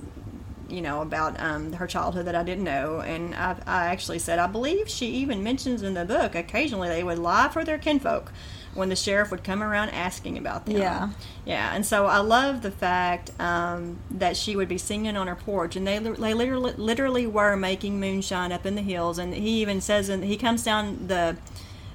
you 0.72 0.80
know, 0.80 1.02
about 1.02 1.38
um, 1.40 1.72
her 1.74 1.86
childhood 1.86 2.26
that 2.26 2.34
I 2.34 2.42
didn't 2.42 2.64
know, 2.64 3.00
and 3.00 3.34
I, 3.34 3.56
I 3.66 3.86
actually 3.86 4.18
said 4.18 4.38
I 4.38 4.46
believe 4.46 4.88
she 4.88 5.06
even 5.06 5.42
mentions 5.42 5.82
in 5.82 5.94
the 5.94 6.04
book 6.04 6.34
occasionally 6.34 6.88
they 6.88 7.04
would 7.04 7.18
lie 7.18 7.48
for 7.48 7.64
their 7.64 7.78
kinfolk 7.78 8.32
when 8.74 8.88
the 8.88 8.96
sheriff 8.96 9.30
would 9.30 9.44
come 9.44 9.62
around 9.62 9.90
asking 9.90 10.38
about 10.38 10.64
them. 10.64 10.78
Yeah. 10.78 11.10
yeah, 11.44 11.74
and 11.74 11.84
so 11.84 12.06
I 12.06 12.18
love 12.18 12.62
the 12.62 12.70
fact 12.70 13.30
um, 13.38 13.98
that 14.10 14.36
she 14.36 14.56
would 14.56 14.68
be 14.68 14.78
singing 14.78 15.16
on 15.16 15.26
her 15.26 15.36
porch, 15.36 15.76
and 15.76 15.86
they 15.86 15.98
they 15.98 16.34
literally 16.34 16.72
literally 16.72 17.26
were 17.26 17.56
making 17.56 18.00
moonshine 18.00 18.50
up 18.50 18.64
in 18.64 18.74
the 18.74 18.82
hills, 18.82 19.18
and 19.18 19.34
he 19.34 19.60
even 19.60 19.80
says, 19.80 20.08
and 20.08 20.24
he 20.24 20.36
comes 20.36 20.64
down 20.64 21.06
the 21.08 21.36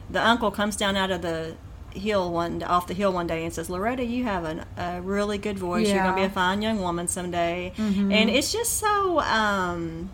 the 0.09 0.25
uncle 0.25 0.51
comes 0.51 0.75
down 0.75 0.95
out 0.95 1.11
of 1.11 1.21
the 1.21 1.55
hill 1.97 2.31
one 2.31 2.63
off 2.63 2.87
the 2.87 2.93
hill 2.93 3.11
one 3.11 3.27
day 3.27 3.43
and 3.43 3.53
says, 3.53 3.69
"Loretta, 3.69 4.03
you 4.05 4.23
have 4.23 4.45
an, 4.45 4.65
a 4.77 5.01
really 5.01 5.37
good 5.37 5.57
voice. 5.59 5.87
You're 5.87 6.03
going 6.03 6.15
to 6.15 6.21
be 6.21 6.25
a 6.25 6.29
fine 6.29 6.61
young 6.61 6.79
woman 6.81 7.07
someday." 7.07 7.73
And 7.77 8.29
it's 8.29 8.51
just 8.51 8.77
so 8.77 9.19
um, 9.19 10.09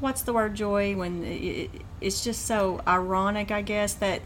what's 0.00 0.22
the 0.22 0.32
word, 0.32 0.54
Joy? 0.54 0.96
When 0.96 1.24
it, 1.24 1.70
it's 2.00 2.22
just 2.22 2.44
so 2.46 2.80
ironic, 2.86 3.50
I 3.50 3.62
guess, 3.62 3.94
that 3.94 4.22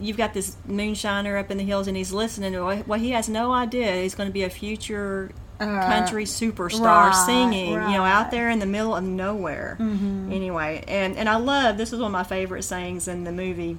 you've 0.00 0.16
got 0.16 0.34
this 0.34 0.56
moonshiner 0.68 1.38
up 1.38 1.50
in 1.50 1.58
the 1.58 1.64
hills 1.64 1.86
and 1.88 1.96
he's 1.96 2.12
listening 2.12 2.52
to 2.52 2.68
it. 2.68 2.88
Well, 2.88 2.98
he 2.98 3.12
has 3.12 3.28
no 3.28 3.52
idea 3.52 4.02
he's 4.02 4.14
going 4.14 4.28
to 4.28 4.32
be 4.32 4.42
a 4.42 4.50
future. 4.50 5.32
Uh, 5.60 5.86
country 5.86 6.24
superstar 6.24 7.10
right, 7.10 7.26
singing, 7.26 7.72
you 7.72 7.76
know, 7.76 8.02
out. 8.02 8.28
Mm-hmm. 8.28 8.30
there 8.30 8.48
in 8.48 8.60
the 8.60 8.66
middle 8.66 8.96
of 8.96 9.04
nowhere. 9.04 9.76
Anyway, 9.78 10.82
and 10.88 11.18
and 11.18 11.28
I 11.28 11.36
love 11.36 11.76
this 11.76 11.92
is 11.92 11.98
one 11.98 12.06
of 12.06 12.12
my 12.12 12.24
favorite 12.24 12.62
sayings 12.62 13.06
in 13.08 13.24
the 13.24 13.32
movie. 13.32 13.76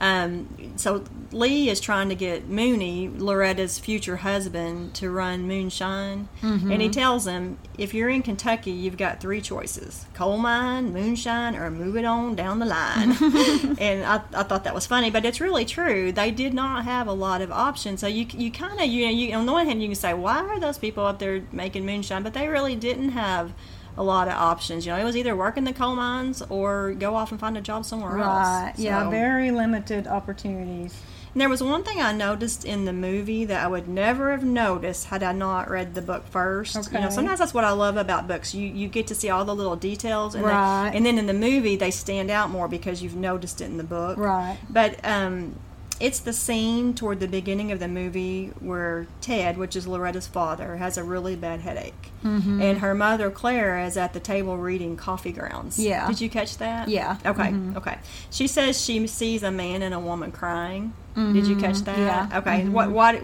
Um, 0.00 0.48
so 0.76 1.02
Lee 1.32 1.68
is 1.68 1.80
trying 1.80 2.08
to 2.08 2.14
get 2.14 2.48
Mooney, 2.48 3.08
Loretta's 3.08 3.78
future 3.80 4.18
husband, 4.18 4.94
to 4.94 5.10
run 5.10 5.48
Moonshine, 5.48 6.28
Mm-hmm. 6.40 6.70
and 6.70 6.80
he 6.80 6.88
tells 6.88 7.26
him, 7.26 7.58
if 7.76 7.92
you're 7.94 8.08
in 8.08 8.22
Kentucky, 8.22 8.70
you've 8.70 8.96
got 8.96 9.20
three 9.20 9.40
choices: 9.40 10.06
coal 10.14 10.38
mine, 10.38 10.92
moonshine, 10.92 11.56
or 11.56 11.68
move 11.70 11.96
it 11.96 12.04
on 12.04 12.36
down 12.36 12.60
the 12.60 12.66
line. 12.66 13.10
and 13.80 14.04
I, 14.04 14.20
I 14.34 14.44
thought 14.44 14.64
that 14.64 14.74
was 14.74 14.86
funny, 14.86 15.10
but 15.10 15.24
it's 15.24 15.40
really 15.40 15.64
true. 15.64 16.12
They 16.12 16.30
did 16.30 16.54
not 16.54 16.84
have 16.84 17.08
a 17.08 17.12
lot 17.12 17.40
of 17.42 17.50
options, 17.50 18.00
so 18.00 18.06
you 18.06 18.26
you 18.32 18.52
kind 18.52 18.78
of 18.80 18.86
you 18.86 19.04
know 19.06 19.12
you 19.12 19.34
on 19.34 19.46
the 19.46 19.52
one 19.52 19.66
hand 19.66 19.82
you 19.82 19.88
can 19.88 19.94
say 19.96 20.14
why 20.14 20.38
are 20.38 20.60
those 20.60 20.78
people 20.78 21.04
up 21.04 21.18
there 21.18 21.42
making 21.50 21.84
moonshine, 21.84 22.22
but 22.22 22.34
they 22.34 22.46
really 22.48 22.76
didn't 22.76 23.10
have. 23.10 23.52
A 23.98 24.02
lot 24.02 24.28
of 24.28 24.34
options, 24.34 24.86
you 24.86 24.92
know. 24.92 24.98
It 24.98 25.04
was 25.04 25.16
either 25.16 25.34
work 25.36 25.56
in 25.56 25.64
the 25.64 25.72
coal 25.72 25.94
mines 25.96 26.40
or 26.48 26.92
go 26.92 27.14
off 27.16 27.32
and 27.32 27.38
find 27.40 27.56
a 27.58 27.60
job 27.60 27.84
somewhere 27.84 28.12
Right. 28.14 28.68
else. 28.68 28.78
Yeah, 28.78 29.10
very 29.10 29.50
limited 29.50 30.06
opportunities. 30.06 30.94
and 31.34 31.40
there 31.42 31.48
was 31.48 31.62
one 31.62 31.82
thing 31.84 32.00
I 32.00 32.12
noticed 32.12 32.64
in 32.64 32.84
the 32.86 32.92
movie 32.92 33.44
that 33.44 33.62
I 33.62 33.68
would 33.68 33.86
never 33.88 34.30
have 34.30 34.42
noticed 34.44 35.04
had 35.06 35.22
I 35.22 35.32
not 35.32 35.68
read 35.70 35.94
the 35.94 36.00
book 36.02 36.26
first. 36.28 36.76
Okay. 36.76 36.96
You 36.96 37.04
know, 37.04 37.10
sometimes 37.10 37.38
that's 37.38 37.52
what 37.52 37.64
I 37.64 37.70
love 37.72 37.96
about 37.96 38.26
books. 38.26 38.54
You 38.54 38.66
you 38.66 38.88
get 38.88 39.06
to 39.08 39.14
see 39.14 39.28
all 39.30 39.44
the 39.44 39.54
little 39.54 39.76
details, 39.76 40.34
and, 40.34 40.42
they- 40.44 40.48
Right. 40.48 40.90
and 40.94 41.04
then 41.04 41.18
in 41.18 41.26
the 41.26 41.34
movie 41.34 41.76
they 41.76 41.90
stand 41.90 42.30
out 42.30 42.50
more 42.50 42.66
because 42.66 43.02
you've 43.02 43.14
noticed 43.16 43.60
it 43.60 43.66
in 43.66 43.76
the 43.76 43.84
book. 43.84 44.16
Right. 44.16 44.56
But 44.70 44.98
um, 45.04 45.56
it's 46.00 46.20
the 46.20 46.32
scene 46.32 46.94
toward 46.94 47.20
the 47.20 47.28
beginning 47.28 47.72
of 47.72 47.78
the 47.80 47.88
movie 47.88 48.52
where 48.60 49.06
Ted, 49.20 49.56
which 49.58 49.74
is 49.76 49.86
Loretta's 49.86 50.26
father, 50.26 50.76
has 50.76 50.96
a 50.96 51.04
really 51.04 51.36
bad 51.36 51.60
headache, 51.60 51.94
Mm-hmm. 52.24 52.60
and 52.60 52.78
her 52.78 52.94
mother 52.96 53.30
Claire 53.30 53.78
is 53.84 53.96
at 53.96 54.12
the 54.12 54.18
table 54.20 54.56
reading 54.58 54.96
coffee 54.96 55.30
grounds. 55.32 55.78
Yeah. 55.78 56.06
Did 56.08 56.20
you 56.20 56.28
catch 56.28 56.58
that? 56.58 56.88
Yeah. 56.88 57.16
Okay. 57.24 57.50
Mhm. 57.50 57.76
Okay. 57.76 57.98
She 58.30 58.46
says 58.48 58.80
she 58.84 59.06
sees 59.06 59.42
a 59.44 59.50
man 59.52 59.82
and 59.82 59.94
a 59.94 60.00
woman 60.00 60.32
crying. 60.32 60.94
Did 61.18 61.46
you 61.48 61.56
catch 61.56 61.78
that? 61.80 61.96
Mm-hmm. 61.96 62.32
Yeah. 62.32 62.38
Okay. 62.38 62.68
What? 62.68 62.90
What? 62.90 63.20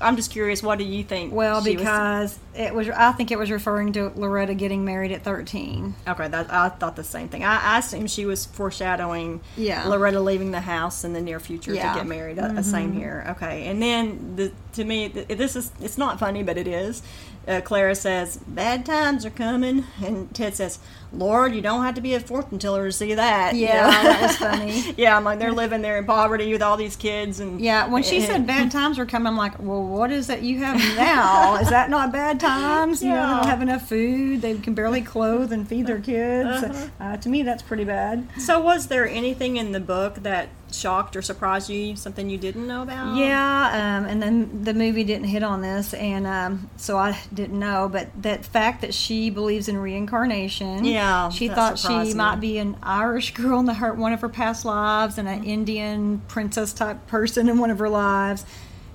I'm 0.00 0.16
just 0.16 0.30
curious. 0.30 0.62
What 0.62 0.78
do 0.78 0.84
you 0.84 1.02
think? 1.02 1.32
Well, 1.32 1.62
she 1.64 1.72
was- 1.76 1.80
because 1.82 2.38
it 2.54 2.74
was, 2.74 2.88
I 2.90 3.12
think 3.12 3.30
it 3.30 3.38
was 3.38 3.50
referring 3.50 3.92
to 3.94 4.12
Loretta 4.14 4.54
getting 4.54 4.84
married 4.84 5.12
at 5.12 5.22
13. 5.22 5.94
okay, 6.06 6.28
that, 6.28 6.52
I 6.52 6.68
thought 6.68 6.94
the 6.96 7.04
same 7.04 7.28
thing. 7.28 7.42
I, 7.44 7.74
I 7.74 7.78
assumed 7.78 8.10
she 8.10 8.26
was 8.26 8.46
foreshadowing 8.46 9.40
Yeah. 9.56 9.86
Loretta 9.88 10.20
leaving 10.20 10.50
the 10.50 10.60
house 10.60 11.04
in 11.04 11.12
the 11.14 11.20
near 11.20 11.40
future 11.40 11.72
Yeah. 11.74 11.86
Mm-hmm. 11.86 11.94
to 11.94 12.00
get 12.00 12.06
married. 12.08 12.38
Uh, 12.38 12.62
Same 12.62 12.92
here. 12.92 13.24
Okay, 13.30 13.66
and 13.66 13.80
then 13.82 14.36
the, 14.36 14.52
to 14.74 14.84
me, 14.84 15.08
th- 15.08 15.28
this 15.28 15.56
is 15.56 15.72
it's 15.80 15.98
not 15.98 16.18
funny, 16.20 16.42
but 16.42 16.56
it 16.58 16.66
is. 16.68 17.02
Uh, 17.48 17.60
Clara 17.62 17.94
says, 17.94 18.36
"Bad 18.46 18.84
times 18.84 19.24
are 19.24 19.30
coming," 19.30 19.84
and 20.04 20.32
Ted 20.34 20.54
says, 20.54 20.78
"Lord, 21.12 21.54
you 21.54 21.62
don't 21.62 21.82
have 21.82 21.94
to 21.94 22.00
be 22.02 22.12
a 22.12 22.20
fortune 22.20 22.58
teller 22.58 22.86
to 22.86 22.92
see 22.92 23.14
that." 23.14 23.54
You 23.54 23.62
Yeah, 23.66 23.84
know? 23.86 23.90
that 23.90 24.22
was 24.22 24.36
funny. 24.36 24.94
yeah, 24.98 25.16
I'm 25.16 25.24
like 25.24 25.38
they're 25.38 25.52
living 25.52 25.80
there 25.80 25.96
in 25.96 26.04
poverty 26.04 26.52
with 26.52 26.60
all 26.62 26.76
these 26.76 26.94
kids, 26.94 27.40
and 27.40 27.58
Yeah, 27.60 27.88
when 27.88 28.02
she 28.02 28.20
said 28.20 28.46
bad 28.46 28.70
times 28.78 28.98
were 28.98 29.06
coming, 29.06 29.28
I'm 29.28 29.36
like, 29.38 29.58
well, 29.58 29.82
what 29.82 30.10
is 30.10 30.28
it 30.28 30.40
you 30.42 30.58
have 30.58 30.76
now? 30.96 31.56
is 31.56 31.70
that 31.70 31.88
not 31.88 32.12
bad 32.12 32.38
times? 32.38 33.02
You 33.02 33.08
know, 33.10 33.14
they 33.26 33.34
don't 33.36 33.46
have 33.46 33.62
enough 33.62 33.88
food. 33.88 34.42
They 34.42 34.58
can 34.58 34.74
barely 34.74 35.00
clothe 35.00 35.50
and 35.52 35.66
feed 35.66 35.86
their 35.86 36.00
kids. 36.00 36.62
Uh-huh. 36.64 36.86
Uh, 37.00 37.16
to 37.16 37.28
me, 37.30 37.42
that's 37.42 37.62
pretty 37.62 37.84
bad. 37.84 38.28
So, 38.38 38.60
was 38.60 38.88
there 38.88 39.08
anything 39.08 39.56
in 39.56 39.72
the 39.72 39.80
book 39.80 40.16
that 40.16 40.48
shocked 40.72 41.16
or 41.16 41.22
surprised 41.22 41.70
you? 41.70 41.96
Something 41.96 42.28
you 42.30 42.38
didn't 42.38 42.66
know 42.66 42.82
about? 42.82 43.16
Yeah, 43.16 43.98
um, 44.00 44.06
and 44.08 44.22
then 44.22 44.64
the 44.64 44.74
movie 44.74 45.04
didn't 45.04 45.26
hit 45.28 45.42
on 45.42 45.60
this, 45.62 45.94
and 45.94 46.26
um, 46.26 46.70
so 46.76 46.96
I 46.98 47.18
didn't 47.32 47.58
know. 47.58 47.88
But 47.90 48.08
that 48.22 48.44
fact 48.44 48.80
that 48.82 48.94
she 48.94 49.30
believes 49.30 49.68
in 49.68 49.76
reincarnation, 49.78 50.84
Yeah, 50.84 51.28
she 51.30 51.48
thought 51.48 51.78
she 51.78 51.88
me. 51.98 52.14
might 52.14 52.36
be 52.40 52.58
an 52.58 52.76
Irish 52.82 53.34
girl 53.34 53.60
in 53.60 53.66
the 53.66 53.74
her, 53.74 53.92
one 53.94 54.12
of 54.12 54.20
her 54.20 54.28
past 54.28 54.64
lives, 54.64 55.18
and 55.18 55.28
Mm-hmm. 55.28 55.42
an 55.42 55.48
Indian 55.48 56.22
princess 56.28 56.72
type 56.72 57.06
person 57.06 57.48
in 57.48 57.58
one 57.58 57.70
of 57.70 57.78
her 57.78 57.88
lives. 57.88 58.44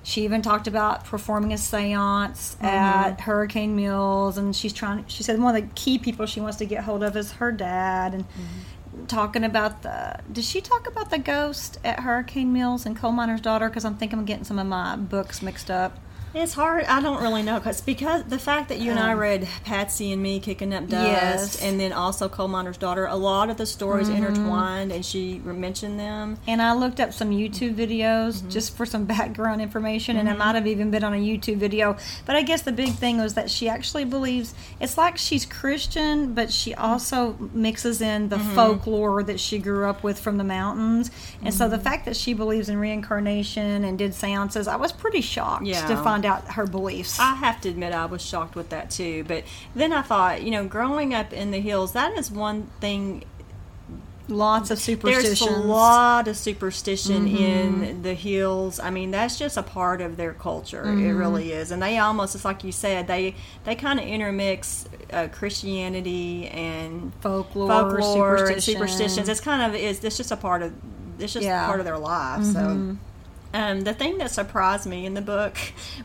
She 0.06 0.24
even 0.24 0.42
talked 0.42 0.66
about 0.66 1.06
performing 1.06 1.52
a 1.52 1.56
séance 1.56 2.56
Mm-hmm. 2.56 2.66
at 2.66 3.20
Hurricane 3.22 3.74
Mills, 3.74 4.36
and 4.36 4.54
she's 4.54 4.72
trying. 4.74 5.04
She 5.08 5.22
said 5.22 5.40
one 5.40 5.56
of 5.56 5.62
the 5.62 5.68
key 5.74 5.98
people 5.98 6.26
she 6.26 6.40
wants 6.40 6.58
to 6.58 6.66
get 6.66 6.84
hold 6.84 7.02
of 7.02 7.16
is 7.16 7.32
her 7.32 7.50
dad, 7.52 8.12
and 8.14 8.24
Mm-hmm. 8.24 8.42
Talking 9.08 9.44
about 9.44 9.82
the. 9.82 10.18
Did 10.30 10.44
she 10.44 10.60
talk 10.60 10.86
about 10.86 11.10
the 11.10 11.18
ghost 11.18 11.78
at 11.84 12.00
Hurricane 12.00 12.52
Mills 12.52 12.86
and 12.86 12.96
Coal 12.96 13.12
Miner's 13.12 13.40
Daughter? 13.40 13.68
Because 13.68 13.84
I'm 13.84 13.96
thinking 13.96 14.18
I'm 14.18 14.24
getting 14.24 14.44
some 14.44 14.58
of 14.58 14.66
my 14.66 14.96
books 14.96 15.42
mixed 15.42 15.70
up. 15.70 15.98
It's 16.36 16.52
hard. 16.54 16.84
I 16.86 17.00
don't 17.00 17.22
really 17.22 17.42
know 17.42 17.60
cause 17.60 17.80
because 17.80 18.24
the 18.24 18.40
fact 18.40 18.68
that 18.68 18.80
you 18.80 18.90
and 18.90 18.98
I 18.98 19.12
Um, 19.12 19.18
read 19.20 19.48
Patsy 19.64 20.12
and 20.12 20.20
Me 20.20 20.40
kicking 20.40 20.74
up 20.74 20.88
dust, 20.88 21.06
Yes. 21.06 21.62
and 21.62 21.78
then 21.78 21.92
also 21.92 22.28
Coal 22.28 22.48
Miner's 22.48 22.76
Daughter. 22.76 23.06
A 23.06 23.14
lot 23.14 23.50
of 23.50 23.56
the 23.56 23.66
stories 23.66 24.08
intertwined, 24.08 24.90
and 24.90 25.04
she 25.06 25.40
mentioned 25.44 26.00
them. 26.00 26.38
And 26.48 26.60
I 26.60 26.72
looked 26.72 26.98
up 26.98 27.12
some 27.12 27.30
YouTube 27.30 27.76
videos 27.76 28.38
Mm-hmm. 28.38 28.48
just 28.48 28.76
for 28.76 28.84
some 28.84 29.04
background 29.14 29.62
information, 29.62 30.16
and 30.16 30.28
I 30.28 30.32
might 30.34 30.56
have 30.56 30.66
even 30.66 30.90
been 30.90 31.04
on 31.04 31.14
a 31.14 31.18
YouTube 31.18 31.58
video. 31.58 31.96
But 32.26 32.34
I 32.34 32.42
guess 32.42 32.62
the 32.62 32.72
big 32.72 32.94
thing 32.94 33.18
was 33.18 33.34
that 33.34 33.48
she 33.48 33.68
actually 33.68 34.04
believes 34.04 34.54
it's 34.80 34.98
like 34.98 35.16
she's 35.16 35.46
Christian, 35.46 36.34
but 36.34 36.50
she 36.52 36.74
also 36.74 37.36
mixes 37.52 38.00
in 38.00 38.28
the 38.28 38.36
Mm-hmm. 38.38 38.54
folklore 38.56 39.22
that 39.22 39.38
she 39.38 39.58
grew 39.58 39.86
up 39.88 40.02
with 40.02 40.18
from 40.18 40.38
the 40.38 40.44
mountains. 40.44 41.12
And 41.44 41.54
so 41.54 41.66
Mm-hmm. 41.66 41.70
the 41.76 41.78
fact 41.78 42.04
that 42.06 42.16
she 42.16 42.34
believes 42.34 42.68
in 42.68 42.76
reincarnation 42.78 43.84
and 43.84 43.96
did 43.96 44.14
seances, 44.14 44.66
I 44.66 44.74
was 44.76 44.90
pretty 44.90 45.20
shocked 45.20 45.64
Yeah. 45.66 45.86
to 45.86 45.96
find 45.98 46.23
find 46.24 46.44
out 46.46 46.54
her 46.54 46.66
beliefs. 46.66 47.18
I 47.20 47.34
have 47.34 47.60
to 47.62 47.68
admit, 47.68 47.92
I 47.92 48.06
was 48.06 48.22
shocked 48.22 48.54
with 48.56 48.70
that 48.70 48.90
too. 48.90 49.24
But 49.24 49.44
then 49.74 49.92
I 49.92 50.02
thought, 50.02 50.42
you 50.42 50.50
know, 50.50 50.66
growing 50.66 51.14
up 51.14 51.32
in 51.32 51.50
the 51.50 51.60
hills, 51.60 51.92
that 51.92 52.16
is 52.18 52.30
one 52.30 52.68
thing. 52.80 53.24
Lots 54.26 54.70
of 54.70 54.82
There's 54.82 55.42
a 55.42 55.50
lot 55.50 56.28
of 56.28 56.36
superstition 56.38 57.28
in 57.28 58.00
the 58.00 58.14
hills. 58.14 58.80
I 58.80 58.88
mean, 58.88 59.10
that's 59.10 59.38
just 59.38 59.58
a 59.58 59.62
part 59.62 60.00
of 60.00 60.16
their 60.16 60.32
culture. 60.32 60.82
It 60.86 61.12
really 61.12 61.52
is, 61.52 61.70
and 61.70 61.82
they 61.82 61.98
almost, 61.98 62.34
it's 62.34 62.42
like 62.42 62.64
you 62.64 62.72
said, 62.72 63.06
they 63.06 63.34
they 63.64 63.74
kind 63.74 64.00
of 64.00 64.06
intermix 64.06 64.88
uh, 65.12 65.28
Christianity 65.30 66.48
and 66.48 67.12
Folklore, 67.20 67.68
folklore 67.68 68.36
and 68.36 68.62
superstition. 68.62 68.74
superstitions. 68.74 69.28
It's 69.28 69.40
kind 69.40 69.60
of 69.74 69.78
is. 69.78 70.02
It's 70.02 70.16
just 70.16 70.30
a 70.32 70.38
part 70.38 70.62
of. 70.62 70.72
It's 71.18 71.34
just 71.34 71.44
Yeah. 71.44 71.58
Mm-hmm. 71.58 71.66
part 71.66 71.80
of 71.80 71.84
their 71.84 71.98
life. 71.98 72.44
So. 72.44 72.96
Um, 73.54 73.82
the 73.82 73.94
thing 73.94 74.18
that 74.18 74.32
surprised 74.32 74.84
me 74.84 75.06
in 75.06 75.14
the 75.14 75.22
book 75.22 75.56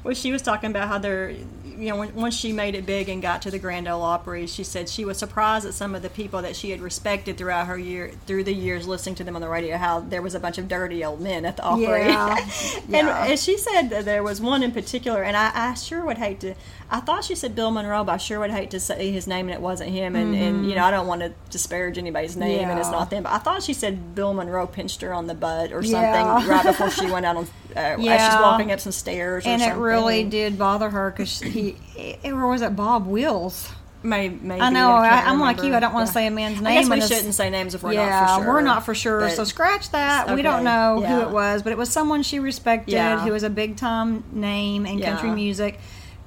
was 0.03 0.19
she 0.19 0.31
was 0.31 0.43
talking 0.43 0.69
about 0.69 0.87
how 0.87 0.99
they're, 0.99 1.31
you 1.31 1.89
know, 1.89 1.95
when, 1.95 2.13
once 2.13 2.35
she 2.35 2.53
made 2.53 2.75
it 2.75 2.85
big 2.85 3.09
and 3.09 3.23
got 3.23 3.41
to 3.41 3.49
the 3.49 3.57
Grand 3.57 3.87
Ole 3.87 4.03
Opry, 4.03 4.45
she 4.45 4.63
said 4.63 4.87
she 4.87 5.03
was 5.03 5.17
surprised 5.17 5.65
at 5.65 5.73
some 5.73 5.95
of 5.95 6.03
the 6.03 6.11
people 6.11 6.43
that 6.43 6.55
she 6.55 6.69
had 6.69 6.79
respected 6.79 7.39
throughout 7.39 7.65
her 7.65 7.77
year, 7.77 8.11
through 8.27 8.43
the 8.43 8.53
years 8.53 8.87
listening 8.87 9.15
to 9.15 9.23
them 9.23 9.35
on 9.35 9.41
the 9.41 9.49
radio, 9.49 9.77
how 9.77 9.99
there 9.99 10.21
was 10.21 10.35
a 10.35 10.39
bunch 10.39 10.59
of 10.59 10.67
dirty 10.67 11.03
old 11.03 11.21
men 11.21 11.43
at 11.43 11.57
the 11.57 11.63
Opry. 11.63 11.83
Yeah. 11.83 12.37
and, 12.93 13.09
and 13.09 13.39
she 13.39 13.57
said 13.57 13.89
that 13.89 14.05
there 14.05 14.21
was 14.21 14.39
one 14.39 14.61
in 14.61 14.71
particular, 14.71 15.23
and 15.23 15.35
I, 15.35 15.51
I 15.53 15.73
sure 15.73 16.05
would 16.05 16.19
hate 16.19 16.41
to. 16.41 16.53
I 16.91 16.99
thought 17.01 17.23
she 17.23 17.35
said 17.35 17.53
Bill 17.53 17.69
Monroe, 17.69 18.03
but 18.03 18.13
I 18.13 18.17
sure 18.17 18.39
would 18.39 18.49
hate 18.49 18.71
to 18.71 18.79
say 18.79 19.11
his 19.11 19.27
name 19.27 19.47
and 19.47 19.53
it 19.53 19.61
wasn't 19.61 19.91
him. 19.91 20.15
And, 20.15 20.33
and 20.35 20.67
you 20.67 20.73
know, 20.75 20.83
I 20.83 20.89
don't 20.89 21.05
want 21.05 21.21
to 21.21 21.31
disparage 21.51 21.99
anybody's 21.99 22.35
name, 22.35 22.67
and 22.67 22.79
it's 22.79 22.87
Mm-hmm. 22.89 22.97
Not 22.97 23.09
them. 23.11 23.23
But 23.23 23.33
I 23.33 23.37
thought 23.37 23.61
she 23.61 23.73
said 23.73 24.15
Bill 24.15 24.33
Monroe 24.33 24.65
pinched 24.65 25.01
her 25.01 25.13
on 25.13 25.27
the 25.27 25.35
butt 25.35 25.71
or 25.71 25.83
something 25.83 25.91
Yeah. 26.01 26.47
right 26.49 26.65
before 26.65 26.89
she 26.89 27.05
went 27.11 27.27
out 27.27 27.35
on 27.37 27.43
uh, 27.75 27.79
as 27.79 27.99
she's 28.33 28.41
walking 28.41 28.71
up 28.71 28.79
some 28.79 28.91
stairs. 28.91 29.45
Or 29.45 29.49
and 29.49 29.61
it 29.61 29.75
really 29.75 30.23
did 30.23 30.57
bother 30.57 30.89
her 30.89 31.11
because 31.11 31.39
he, 31.39 31.75
or 32.23 32.47
was 32.47 32.63
it 32.63 32.75
Bob 32.75 33.05
Wills? 33.05 33.69
May, 34.01 34.29
maybe 34.29 34.61
I 34.61 34.69
know. 34.69 34.91
I, 34.91 35.25
I'm 35.25 35.39
like 35.41 35.61
you. 35.61 35.75
I 35.75 35.79
don't 35.81 35.93
want 35.93 36.03
Yeah. 36.03 36.07
to 36.07 36.13
say 36.13 36.27
a 36.27 36.31
man's 36.31 36.61
name. 36.61 36.67
I 36.91 36.97
guess 36.97 37.09
we 37.11 37.15
shouldn't 37.15 37.35
say 37.35 37.49
names 37.49 37.75
if 37.75 37.83
we're 37.83 37.91
yeah, 37.93 38.09
not 38.09 38.37
for 38.39 38.43
sure. 38.45 38.53
we're 38.53 38.61
not 38.61 38.85
for 38.85 38.95
sure. 38.95 39.19
But- 39.19 39.31
so 39.33 39.43
scratch 39.43 39.91
that. 39.91 40.33
We 40.33 40.41
don't 40.41 40.63
know 40.63 40.99
yeah. 41.01 41.15
who 41.15 41.21
it 41.21 41.29
was, 41.31 41.61
but 41.63 41.71
it 41.73 41.77
was 41.77 41.89
someone 41.89 42.23
she 42.23 42.39
respected 42.39 42.93
Yeah. 42.93 43.19
who 43.19 43.31
was 43.33 43.43
a 43.43 43.49
big 43.49 43.75
time 43.75 44.23
name 44.31 44.85
in 44.85 45.01
country 45.01 45.29
music. 45.31 45.79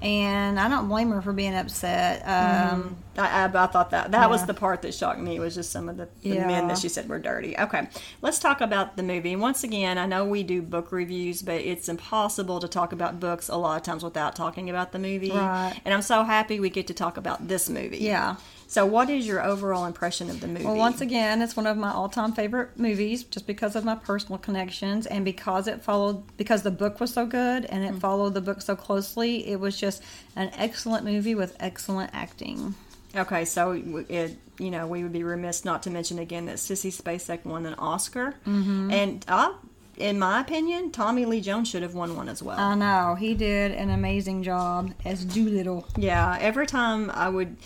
And 0.03 0.59
I 0.59 0.69
don't 0.69 0.89
blame 0.89 1.11
her 1.11 1.23
for 1.23 1.33
being 1.33 1.55
upset. 1.55 2.23
Um, 2.23 2.97
I, 3.17 3.43
I, 3.43 3.45
I 3.45 3.67
thought 3.69 3.91
that 3.91 4.11
that 4.11 4.29
was 4.29 4.45
the 4.47 4.55
part 4.55 4.83
that 4.83 4.95
shocked 4.95 5.21
me 5.21 5.39
was 5.39 5.55
just 5.55 5.71
some 5.71 5.89
of 5.89 5.97
the, 5.97 6.09
the 6.23 6.31
Yeah. 6.31 6.47
men 6.47 6.67
that 6.69 6.79
she 6.79 6.89
said 6.89 7.09
were 7.09 7.21
dirty. 7.21 7.57
Okay, 7.57 7.87
let's 8.21 8.41
talk 8.41 8.61
about 8.61 8.97
the 8.97 9.05
movie. 9.05 9.33
And 9.33 9.41
once 9.41 9.63
again, 9.63 9.99
I 9.99 10.07
know 10.07 10.25
we 10.25 10.43
do 10.43 10.61
book 10.61 10.91
reviews, 10.91 11.41
but 11.43 11.61
it's 11.61 11.89
impossible 11.89 12.59
to 12.59 12.67
talk 12.67 12.93
about 12.93 13.21
books 13.21 13.49
a 13.49 13.57
lot 13.57 13.77
of 13.77 13.83
times 13.85 14.03
without 14.03 14.35
talking 14.35 14.69
about 14.69 14.91
the 14.91 14.99
movie. 14.99 15.31
Right. 15.31 15.79
And 15.85 15.95
I'm 15.95 16.03
so 16.03 16.25
happy 16.25 16.59
we 16.59 16.69
get 16.69 16.89
to 16.89 16.95
talk 16.95 17.17
about 17.17 17.47
this 17.47 17.71
movie. 17.71 17.99
Yeah. 17.99 18.37
So, 18.73 18.87
what 18.87 19.11
is 19.11 19.27
your 19.27 19.45
overall 19.45 19.85
impression 19.85 20.31
of 20.31 20.41
the 20.41 20.47
movie? 20.47 20.65
Well, 20.65 20.77
once 20.77 21.03
again, 21.03 21.43
it's 21.43 21.55
one 21.55 21.67
of 21.67 21.77
my 21.77 21.93
all-time 21.93 22.33
favorite 22.33 22.79
movies, 22.79 23.23
just 23.23 23.47
because 23.47 23.77
of 23.77 23.85
my 23.85 23.97
personal 23.97 24.39
connections 24.39 25.05
and 25.05 25.27
because 25.27 25.69
it 25.69 25.83
followed 25.83 26.25
because 26.39 26.63
the 26.63 26.71
book 26.71 26.99
was 26.99 27.13
so 27.13 27.27
good 27.27 27.67
and 27.67 27.85
it 27.85 28.01
followed 28.01 28.33
the 28.33 28.41
book 28.41 28.63
so 28.63 28.75
closely. 28.75 29.47
It 29.47 29.61
was 29.61 29.79
just 29.79 30.03
an 30.37 30.51
excellent 30.57 31.05
movie 31.05 31.35
with 31.35 31.55
excellent 31.61 32.13
acting. 32.15 32.75
Okay, 33.15 33.45
so 33.45 33.73
it, 34.09 34.39
you 34.59 34.71
know 34.71 34.87
we 34.87 35.03
would 35.03 35.13
be 35.13 35.23
remiss 35.23 35.67
not 35.67 35.83
to 35.83 35.91
mention 35.91 36.19
again 36.19 36.47
that 36.47 36.57
Sissy 36.57 36.91
Spacek 36.91 37.45
won 37.45 37.67
an 37.67 37.75
Oscar, 37.75 38.37
mm-hmm. 38.47 38.91
and 38.91 39.23
uh, 39.29 39.53
in 39.99 40.19
my 40.19 40.41
opinion, 40.41 40.91
Tommy 40.91 41.27
Lee 41.27 41.41
Jones 41.41 41.69
should 41.69 41.83
have 41.83 41.95
won 41.95 42.17
one 42.17 42.29
as 42.29 42.43
well. 42.43 42.59
I 42.59 42.75
know 42.75 43.15
he 43.15 43.35
did 43.35 43.73
an 43.73 43.91
amazing 43.91 44.43
job 44.43 44.93
as 45.05 45.25
Doolittle. 45.25 45.87
yeah, 45.97 46.39
every 46.41 46.67
time 46.67 47.11
I 47.11 47.29
would, 47.29 47.57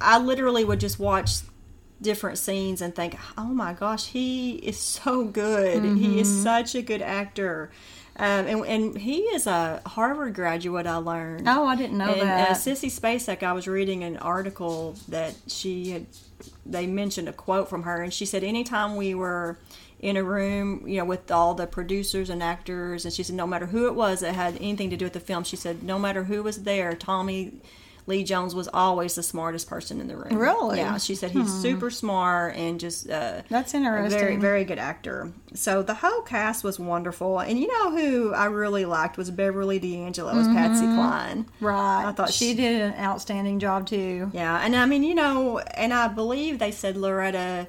I 0.00 0.18
literally 0.18 0.64
would 0.64 0.80
just 0.80 0.98
watch 0.98 1.38
different 2.00 2.38
scenes 2.38 2.82
and 2.82 2.94
think, 2.94 3.16
oh 3.38 3.44
my 3.46 3.72
gosh, 3.72 4.08
he 4.08 4.56
is 4.56 4.78
so 4.78 5.24
good. 5.24 5.82
He 5.96 6.20
is 6.20 6.42
such 6.42 6.74
a 6.74 6.82
good 6.82 7.02
actor. 7.02 7.70
Um, 8.18 8.46
and, 8.46 8.66
and 8.66 8.98
he 8.98 9.20
is 9.20 9.46
a 9.46 9.82
Harvard 9.84 10.34
graduate, 10.34 10.86
I 10.86 10.96
learned. 10.96 11.46
Oh, 11.46 11.66
I 11.66 11.76
didn't 11.76 11.98
know 11.98 12.12
and, 12.12 12.22
that. 12.22 12.50
Uh, 12.50 12.54
Sissy 12.54 12.90
Spacek, 12.90 13.42
I 13.42 13.52
was 13.52 13.68
reading 13.68 14.04
an 14.04 14.16
article 14.16 14.96
that 15.08 15.34
she 15.48 15.90
had, 15.90 16.06
they 16.64 16.86
mentioned 16.86 17.28
a 17.28 17.32
quote 17.34 17.68
from 17.68 17.82
her, 17.82 18.02
and 18.02 18.12
she 18.12 18.24
said, 18.24 18.42
anytime 18.42 18.96
we 18.96 19.14
were 19.14 19.58
in 20.00 20.16
a 20.16 20.22
room, 20.22 20.88
you 20.88 20.98
know, 20.98 21.04
with 21.04 21.30
all 21.30 21.54
the 21.54 21.66
producers 21.66 22.30
and 22.30 22.42
actors, 22.42 23.04
and 23.04 23.12
she 23.12 23.22
said, 23.22 23.36
no 23.36 23.46
matter 23.46 23.66
who 23.66 23.86
it 23.86 23.94
was 23.94 24.20
that 24.20 24.34
had 24.34 24.56
anything 24.56 24.88
to 24.90 24.96
do 24.96 25.04
with 25.04 25.14
the 25.14 25.20
film, 25.20 25.44
she 25.44 25.56
said, 25.56 25.82
no 25.82 25.98
matter 25.98 26.24
who 26.24 26.42
was 26.42 26.62
there, 26.62 26.94
Tommy 26.94 27.60
Lee 28.08 28.22
Jones 28.22 28.54
was 28.54 28.68
always 28.72 29.16
the 29.16 29.22
smartest 29.22 29.68
person 29.68 30.00
in 30.00 30.06
the 30.06 30.16
room. 30.16 30.38
Really? 30.38 30.78
Yeah. 30.78 30.96
She 30.98 31.16
said 31.16 31.32
he's 31.32 31.52
super 31.52 31.90
smart 31.90 32.54
and 32.54 32.78
just 32.78 33.10
uh, 33.10 33.42
That's 33.48 33.74
a 33.74 33.78
interesting. 33.78 34.18
very, 34.20 34.36
very 34.36 34.64
good 34.64 34.78
actor. 34.78 35.32
So 35.54 35.82
the 35.82 35.94
whole 35.94 36.22
cast 36.22 36.62
was 36.62 36.78
wonderful, 36.78 37.40
and 37.40 37.58
you 37.58 37.66
know 37.66 37.90
who 37.96 38.32
I 38.32 38.44
really 38.44 38.84
liked 38.84 39.16
was 39.16 39.30
Beverly 39.32 39.80
D'Angelo 39.80 40.38
as 40.38 40.46
Patsy 40.46 40.84
Cline. 40.86 41.46
right. 41.60 42.04
I 42.06 42.12
thought 42.12 42.32
she 42.32 42.50
she- 42.50 42.54
did 42.54 42.80
an 42.80 42.94
outstanding 42.94 43.58
job 43.58 43.86
too. 43.88 44.30
Yeah, 44.32 44.60
and 44.64 44.76
I 44.76 44.86
mean, 44.86 45.02
you 45.02 45.14
know, 45.16 45.58
and 45.58 45.92
I 45.92 46.06
believe 46.06 46.58
they 46.60 46.70
said 46.70 46.96
Loretta. 46.96 47.66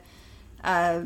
Uh, 0.63 1.01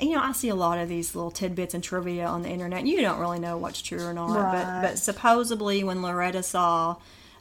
you 0.00 0.14
know, 0.14 0.20
I 0.22 0.32
see 0.32 0.48
a 0.50 0.54
lot 0.54 0.78
of 0.78 0.88
these 0.88 1.14
little 1.14 1.30
tidbits 1.30 1.74
and 1.74 1.82
trivia 1.84 2.26
on 2.26 2.42
the 2.42 2.48
internet. 2.48 2.86
You 2.86 3.00
don't 3.02 3.18
really 3.18 3.38
know 3.40 3.58
what's 3.58 3.82
true 3.82 4.04
or 4.06 4.12
not, 4.14 4.30
Right. 4.30 4.52
but 4.82 4.82
but 4.90 4.98
supposedly 4.98 5.82
when 5.84 6.00
Loretta 6.00 6.42
saw 6.42 6.96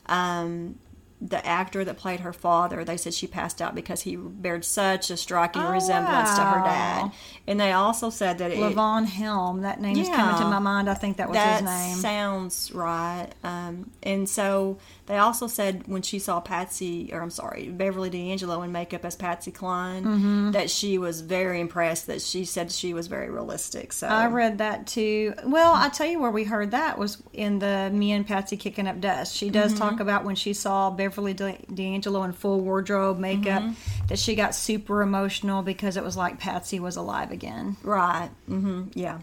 um, 0.07 0.77
the 1.21 1.43
actor 1.47 1.85
that 1.85 1.97
played 1.97 2.19
her 2.19 2.33
father, 2.33 2.83
they 2.83 2.97
said 2.97 3.13
she 3.13 3.25
passed 3.25 3.61
out 3.61 3.73
because 3.73 4.01
he 4.01 4.17
bared 4.17 4.65
such 4.65 5.09
a 5.09 5.15
striking 5.17 5.61
Oh, 5.61 5.71
resemblance 5.71 6.35
to 6.35 6.41
her 6.41 6.61
dad. 6.63 7.11
And 7.47 7.57
they 7.57 7.71
also 7.71 8.09
said 8.09 8.39
that 8.39 8.51
it, 8.51 8.57
Levon 8.57 9.05
Helm. 9.05 9.61
That 9.61 9.79
name 9.79 9.97
is 9.97 10.09
coming 10.09 10.35
to 10.41 10.45
my 10.49 10.59
mind. 10.59 10.89
I 10.89 10.93
think 10.93 11.17
that 11.17 11.29
was 11.29 11.35
that 11.37 11.61
his 11.61 11.69
name. 11.69 11.97
sounds 11.97 12.71
right. 12.73 13.29
Um, 13.45 13.91
and 14.03 14.27
so 14.29 14.77
they 15.05 15.17
also 15.17 15.47
said 15.47 15.87
when 15.87 16.01
she 16.01 16.19
saw 16.19 16.41
Patsy, 16.41 17.09
or 17.13 17.21
I'm 17.21 17.31
sorry, 17.31 17.69
Beverly 17.69 18.09
D'Angelo 18.09 18.61
in 18.63 18.73
makeup 18.73 19.05
as 19.05 19.15
Patsy 19.15 19.51
Cline, 19.51 20.03
Mm-hmm. 20.03 20.51
that 20.51 20.69
she 20.69 20.97
was 20.97 21.21
very 21.21 21.61
impressed. 21.61 22.07
That 22.07 22.21
she 22.21 22.43
said 22.43 22.71
she 22.73 22.93
was 22.93 23.07
very 23.07 23.29
realistic. 23.29 23.93
So 23.93 24.07
I 24.07 24.27
read 24.27 24.57
that 24.57 24.85
too. 24.85 25.33
Well, 25.45 25.73
I 25.73 25.87
tell 25.89 26.07
you 26.07 26.19
where 26.19 26.29
we 26.31 26.43
heard 26.43 26.71
that 26.71 26.97
was 26.97 27.23
in 27.31 27.59
the 27.59 27.89
Me 27.93 28.11
and 28.11 28.27
Patsy 28.27 28.57
Kicking 28.57 28.85
Up 28.87 28.99
Dust. 28.99 29.33
She 29.33 29.49
does 29.49 29.73
talk 29.73 30.01
about 30.01 30.25
when 30.25 30.35
she 30.35 30.51
saw 30.53 30.89
Beverly 30.89 31.04
D- 31.09 31.57
D'Angelo 31.73 32.23
in 32.23 32.33
full 32.33 32.61
wardrobe 32.61 33.17
makeup 33.19 33.63
that 34.07 34.19
she 34.19 34.35
got 34.35 34.55
super 34.55 35.01
emotional 35.01 35.61
because 35.61 35.97
it 35.97 36.03
was 36.03 36.15
like 36.17 36.39
Patsy 36.39 36.79
was 36.79 36.95
alive 36.95 37.31
again. 37.31 37.77
Right. 37.83 38.29
Mm-hmm. 38.49 38.89
Yeah. 38.93 39.19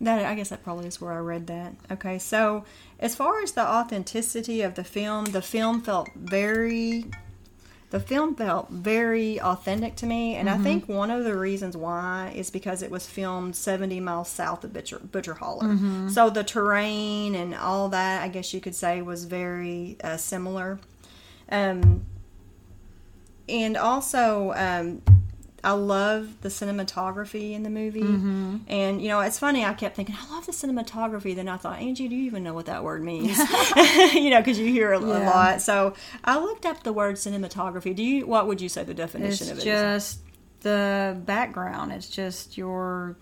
That 0.00 0.24
I 0.24 0.34
guess 0.34 0.50
that 0.50 0.62
probably 0.62 0.86
is 0.86 1.00
where 1.00 1.12
I 1.12 1.18
read 1.18 1.48
that. 1.48 1.74
Okay. 1.90 2.18
So 2.18 2.64
as 3.00 3.14
far 3.16 3.42
as 3.42 3.52
the 3.52 3.66
authenticity 3.66 4.62
of 4.62 4.74
the 4.74 4.84
film, 4.84 5.26
the 5.26 5.42
film 5.42 5.82
felt 5.82 6.08
very. 6.14 7.04
The 7.90 8.00
film 8.00 8.34
felt 8.34 8.68
very 8.68 9.40
authentic 9.40 9.96
to 9.96 10.04
me, 10.06 10.34
and 10.34 10.50
I 10.50 10.58
think 10.58 10.90
one 10.90 11.10
of 11.10 11.24
the 11.24 11.34
reasons 11.34 11.74
why 11.74 12.34
is 12.36 12.50
because 12.50 12.82
it 12.82 12.90
was 12.90 13.06
filmed 13.06 13.56
70 13.56 13.98
miles 14.00 14.28
south 14.28 14.62
of 14.62 14.74
Butcher, 14.74 14.98
Butcher 14.98 15.32
Holler. 15.32 15.74
So 16.10 16.28
the 16.28 16.44
terrain 16.44 17.34
and 17.34 17.54
all 17.54 17.88
that, 17.88 18.22
I 18.22 18.28
guess 18.28 18.52
you 18.52 18.60
could 18.60 18.74
say, 18.74 19.00
was 19.00 19.24
very 19.24 19.96
uh, 20.04 20.18
similar. 20.18 20.78
Um, 21.50 22.04
and 23.48 23.76
also, 23.76 24.52
um, 24.54 25.02
I 25.64 25.72
love 25.72 26.40
the 26.42 26.50
cinematography 26.50 27.52
in 27.52 27.62
the 27.62 27.70
movie. 27.70 28.00
And, 28.68 29.00
you 29.02 29.08
know, 29.08 29.20
it's 29.20 29.38
funny, 29.38 29.64
I 29.64 29.72
kept 29.74 29.96
thinking, 29.96 30.14
I 30.18 30.30
love 30.34 30.46
the 30.46 30.52
cinematography. 30.52 31.34
Then 31.34 31.48
I 31.48 31.56
thought, 31.56 31.78
Angie, 31.80 32.06
do 32.08 32.14
you 32.14 32.24
even 32.24 32.42
know 32.44 32.52
what 32.54 32.66
that 32.66 32.84
word 32.84 33.02
means? 33.02 33.38
you 34.14 34.30
know, 34.30 34.38
because 34.40 34.58
you 34.58 34.66
hear 34.66 34.92
a, 34.92 34.98
a 35.00 35.06
Yeah. 35.06 35.26
lot. 35.26 35.62
So 35.62 35.94
I 36.24 36.38
looked 36.38 36.66
up 36.66 36.82
the 36.84 36.92
word 36.92 37.16
cinematography. 37.16 37.94
Do 37.96 38.02
you, 38.02 38.26
what 38.26 38.46
would 38.46 38.60
you 38.60 38.68
say 38.68 38.84
the 38.84 38.94
definition 38.94 39.48
It's 39.48 39.52
of 39.52 39.58
it 39.58 39.60
is? 39.62 39.64
just 39.64 40.20
the 40.60 41.20
background. 41.24 41.92
It's 41.92 42.08
just 42.08 42.56
your 42.58 43.16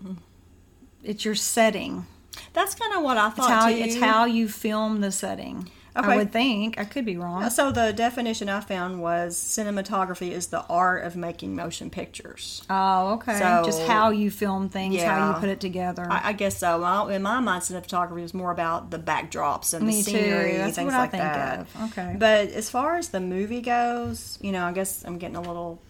it's 1.03 1.23
your 1.23 1.35
setting. 1.35 2.05
That's 2.53 2.75
kind 2.75 2.93
of 2.95 3.03
what 3.03 3.17
I 3.17 3.27
It's 3.27 3.35
thought 3.37 3.49
how 3.49 3.69
too. 3.69 3.75
it's 3.75 3.95
how 3.99 4.25
you 4.25 4.47
film 4.49 5.01
the 5.01 5.11
setting. 5.11 5.69
Okay. 5.97 6.07
I 6.11 6.17
would 6.17 6.31
think. 6.31 6.79
I 6.79 6.85
could 6.85 7.05
be 7.05 7.17
wrong. 7.17 7.49
So 7.49 7.71
the 7.71 7.91
definition 7.91 8.49
I 8.49 8.59
found 8.59 9.01
was 9.01 9.35
cinematography 9.35 10.29
is 10.31 10.47
the 10.47 10.63
art 10.69 11.03
of 11.03 11.15
making 11.15 11.55
motion 11.55 11.89
pictures. 11.89 12.63
Oh, 12.69 13.13
okay. 13.15 13.39
So- 13.39 13.63
just 13.65 13.81
how 13.87 14.11
you 14.11 14.29
film 14.29 14.69
things, 14.69 15.01
how 15.01 15.33
you 15.33 15.39
put 15.39 15.49
it 15.49 15.59
together. 15.59 16.05
I, 16.09 16.29
I 16.29 16.33
guess 16.33 16.57
so. 16.57 16.79
Well, 16.81 17.09
in 17.09 17.21
my 17.23 17.39
mind, 17.39 17.63
cinematography 17.63 18.21
was 18.21 18.33
more 18.33 18.51
about 18.51 18.91
the 18.91 18.99
backdrops 18.99 19.73
and 19.73 19.87
Me 19.87 20.01
the 20.03 20.11
too. 20.11 20.17
scenery, 20.17 20.57
That's 20.57 20.75
things 20.75 20.85
what 20.85 20.93
I 20.95 20.99
like 20.99 21.11
think 21.11 21.23
that. 21.23 21.59
of. 21.59 21.75
Okay. 21.91 22.15
But 22.17 22.49
as 22.49 22.69
far 22.69 22.95
as 22.97 23.09
the 23.09 23.19
movie 23.19 23.61
goes, 23.61 24.37
you 24.41 24.51
know, 24.51 24.65
I 24.65 24.71
guess 24.73 25.03
I'm 25.03 25.17
getting 25.17 25.35
a 25.35 25.41
little, 25.41 25.81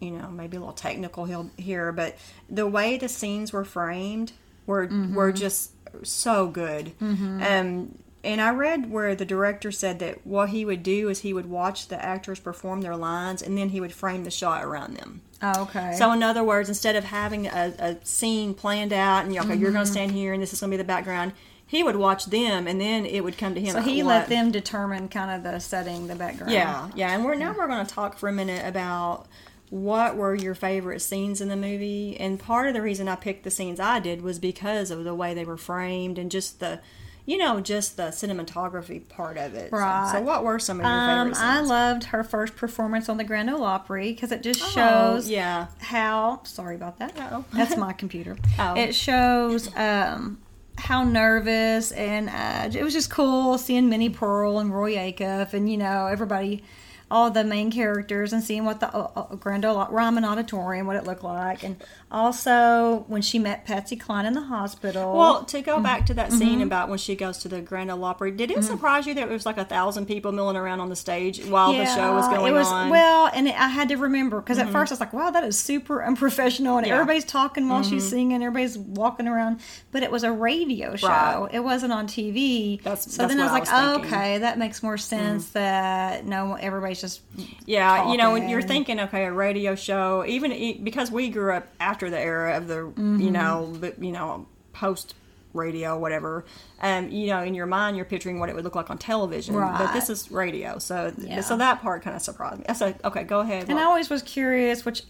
you 0.00 0.10
know, 0.10 0.28
maybe 0.28 0.56
a 0.56 0.60
little 0.60 0.74
technical 0.74 1.24
here, 1.56 1.90
but 1.92 2.16
the 2.48 2.66
way 2.66 2.96
the 2.98 3.08
scenes 3.08 3.52
were 3.52 3.64
framed 3.64 4.32
were 4.66 4.86
Mm-hmm. 4.86 5.14
were 5.14 5.32
just 5.32 5.70
so 6.02 6.46
good. 6.48 6.92
Um, 7.00 7.98
and 8.24 8.40
I 8.40 8.50
read 8.50 8.90
where 8.90 9.14
the 9.14 9.24
director 9.24 9.70
said 9.70 9.98
that 10.00 10.26
what 10.26 10.48
he 10.50 10.64
would 10.64 10.82
do 10.82 11.08
is 11.08 11.20
he 11.20 11.32
would 11.32 11.46
watch 11.46 11.88
the 11.88 12.02
actors 12.04 12.40
perform 12.40 12.80
their 12.80 12.96
lines 12.96 13.42
and 13.42 13.56
then 13.56 13.68
he 13.70 13.80
would 13.80 13.92
frame 13.92 14.24
the 14.24 14.30
shot 14.30 14.64
around 14.64 14.96
them. 14.96 15.20
Oh, 15.40 15.62
okay. 15.62 15.94
So, 15.96 16.10
in 16.12 16.22
other 16.22 16.42
words, 16.42 16.68
instead 16.68 16.96
of 16.96 17.04
having 17.04 17.46
a, 17.46 17.72
a 17.78 17.96
scene 18.04 18.54
planned 18.54 18.92
out 18.92 19.24
and 19.24 19.32
you're, 19.32 19.44
okay, 19.44 19.54
you're 19.54 19.70
going 19.70 19.84
Mm-hmm. 19.84 19.92
to 19.92 19.92
stand 19.92 20.12
here 20.12 20.32
and 20.32 20.42
this 20.42 20.52
is 20.52 20.60
going 20.60 20.70
to 20.72 20.76
be 20.76 20.78
the 20.82 20.84
background, 20.86 21.32
he 21.64 21.84
would 21.84 21.96
watch 21.96 22.26
them 22.26 22.66
and 22.66 22.80
then 22.80 23.06
it 23.06 23.22
would 23.22 23.38
come 23.38 23.54
to 23.54 23.60
him. 23.60 23.72
so 23.72 23.80
he 23.80 24.02
what- 24.02 24.08
let 24.10 24.28
them 24.28 24.50
determine 24.50 25.08
kind 25.08 25.30
of 25.30 25.44
the 25.50 25.60
setting, 25.60 26.08
the 26.08 26.16
background. 26.16 26.52
Yeah, 26.52 26.90
yeah. 26.96 27.14
And 27.14 27.24
we're 27.24 27.34
now 27.36 27.54
we're 27.56 27.66
going 27.68 27.86
to 27.86 27.94
talk 27.94 28.18
for 28.18 28.28
a 28.28 28.32
minute 28.32 28.66
about 28.66 29.26
what 29.70 30.16
were 30.16 30.34
your 30.34 30.54
favorite 30.54 31.00
scenes 31.00 31.40
in 31.40 31.48
the 31.48 31.56
movie. 31.56 32.16
And 32.18 32.40
part 32.40 32.66
of 32.68 32.74
the 32.74 32.80
reason 32.82 33.06
I 33.06 33.16
picked 33.16 33.44
the 33.44 33.50
scenes 33.50 33.78
I 33.78 34.00
did 34.00 34.22
was 34.22 34.38
because 34.38 34.90
of 34.90 35.04
the 35.04 35.14
way 35.14 35.34
they 35.34 35.44
were 35.44 35.58
framed 35.58 36.18
and 36.18 36.30
just 36.30 36.58
the, 36.58 36.80
you 37.28 37.36
know, 37.36 37.60
just 37.60 37.98
the 37.98 38.04
cinematography 38.04 39.06
part 39.08 39.36
of 39.36 39.54
it. 39.54 39.68
So- 39.70 39.76
Right. 39.76 40.10
So, 40.12 40.22
what 40.22 40.44
were 40.44 40.58
some 40.58 40.80
of 40.80 40.86
your 40.86 40.92
Um, 40.94 41.28
favorite 41.34 41.44
I 41.44 41.60
loved 41.60 42.04
her 42.04 42.24
first 42.24 42.56
performance 42.56 43.08
on 43.10 43.18
the 43.18 43.24
Grand 43.24 43.50
Ole 43.50 43.64
Opry 43.64 44.12
because 44.12 44.32
it 44.32 44.42
just 44.42 44.62
Oh, 44.62 44.68
shows 44.68 45.28
yeah. 45.28 45.66
how. 45.78 46.40
Sorry 46.44 46.74
about 46.74 46.98
that. 47.00 47.16
Uh-oh. 47.18 47.44
That's 47.52 47.76
my 47.76 47.92
computer. 47.92 48.36
Oh. 48.58 48.74
It 48.76 48.94
shows 48.94 49.68
um, 49.76 50.38
how 50.78 51.04
nervous 51.04 51.92
and 51.92 52.30
uh, 52.30 52.70
it 52.78 52.82
was 52.82 52.94
just 52.94 53.10
cool 53.10 53.58
seeing 53.58 53.88
Minnie 53.90 54.08
Pearl 54.10 54.58
and 54.58 54.72
Roy 54.74 54.94
Acuff 54.94 55.52
and 55.52 55.70
you 55.70 55.76
know 55.76 56.06
everybody, 56.06 56.62
all 57.10 57.30
the 57.30 57.44
main 57.44 57.70
characters 57.70 58.32
and 58.32 58.42
seeing 58.42 58.64
what 58.64 58.80
the 58.80 58.94
uh, 58.94 59.10
uh, 59.16 59.34
Grand 59.36 59.64
Ole 59.64 59.86
Ryman 59.90 60.24
Auditorium 60.24 60.86
what 60.86 60.96
it 60.96 61.04
looked 61.04 61.24
like 61.24 61.62
and 61.62 61.76
also 62.22 63.04
when 63.08 63.22
she 63.22 63.38
met 63.38 63.64
Patsy 63.64 63.96
Cline 63.96 64.26
in 64.26 64.32
the 64.34 64.42
hospital. 64.42 65.16
Well, 65.16 65.44
to 65.44 65.60
go 65.62 65.80
back 65.80 66.06
to 66.06 66.14
that 66.14 66.28
Mm-hmm. 66.28 66.38
scene 66.38 66.60
about 66.62 66.88
when 66.90 66.98
she 66.98 67.16
goes 67.16 67.38
to 67.38 67.48
the 67.48 67.60
Grand 67.62 67.90
Ole 67.90 68.04
Opry, 68.04 68.30
did 68.30 68.50
it 68.50 68.62
surprise 68.62 69.06
you 69.06 69.14
that 69.14 69.20
there 69.26 69.32
was 69.32 69.46
like 69.46 69.56
a 69.56 69.64
thousand 69.64 70.04
people 70.06 70.30
milling 70.32 70.56
around 70.56 70.80
on 70.80 70.88
the 70.90 70.96
stage 70.96 71.42
while 71.46 71.72
the 71.72 71.86
show 71.86 72.14
was 72.14 72.28
going 72.28 72.52
it 72.52 72.56
was, 72.56 72.66
on? 72.68 72.82
Mm-hmm. 72.84 72.90
Well, 72.90 73.30
and 73.32 73.48
it, 73.48 73.54
I 73.58 73.68
had 73.68 73.88
to 73.88 73.96
remember 73.96 74.40
because 74.40 74.58
at 74.58 74.68
first 74.70 74.92
I 74.92 74.94
was 74.94 75.00
like, 75.00 75.12
"Wow, 75.14 75.30
that 75.30 75.44
is 75.44 75.58
super 75.58 76.02
unprofessional," 76.08 76.76
and 76.78 76.86
Yeah. 76.86 76.92
Mm-hmm. 76.92 77.00
everybody's 77.00 77.24
talking 77.24 77.68
while 77.68 77.82
she's 77.82 78.06
singing, 78.08 78.42
everybody's 78.42 78.76
walking 78.76 79.26
around, 79.26 79.60
but 79.90 80.02
it 80.02 80.10
was 80.10 80.22
a 80.24 80.32
radio 80.32 80.96
show. 80.96 81.06
Right. 81.08 81.48
It 81.52 81.60
wasn't 81.60 81.92
on 81.92 82.06
TV. 82.06 82.82
That's- 82.82 83.04
so 83.10 83.22
that's 83.22 83.32
then 83.34 83.40
I 83.40 83.44
was 83.44 83.52
like, 83.52 83.68
I 83.68 83.88
was 83.88 83.96
oh. 83.96 84.00
Mm-hmm. 84.02 84.14
"Okay, 84.14 84.38
that 84.38 84.58
makes 84.58 84.82
more 84.82 84.98
sense." 84.98 85.48
That 85.50 86.26
no, 86.26 86.54
everybody's 86.54 86.97
just 87.00 87.20
Yeah, 87.66 88.10
you 88.10 88.16
know, 88.16 88.32
when 88.32 88.48
you're 88.48 88.62
thinking, 88.62 89.00
okay, 89.00 89.24
a 89.24 89.32
radio 89.32 89.74
show, 89.74 90.24
even 90.26 90.82
because 90.84 91.10
we 91.10 91.28
grew 91.30 91.52
up 91.52 91.68
after 91.80 92.10
the 92.10 92.18
era 92.18 92.56
of 92.56 92.68
the, 92.68 92.74
Mm-hmm. 92.74 93.20
you 93.20 93.30
know, 93.30 93.74
but 93.80 94.02
you 94.02 94.12
know, 94.12 94.46
post 94.72 95.14
radio, 95.54 95.98
whatever. 95.98 96.44
Um, 96.80 97.08
you 97.10 97.28
know, 97.28 97.42
in 97.42 97.54
your 97.54 97.66
mind, 97.66 97.96
you're 97.96 98.04
picturing 98.04 98.38
what 98.38 98.48
it 98.48 98.54
would 98.54 98.64
look 98.64 98.74
like 98.76 98.90
on 98.90 98.98
television, 98.98 99.54
but 99.54 99.92
this 99.92 100.10
is 100.10 100.30
radio, 100.30 100.78
so 100.78 101.12
Yeah. 101.16 101.40
so 101.40 101.56
that 101.56 101.80
part 101.80 102.02
kind 102.02 102.14
of 102.14 102.22
surprised 102.22 102.58
me. 102.60 102.64
I 102.68 102.74
said, 102.74 103.00
okay, 103.04 103.24
go 103.24 103.40
ahead. 103.40 103.68
And 103.68 103.78
I 103.78 103.84
always 103.84 104.10
was 104.10 104.22
curious, 104.22 104.84
which 104.84 105.02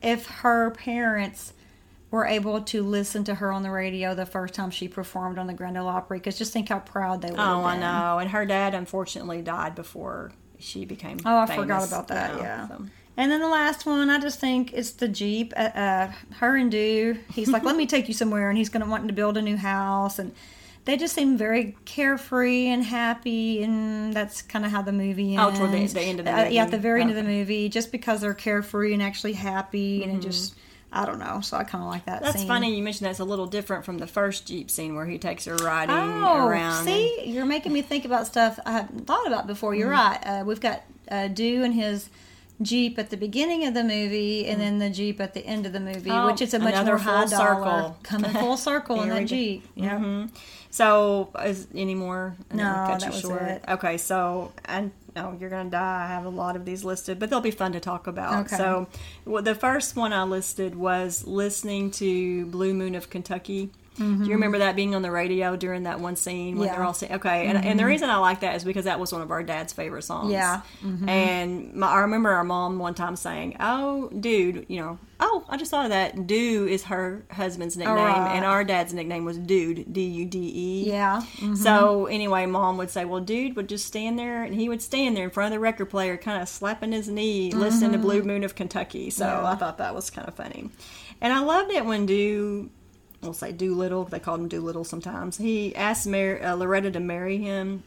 if 0.00 0.26
her 0.26 0.70
parents 0.72 1.52
were 2.10 2.26
able 2.26 2.60
to 2.60 2.82
listen 2.82 3.24
to 3.24 3.34
her 3.36 3.50
on 3.52 3.62
the 3.62 3.70
radio 3.70 4.14
the 4.14 4.26
first 4.26 4.52
time 4.54 4.70
she 4.70 4.86
performed 4.88 5.38
on 5.38 5.46
the 5.46 5.54
Grand 5.54 5.78
Ole 5.78 5.88
Opry, 5.88 6.18
because 6.18 6.36
just 6.36 6.52
think 6.52 6.68
how 6.68 6.78
proud 6.80 7.22
they 7.22 7.30
would. 7.30 7.38
oh, 7.40 7.62
I 7.64 7.78
know. 7.78 8.18
And 8.18 8.30
her 8.30 8.44
dad 8.44 8.74
unfortunately 8.74 9.40
died 9.42 9.74
before 9.74 10.32
she 10.62 10.84
became. 10.84 11.18
Oh, 11.24 11.38
I 11.38 11.46
famous, 11.46 11.62
forgot 11.62 11.86
about 11.88 12.08
that. 12.08 12.30
you 12.32 12.36
know, 12.38 12.42
yeah. 12.44 12.68
so. 12.68 12.86
And 13.16 13.30
then 13.30 13.40
the 13.40 13.48
last 13.48 13.84
one, 13.84 14.08
I 14.08 14.18
just 14.18 14.40
think 14.40 14.72
it's 14.72 14.92
the 14.92 15.08
Jeep. 15.08 15.52
Uh, 15.56 15.60
uh, 15.74 16.12
her 16.38 16.56
and 16.56 16.70
Doo. 16.70 17.18
He's 17.32 17.48
like, 17.50 17.62
"Let 17.62 17.76
me 17.76 17.86
take 17.86 18.08
you 18.08 18.14
somewhere," 18.14 18.48
and 18.48 18.56
he's 18.56 18.70
going 18.70 18.82
to 18.82 18.88
want 18.90 19.06
to 19.06 19.12
build 19.12 19.36
a 19.36 19.42
new 19.42 19.58
house, 19.58 20.18
and 20.18 20.32
they 20.86 20.96
just 20.96 21.14
seem 21.14 21.36
very 21.36 21.76
carefree 21.84 22.68
and 22.68 22.82
happy, 22.82 23.62
and 23.62 24.14
that's 24.14 24.40
kind 24.40 24.64
of 24.64 24.70
how 24.70 24.80
the 24.82 24.92
movie 24.92 25.36
ends. 25.36 25.54
Oh, 25.54 25.58
toward 25.58 25.72
the- 25.72 25.86
the 25.86 26.00
end 26.00 26.18
of 26.20 26.24
the 26.24 26.32
Uh, 26.32 26.44
yeah, 26.48 26.62
at 26.64 26.70
the 26.70 26.78
very 26.78 27.02
end 27.02 27.10
of 27.10 27.16
the 27.16 27.22
movie, 27.22 27.68
just 27.68 27.92
because 27.92 28.22
they're 28.22 28.32
carefree 28.34 28.94
and 28.94 29.02
actually 29.02 29.34
happy, 29.34 30.02
and 30.02 30.16
it 30.16 30.22
just, 30.22 30.54
I 30.92 31.06
don't 31.06 31.18
know. 31.18 31.40
So 31.40 31.56
I 31.56 31.64
kind 31.64 31.82
of 31.82 31.88
like 31.90 32.04
that. 32.04 32.16
Mm-hmm. 32.16 32.24
That's 32.26 32.38
scene. 32.38 32.48
funny 32.48 32.76
you 32.76 32.82
mentioned 32.82 33.08
that's 33.08 33.18
a 33.20 33.24
little 33.24 33.46
different 33.46 33.84
from 33.84 33.98
the 33.98 34.06
first 34.06 34.46
Jeep 34.46 34.70
scene 34.70 34.94
where 34.94 35.06
he 35.06 35.18
takes 35.18 35.46
her 35.46 35.56
riding 35.56 35.94
Oh, 35.94 36.46
around. 36.46 36.84
see, 36.84 37.22
you're 37.26 37.46
making 37.46 37.72
me 37.72 37.80
think 37.82 38.04
about 38.04 38.26
stuff 38.26 38.58
I 38.66 38.72
hadn't 38.72 39.06
thought 39.06 39.26
about 39.26 39.46
before. 39.46 39.74
You're 39.74 39.90
Mm-hmm. 39.90 40.28
right. 40.28 40.40
Uh, 40.40 40.44
we've 40.44 40.60
got 40.60 40.82
uh, 41.10 41.28
Doo 41.28 41.62
and 41.64 41.74
his 41.74 42.10
Jeep 42.60 42.98
at 42.98 43.10
the 43.10 43.16
beginning 43.16 43.66
of 43.66 43.74
the 43.74 43.82
movie, 43.82 44.46
and 44.46 44.60
then 44.60 44.78
the 44.78 44.88
Jeep 44.90 45.20
at 45.20 45.34
the 45.34 45.44
end 45.44 45.66
of 45.66 45.72
the 45.72 45.80
movie, 45.80 46.10
Oh, 46.10 46.26
which 46.26 46.40
is 46.42 46.54
a 46.54 46.58
much 46.60 46.84
more 46.86 46.96
high 46.98 47.26
full 47.26 47.38
dollar 47.38 47.54
circle. 47.64 47.96
coming 48.04 48.30
full 48.30 48.56
circle 48.68 49.02
in 49.02 49.08
that. 49.08 49.24
Jeep. 49.26 49.66
Yeah. 49.74 49.98
Mhm. 49.98 50.30
So, 50.70 51.30
is 51.44 51.66
any 51.74 51.94
more? 51.94 52.34
No, 52.52 52.56
didn't 52.58 52.72
wanna 52.72 52.86
cut 52.92 53.00
that 53.00 53.12
was 53.12 53.20
short. 53.20 53.42
it. 53.42 53.64
Okay, 53.68 53.96
so 53.98 54.52
I 54.66 54.90
know 55.14 55.36
you're 55.38 55.50
gonna 55.50 55.70
die. 55.70 56.04
I 56.04 56.06
have 56.08 56.24
a 56.24 56.30
lot 56.30 56.56
of 56.56 56.64
these 56.64 56.84
listed, 56.84 57.18
but 57.18 57.30
they'll 57.30 57.40
be 57.40 57.50
fun 57.50 57.72
to 57.72 57.80
talk 57.80 58.06
about. 58.06 58.46
Okay. 58.46 58.56
So, 58.56 58.88
well, 59.24 59.42
the 59.42 59.54
first 59.54 59.96
one 59.96 60.12
I 60.12 60.24
listed 60.24 60.74
was 60.74 61.26
listening 61.26 61.90
to 61.92 62.46
Blue 62.46 62.74
Moon 62.74 62.94
of 62.94 63.10
Kentucky. 63.10 63.70
Do 63.98 64.04
you 64.24 64.32
remember 64.32 64.58
that 64.58 64.74
being 64.74 64.94
on 64.94 65.02
the 65.02 65.10
radio 65.10 65.54
during 65.54 65.82
that 65.82 66.00
one 66.00 66.16
scene 66.16 66.56
when 66.56 66.62
Mm-hmm. 66.62 66.62
Yeah. 66.64 66.68
Mm-hmm. 66.70 66.76
they're 66.78 66.86
all 66.86 66.94
singing? 66.94 67.14
Okay, 67.16 67.46
and, 67.46 67.64
and 67.64 67.78
the 67.78 67.84
reason 67.86 68.08
I 68.10 68.16
like 68.16 68.40
that 68.40 68.56
is 68.56 68.64
because 68.64 68.86
that 68.86 68.98
was 68.98 69.12
one 69.12 69.20
of 69.22 69.30
our 69.30 69.42
dad's 69.42 69.72
favorite 69.72 70.02
songs. 70.02 70.32
Yeah. 70.32 70.62
Mm-hmm. 70.82 71.08
And 71.08 71.74
my, 71.74 71.88
I 71.88 71.98
remember 72.00 72.30
our 72.30 72.44
mom 72.44 72.78
one 72.78 72.94
time 72.94 73.16
saying, 73.16 73.56
"Oh, 73.60 74.08
dude, 74.18 74.64
you 74.68 74.80
know, 74.80 74.98
oh, 75.20 75.44
I 75.48 75.56
just 75.58 75.70
thought 75.70 75.84
of 75.84 75.90
that. 75.90 76.26
Doo 76.26 76.66
is 76.68 76.84
her 76.84 77.24
husband's 77.30 77.76
nickname, 77.76 77.96
right. 77.96 78.34
and 78.34 78.44
our 78.46 78.64
dad's 78.64 78.94
nickname 78.94 79.24
was 79.26 79.36
Dude, 79.38 79.92
D 79.92 80.00
U 80.04 80.24
D 80.24 80.38
E. 80.54 80.88
Yeah. 80.88 81.22
Mhm. 81.36 81.56
So 81.56 82.06
anyway, 82.06 82.46
mom 82.46 82.78
would 82.78 82.90
say, 82.90 83.04
"Well, 83.04 83.20
dude 83.20 83.56
would 83.56 83.68
just 83.68 83.86
stand 83.86 84.18
there, 84.18 84.42
and 84.42 84.54
he 84.54 84.68
would 84.70 84.80
stand 84.82 85.16
there 85.16 85.24
in 85.24 85.30
front 85.30 85.52
of 85.52 85.56
the 85.56 85.60
record 85.60 85.86
player, 85.90 86.16
kind 86.16 86.40
of 86.42 86.48
slapping 86.48 86.92
his 86.92 87.08
knee, 87.08 87.52
listening 87.52 87.92
to 87.92 87.98
Blue 87.98 88.22
Moon 88.22 88.42
of 88.42 88.54
Kentucky." 88.54 89.10
So 89.10 89.26
Mm-hmm. 89.26 89.44
Yeah. 89.44 89.50
I 89.50 89.54
thought 89.56 89.78
that 89.78 89.94
was 89.94 90.08
kind 90.10 90.26
of 90.26 90.34
funny, 90.34 90.70
and 91.20 91.32
I 91.32 91.40
loved 91.40 91.70
it 91.72 91.84
when 91.84 92.06
Doo, 92.06 92.70
we'll 93.22 93.32
say 93.32 93.52
Doolittle, 93.52 94.04
they 94.04 94.18
called 94.18 94.40
him 94.40 94.48
Doolittle 94.48 94.84
sometimes. 94.84 95.38
He 95.38 95.74
asked 95.76 96.06
Mar- 96.06 96.40
uh, 96.42 96.54
Loretta 96.54 96.90
to 96.90 97.00
marry 97.00 97.38
him. 97.38 97.84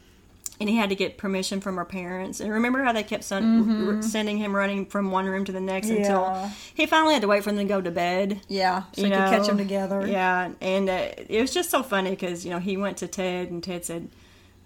And 0.57 0.69
he 0.69 0.77
had 0.77 0.87
to 0.87 0.95
get 0.95 1.17
permission 1.17 1.59
from 1.59 1.75
her 1.75 1.83
parents. 1.83 2.39
And 2.39 2.49
remember 2.49 2.81
how 2.81 2.93
they 2.93 3.03
kept 3.03 3.25
son- 3.25 3.89
r- 3.97 4.01
sending 4.01 4.37
him 4.37 4.55
running 4.55 4.85
from 4.85 5.11
one 5.11 5.25
room 5.25 5.43
to 5.43 5.51
the 5.51 5.59
next 5.59 5.87
Mm-hmm. 5.87 6.03
Yeah. 6.03 6.35
until 6.37 6.51
he 6.73 6.85
finally 6.85 7.11
had 7.13 7.23
to 7.23 7.27
wait 7.27 7.43
for 7.43 7.51
them 7.51 7.57
to 7.59 7.65
go 7.65 7.81
to 7.81 7.91
bed 7.91 8.39
Yeah. 8.47 8.83
So 8.93 9.01
you 9.01 9.07
you, 9.07 9.13
could 9.13 9.19
catch 9.31 9.47
them 9.47 9.57
together. 9.57 10.07
Yeah, 10.07 10.51
and 10.61 10.89
uh, 10.89 11.09
it 11.27 11.41
was 11.41 11.53
just 11.53 11.69
so 11.71 11.83
funny 11.83 12.11
because 12.11 12.45
you 12.45 12.51
know 12.51 12.59
he 12.59 12.77
went 12.77 12.95
to 12.99 13.07
Ted 13.09 13.49
and 13.51 13.61
Ted 13.61 13.83
said, 13.83 14.07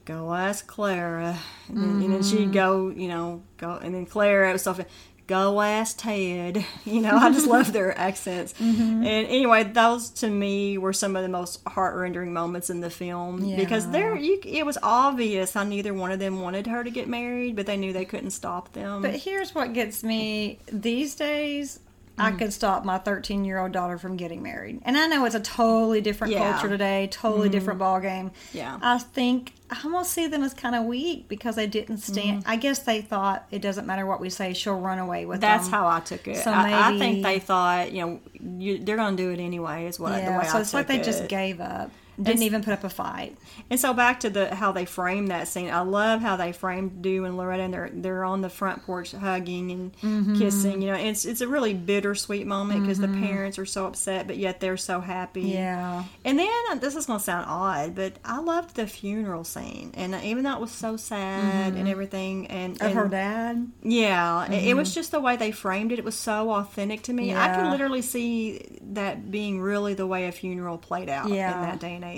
"Go 0.06 0.32
ask 0.36 0.68
Clara," 0.68 1.40
and 1.70 1.78
then, 1.78 1.84
and 1.90 2.02
then 2.14 2.20
Mm-hmm. 2.20 2.38
she'd 2.38 2.54
go, 2.54 2.90
you 2.90 3.08
know, 3.08 3.42
go, 3.58 3.72
and 3.82 3.96
then 3.96 4.06
Clara 4.06 4.52
it 4.52 4.54
was 4.54 4.62
so 4.62 4.74
funny. 4.76 4.88
Go 5.30 5.62
ask 5.62 5.98
Ted. 6.00 6.66
You 6.86 7.02
know, 7.02 7.16
I 7.16 7.30
just 7.32 7.46
love 7.46 7.72
their 7.78 7.96
accents. 7.96 8.54
Mm-hmm. 8.54 9.04
And 9.06 9.28
anyway, 9.28 9.64
those 9.64 10.10
to 10.22 10.28
me 10.28 10.80
were 10.80 10.92
some 10.92 11.16
of 11.16 11.22
the 11.22 11.30
most 11.30 11.62
heart 11.68 11.96
rending 11.96 12.34
moments 12.34 12.72
in 12.72 12.80
the 12.82 12.90
film 12.90 13.56
because 13.56 13.90
there, 13.92 14.18
it 14.18 14.66
was 14.66 14.80
obvious 14.82 15.54
how 15.54 15.64
neither 15.64 15.94
one 15.94 16.12
of 16.12 16.18
them 16.18 16.42
wanted 16.42 16.66
her 16.66 16.84
to 16.84 16.90
get 16.90 17.08
married, 17.08 17.56
but 17.56 17.68
they 17.68 17.78
knew 17.78 17.94
they 17.94 18.06
couldn't 18.06 18.32
stop 18.32 18.74
them. 18.74 19.04
But 19.04 19.16
here's 19.18 19.54
what 19.54 19.74
gets 19.74 20.04
me 20.04 20.58
these 20.72 21.14
days. 21.14 21.80
I 22.18 22.32
Mm. 22.32 22.40
could 22.40 22.52
stop 22.54 22.84
my 22.84 22.98
13 22.98 23.46
year 23.46 23.60
old 23.60 23.72
daughter 23.72 23.98
from 23.98 24.18
getting 24.18 24.42
married. 24.44 24.82
And 24.84 24.98
I 24.98 25.08
know 25.08 25.24
it's 25.26 25.36
a 25.36 25.40
totally 25.40 26.02
different 26.02 26.34
Yeah. 26.34 26.40
Mm-hmm. 26.40 26.52
culture 26.54 26.70
today, 26.70 27.08
totally 27.12 27.48
different 27.50 27.80
ball 27.80 28.00
game. 28.02 28.32
Yeah. 28.52 28.78
I 28.82 28.98
think 28.98 29.54
I 29.72 29.80
almost 29.84 30.12
see 30.12 30.28
them 30.28 30.44
as 30.44 30.54
kind 30.54 30.76
of 30.76 30.86
weak 30.86 31.28
because 31.28 31.56
they 31.56 31.68
didn't 31.68 32.00
stand. 32.00 32.42
Mm-hmm. 32.42 32.52
I 32.52 32.56
guess 32.56 32.80
they 32.80 33.02
thought 33.02 33.48
it 33.52 33.62
doesn't 33.62 33.86
matter 33.86 34.06
what 34.06 34.20
we 34.20 34.30
say, 34.30 34.54
she'll 34.54 34.80
run 34.80 34.98
away 35.00 35.26
with 35.26 35.42
That's 35.42 35.66
them. 35.66 35.74
how 35.74 35.88
I 35.88 36.00
took 36.00 36.28
it. 36.28 36.38
So 36.38 36.52
I, 36.52 36.96
I 36.96 36.98
think 36.98 37.24
they 37.24 37.40
thought, 37.40 37.92
you 37.92 38.02
know, 38.06 38.20
you, 38.34 38.80
they're 38.80 38.96
going 38.96 39.16
to 39.16 39.24
do 39.24 39.30
it 39.30 39.40
anyway. 39.40 39.86
Is 39.86 40.00
what 40.00 40.14
the 40.14 40.20
yeah, 40.20 40.40
way 40.40 40.46
so 40.48 40.58
I 40.58 40.62
it's 40.62 40.74
like 40.74 40.88
they 40.88 41.02
just 41.02 41.28
gave 41.28 41.62
up. 41.62 41.92
Didn't 42.22 42.44
even 42.44 42.64
put 42.64 42.74
up 42.74 42.84
a 42.84 42.90
fight. 42.90 43.38
And 43.70 43.80
so 43.80 43.94
back 43.94 44.20
to 44.22 44.30
the 44.30 44.54
how 44.54 44.72
they 44.72 44.86
framed 44.86 45.30
that 45.30 45.48
scene. 45.48 45.70
I 45.70 45.82
love 45.82 46.22
how 46.22 46.36
they 46.36 46.52
framed 46.52 47.02
Doo 47.02 47.24
and 47.26 47.38
Loretta, 47.38 47.64
and 47.64 47.74
they're 47.74 47.90
they're 47.94 48.24
on 48.26 48.42
the 48.42 48.50
front 48.50 48.86
porch 48.86 49.12
hugging 49.14 49.72
and 49.72 49.94
Mm-hmm. 50.00 50.38
kissing. 50.38 50.82
You 50.82 50.92
know, 50.92 50.98
it's 50.98 51.26
it's 51.26 51.42
a 51.42 51.48
really 51.48 51.74
bittersweet 51.74 52.46
moment 52.48 52.82
because 52.82 53.00
the 53.00 53.08
parents 53.08 53.58
are 53.60 53.66
so 53.66 53.86
upset, 53.86 54.28
but 54.28 54.38
yet 54.38 54.60
they're 54.60 54.78
so 54.78 55.00
happy. 55.00 55.42
Yeah. 55.44 56.04
And 56.26 56.38
then 56.40 56.50
uh, 56.72 56.76
this 56.76 56.96
is 56.96 57.06
going 57.06 57.20
to 57.20 57.24
sound 57.26 57.46
odd, 57.48 57.96
but 57.96 58.14
I 58.26 58.40
loved 58.40 58.76
the 58.76 58.88
funeral 58.88 59.44
scene, 59.44 59.92
and 59.96 60.14
even 60.24 60.44
though 60.44 60.54
it 60.56 60.60
was 60.62 60.72
so 60.72 60.98
sad 60.98 61.74
and 61.74 61.88
everything, 61.88 62.48
and, 62.48 62.76
Mm-hmm. 62.76 62.84
Of 62.86 62.92
and 62.92 63.00
her 63.00 63.08
dad. 63.08 63.72
yeah, 63.82 64.52
it- 64.52 64.70
it 64.70 64.74
was 64.76 64.94
just 64.94 65.12
the 65.12 65.20
way 65.20 65.36
they 65.38 65.52
framed 65.52 65.92
it. 65.92 66.00
It 66.00 66.06
was 66.06 66.16
so 66.16 66.52
authentic 66.52 67.04
to 67.04 67.14
me. 67.14 67.34
I 67.34 67.56
could 67.56 67.70
literally 67.72 68.02
see 68.02 68.80
that 68.92 69.32
being 69.32 69.62
really 69.62 69.94
the 69.94 70.06
way 70.08 70.28
a 70.28 70.32
funeral 70.32 70.78
played 70.78 71.10
out 71.10 71.30
Yeah. 71.30 71.56
in 71.56 71.62
that 71.62 71.80
day 71.80 71.96
and 71.96 72.04
age. 72.04 72.09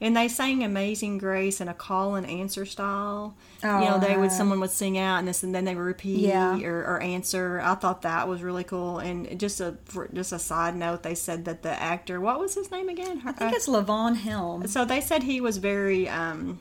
And 0.00 0.16
they 0.16 0.28
sang 0.28 0.62
"Amazing 0.64 1.18
Grace" 1.18 1.60
in 1.60 1.68
a 1.68 1.74
call 1.74 2.14
and 2.16 2.26
answer 2.28 2.66
style. 2.66 3.36
you 3.62 3.68
know, 3.68 3.98
they 3.98 4.16
would 4.16 4.30
Oh. 4.30 4.34
someone 4.34 4.60
would 4.60 4.70
sing 4.70 4.98
out 4.98 5.18
and 5.20 5.28
this, 5.28 5.42
and 5.42 5.54
then 5.54 5.64
they 5.64 5.74
would 5.74 5.80
repeat 5.82 6.18
Yeah. 6.20 6.58
or, 6.60 6.80
or 6.80 7.00
answer. 7.00 7.60
I 7.62 7.74
thought 7.76 8.02
that 8.02 8.28
was 8.28 8.42
really 8.42 8.64
cool. 8.64 8.98
And 8.98 9.38
just 9.40 9.60
a 9.60 9.76
just 10.12 10.32
a 10.32 10.38
side 10.38 10.76
note, 10.76 11.02
they 11.02 11.14
said 11.14 11.44
that 11.46 11.62
the 11.62 11.70
actor, 11.80 12.20
what 12.20 12.38
was 12.40 12.54
his 12.54 12.70
name 12.70 12.88
again? 12.88 13.22
I 13.24 13.32
think 13.32 13.54
it's 13.54 13.68
Levon 13.68 14.16
Helm. 14.16 14.66
So 14.66 14.84
they 14.84 15.00
said 15.00 15.22
he 15.22 15.40
was 15.40 15.56
very 15.58 16.08
um, 16.08 16.58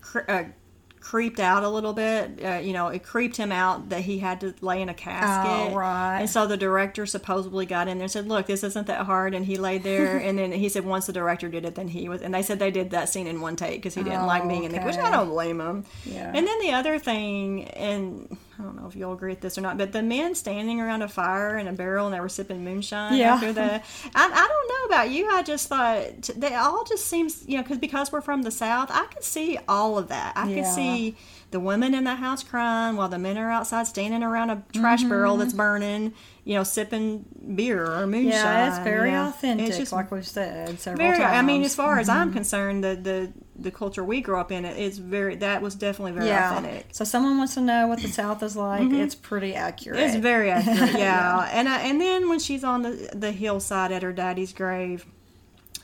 cr- 0.00 0.28
uh, 0.30 0.44
creeped 1.04 1.38
out 1.38 1.62
a 1.62 1.68
little 1.68 1.92
bit. 1.92 2.42
Uh, 2.42 2.54
you 2.54 2.72
know, 2.72 2.88
it 2.88 3.04
creeped 3.04 3.36
him 3.36 3.52
out 3.52 3.90
that 3.90 4.00
he 4.00 4.18
had 4.18 4.40
to 4.40 4.54
lay 4.62 4.80
in 4.80 4.88
a 4.88 4.94
casket. 4.94 5.72
Oh, 5.72 5.76
right. 5.76 6.20
And 6.20 6.30
so 6.30 6.46
the 6.46 6.56
director 6.56 7.04
supposedly 7.04 7.66
got 7.66 7.88
in 7.88 7.98
there 7.98 8.04
and 8.04 8.10
said, 8.10 8.26
"Look, 8.26 8.46
this 8.46 8.64
isn't 8.64 8.86
that 8.86 9.04
hard." 9.04 9.34
And 9.34 9.44
he 9.44 9.58
laid 9.58 9.82
there, 9.82 10.16
and 10.24 10.38
then 10.38 10.50
he 10.50 10.68
said, 10.70 10.84
once 10.84 11.06
the 11.06 11.12
director 11.12 11.48
did 11.50 11.66
it, 11.66 11.74
then 11.74 11.88
he 11.88 12.08
was. 12.08 12.22
And 12.22 12.34
they 12.34 12.42
said 12.42 12.58
they 12.58 12.70
did 12.70 12.90
that 12.90 13.10
scene 13.10 13.26
in 13.26 13.42
one 13.42 13.54
take 13.54 13.82
because 13.82 13.94
he 13.94 14.02
didn't 14.02 14.22
Oh, 14.22 14.26
like 14.26 14.48
being 14.48 14.64
in 14.64 14.72
the, 14.72 14.80
which 14.80 14.96
I 14.96 15.10
don't 15.10 15.28
blame 15.28 15.60
him. 15.60 15.84
Yeah. 16.06 16.32
And 16.34 16.46
then 16.46 16.58
the 16.60 16.72
other 16.72 16.98
thing, 16.98 17.64
and 17.68 18.36
I 18.58 18.62
don't 18.62 18.76
know 18.76 18.86
if 18.86 18.94
you'll 18.94 19.12
agree 19.12 19.30
with 19.30 19.40
this 19.40 19.58
or 19.58 19.60
not, 19.62 19.78
but 19.78 19.92
the 19.92 20.02
men 20.02 20.34
standing 20.34 20.80
around 20.80 21.02
a 21.02 21.08
fire 21.08 21.58
in 21.58 21.66
a 21.66 21.72
barrel 21.72 22.06
and 22.06 22.14
they 22.14 22.20
were 22.20 22.28
sipping 22.28 22.64
moonshine 22.64 23.16
Yeah. 23.16 23.34
after 23.34 23.52
the. 23.52 23.62
I, 23.62 23.80
I 24.14 24.48
don't 24.48 24.68
know 24.68 24.94
about 24.94 25.10
you. 25.10 25.28
I 25.30 25.42
just 25.42 25.68
thought 25.68 26.22
they 26.36 26.54
all 26.54 26.84
just 26.84 27.06
seems 27.06 27.44
you 27.46 27.56
know 27.56 27.62
because 27.62 27.78
because 27.78 28.12
we're 28.12 28.20
from 28.20 28.42
the 28.42 28.50
south, 28.50 28.90
I 28.92 29.06
could 29.06 29.24
see 29.24 29.58
all 29.68 29.98
of 29.98 30.08
that. 30.08 30.34
I 30.36 30.52
could 30.52 30.66
see 30.66 31.16
the 31.54 31.60
women 31.60 31.94
in 31.94 32.02
the 32.02 32.16
house 32.16 32.42
crying 32.42 32.96
while 32.96 33.08
the 33.08 33.18
men 33.18 33.38
are 33.38 33.48
outside 33.48 33.86
standing 33.86 34.24
around 34.24 34.50
a 34.50 34.62
trash 34.72 35.00
Mm-hmm. 35.00 35.08
barrel 35.08 35.36
that's 35.36 35.52
burning, 35.52 36.12
you 36.44 36.54
know, 36.54 36.64
sipping 36.64 37.24
beer 37.54 37.86
or 37.86 38.06
moonshine. 38.08 38.32
Yeah, 38.32 38.68
it's 38.74 38.84
very 38.84 39.10
you 39.10 39.16
know. 39.16 39.28
authentic, 39.28 39.68
It's 39.68 39.78
just 39.78 39.92
like 39.92 40.10
we've 40.10 40.26
said 40.26 40.80
several 40.80 40.98
very. 41.06 41.18
times. 41.18 41.36
I 41.38 41.42
mean, 41.42 41.62
as 41.62 41.74
far 41.76 41.98
as 42.00 42.08
Mm-hmm. 42.08 42.18
I'm 42.18 42.32
concerned, 42.32 42.82
the 42.82 42.96
the 42.96 43.32
the 43.56 43.70
culture 43.70 44.02
we 44.02 44.20
grew 44.20 44.36
up 44.36 44.50
in, 44.50 44.64
it 44.64 44.76
is 44.76 44.98
very. 44.98 45.36
That 45.36 45.62
was 45.62 45.76
definitely 45.76 46.12
very 46.12 46.26
yeah. 46.26 46.58
authentic. 46.58 46.86
So 46.92 47.04
someone 47.04 47.38
wants 47.38 47.54
to 47.54 47.60
know 47.60 47.86
what 47.86 48.00
the 48.02 48.08
South 48.08 48.42
is 48.42 48.56
like. 48.56 48.90
It's 48.90 49.14
pretty 49.14 49.54
accurate. 49.54 50.00
It's 50.00 50.16
very 50.16 50.50
accurate, 50.56 50.98
yeah. 50.98 51.48
And 51.52 51.68
I, 51.68 51.82
and 51.82 52.00
then 52.00 52.28
when 52.28 52.40
she's 52.40 52.64
on 52.64 52.82
the 52.82 53.10
the 53.14 53.30
hillside 53.30 53.92
at 53.92 54.02
her 54.02 54.12
daddy's 54.12 54.52
grave, 54.52 55.06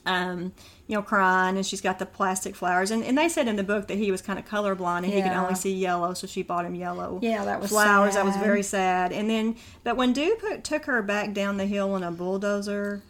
um, 0.04 0.52
you 0.90 0.96
know, 0.96 1.03
crying, 1.03 1.57
and 1.57 1.64
she's 1.64 1.81
got 1.81 2.00
the 2.00 2.05
plastic 2.05 2.57
flowers, 2.57 2.90
and, 2.90 3.05
and 3.05 3.16
they 3.16 3.29
said 3.29 3.46
in 3.46 3.55
the 3.55 3.62
book 3.62 3.87
that 3.87 3.96
he 3.96 4.11
was 4.11 4.20
kind 4.20 4.40
of 4.40 4.44
colorblind 4.44 5.05
and 5.05 5.12
he 5.12 5.22
could 5.22 5.31
only 5.31 5.55
see 5.55 5.72
yellow, 5.72 6.14
so 6.14 6.26
she 6.26 6.42
bought 6.42 6.64
him 6.64 6.74
yellow. 6.74 7.20
Yeah, 7.22 7.44
that 7.44 7.61
was 7.61 7.70
flowers. 7.70 8.14
That 8.14 8.24
was 8.24 8.37
very 8.38 8.64
sad. 8.64 9.12
And 9.12 9.31
then, 9.31 9.55
but 9.85 9.96
when 9.96 10.12
Doo 10.12 10.37
put, 10.40 10.64
took 10.64 10.87
her 10.87 11.00
back 11.00 11.33
down 11.33 11.59
the 11.59 11.66
hill 11.66 11.94
in 11.94 12.03
a 12.03 12.11
bulldozer. 12.11 13.03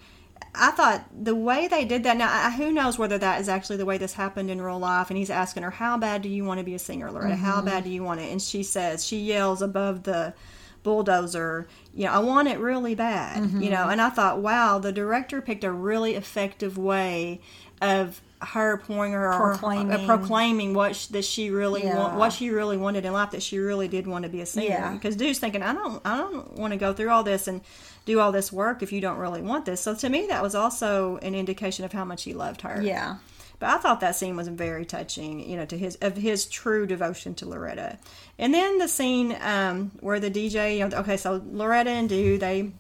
I 0.55 0.73
thought 0.73 1.07
the 1.25 1.35
way 1.35 1.69
they 1.69 1.87
did 1.87 2.03
that. 2.03 2.19
Now, 2.19 2.51
who 2.51 2.71
knows 2.71 2.99
whether 2.99 3.16
that 3.16 3.40
is 3.40 3.49
actually 3.49 3.79
the 3.79 3.87
way 3.87 3.97
this 3.97 4.12
happened 4.12 4.51
in 4.51 4.61
real 4.61 4.79
life? 4.79 5.09
And 5.09 5.16
he's 5.16 5.31
asking 5.31 5.62
her, 5.62 5.71
"How 5.71 5.97
bad 5.97 6.21
do 6.21 6.29
you 6.29 6.45
want 6.45 6.59
to 6.59 6.64
be 6.64 6.75
a 6.75 6.79
singer, 6.79 7.11
Loretta? 7.11 7.37
Mm-hmm. 7.37 7.45
How 7.45 7.62
bad 7.62 7.85
do 7.85 7.90
you 7.90 8.03
want 8.03 8.21
it?" 8.21 8.31
And 8.31 8.43
she 8.43 8.62
says, 8.62 9.07
she 9.07 9.21
yells 9.21 9.62
above 9.62 10.03
the 10.03 10.35
bulldozer, 10.83 11.69
"You 11.95 12.07
know, 12.07 12.12
I 12.12 12.19
want 12.19 12.49
it 12.49 12.59
really 12.59 12.95
bad." 12.95 13.43
Mm-hmm. 13.43 13.62
You 13.62 13.71
know, 13.71 13.88
and 13.88 14.01
I 14.01 14.11
thought, 14.11 14.40
wow, 14.40 14.79
the 14.79 14.93
director 14.93 15.40
picked 15.40 15.62
a 15.62 15.71
really 15.71 16.14
effective 16.14 16.77
way 16.77 17.40
of 17.81 18.21
her 18.43 18.79
pouring 18.79 19.12
her 19.12 19.33
Proclaiming. 19.37 19.93
uh, 19.93 20.07
proclaiming 20.07 20.73
what 20.73 20.97
sh- 20.97 21.07
that 21.09 21.25
she 21.27 21.51
really 21.51 21.85
Yeah. 21.85 21.99
want, 21.99 22.14
what 22.16 22.33
she 22.33 22.49
really 22.51 22.79
wanted 22.79 23.05
in 23.05 23.12
life. 23.12 23.33
That 23.33 23.43
she 23.43 23.59
really 23.59 23.87
did 23.88 24.07
want 24.07 24.23
to 24.23 24.29
be 24.31 24.40
a 24.40 24.47
singer. 24.47 24.66
Yeah. 24.66 24.93
Because 24.93 25.14
Doo's 25.16 25.38
thinking, 25.38 25.62
I 25.62 25.75
don't, 25.75 26.01
I 26.07 26.16
don't 26.16 26.55
want 26.55 26.73
to 26.73 26.79
go 26.79 26.93
through 26.95 27.11
all 27.11 27.23
this 27.23 27.47
and 27.49 27.61
do 28.07 28.19
all 28.19 28.33
this 28.33 28.51
work 28.51 28.83
if 28.83 28.93
you 28.93 29.01
don't 29.03 29.19
really 29.19 29.43
want 29.43 29.66
this. 29.66 29.83
So 29.83 29.95
to 29.95 30.09
me, 30.09 30.27
that 30.29 30.43
was 30.43 30.55
also 30.55 31.19
an 31.19 31.35
indication 31.35 31.85
of 31.85 31.93
how 31.93 32.05
much 32.07 32.23
he 32.25 32.33
loved 32.33 32.62
her. 32.62 32.81
yeah. 32.83 33.16
But 33.59 33.69
I 33.69 33.77
thought 33.77 34.01
that 34.01 34.16
scene 34.16 34.37
was 34.37 34.49
very 34.49 34.87
touching, 34.87 35.47
you 35.47 35.55
know, 35.59 35.66
to 35.66 35.77
his 35.77 35.97
of 35.97 36.16
his 36.16 36.47
true 36.47 36.87
devotion 36.87 37.35
to 37.35 37.47
Loretta. 37.47 37.99
And 38.38 38.55
then 38.55 38.79
the 38.79 38.88
scene 38.88 39.37
um, 39.43 39.90
where 40.01 40.19
the 40.19 40.31
DJ, 40.31 40.79
you 40.79 40.88
know, 40.88 40.97
okay, 41.01 41.19
so 41.19 41.43
Loretta 41.53 41.90
and 41.90 42.09
Doo, 42.09 42.38
they 42.38 42.73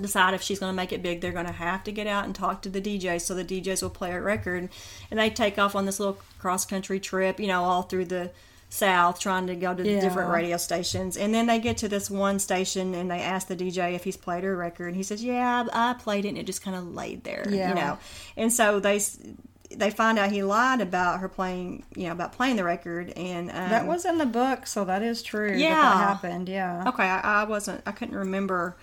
decide 0.00 0.34
if 0.34 0.42
she's 0.42 0.58
going 0.58 0.72
to 0.72 0.76
make 0.76 0.92
it 0.92 1.02
big, 1.02 1.20
they're 1.20 1.32
going 1.32 1.46
to 1.46 1.52
have 1.52 1.84
to 1.84 1.92
get 1.92 2.06
out 2.06 2.24
and 2.24 2.34
talk 2.34 2.62
to 2.62 2.68
the 2.68 2.80
DJs, 2.80 3.22
so 3.22 3.34
the 3.34 3.44
DJs 3.44 3.82
will 3.82 3.90
play 3.90 4.12
a 4.12 4.20
record, 4.20 4.68
and 5.10 5.20
they 5.20 5.30
take 5.30 5.58
off 5.58 5.74
on 5.74 5.86
this 5.86 5.98
little 6.00 6.18
cross 6.38 6.64
country 6.66 7.00
trip, 7.00 7.40
you 7.40 7.46
know, 7.46 7.64
all 7.64 7.82
through 7.82 8.06
the 8.06 8.30
South, 8.68 9.20
trying 9.20 9.46
to 9.46 9.54
go 9.54 9.72
to 9.74 9.82
Yeah. 9.88 10.00
different 10.00 10.30
radio 10.30 10.56
stations, 10.56 11.16
and 11.16 11.32
then 11.34 11.46
they 11.46 11.58
get 11.60 11.76
to 11.78 11.88
this 11.88 12.10
one 12.10 12.38
station, 12.40 12.94
and 12.94 13.10
they 13.10 13.20
ask 13.20 13.46
the 13.46 13.54
DJ 13.56 13.94
if 13.94 14.02
he's 14.04 14.16
played 14.16 14.42
her 14.44 14.56
record, 14.56 14.88
and 14.88 14.96
he 14.96 15.02
says, 15.04 15.22
"Yeah, 15.22 15.66
I 15.72 15.94
played 15.94 16.24
it, 16.24 16.30
and 16.30 16.38
it 16.38 16.46
just 16.46 16.62
kind 16.62 16.76
of 16.76 16.92
laid 16.94 17.22
there, 17.24 17.46
Yeah. 17.48 17.68
you 17.70 17.74
know," 17.74 17.98
and 18.36 18.52
so 18.52 18.80
they. 18.80 19.00
They 19.68 19.90
find 19.90 20.16
out 20.16 20.30
he 20.30 20.44
lied 20.44 20.80
about 20.80 21.18
her 21.18 21.28
playing, 21.28 21.82
you 21.96 22.06
know, 22.06 22.12
about 22.12 22.32
playing 22.32 22.54
the 22.54 22.62
record, 22.62 23.12
and 23.16 23.50
um, 23.50 23.68
That 23.68 23.84
was 23.84 24.04
in 24.04 24.16
the 24.18 24.24
book, 24.24 24.64
so 24.64 24.84
that 24.84 25.02
is 25.02 25.24
true. 25.24 25.50
that 25.50 25.58
Yeah. 25.58 25.74
that 25.74 25.96
happened. 25.96 26.48
Yeah. 26.48 26.84
Okay, 26.86 27.02
I, 27.02 27.42
I 27.42 27.44
wasn't. 27.44 27.82
I 27.84 27.90
couldn't 27.90 28.14
remember. 28.14 28.76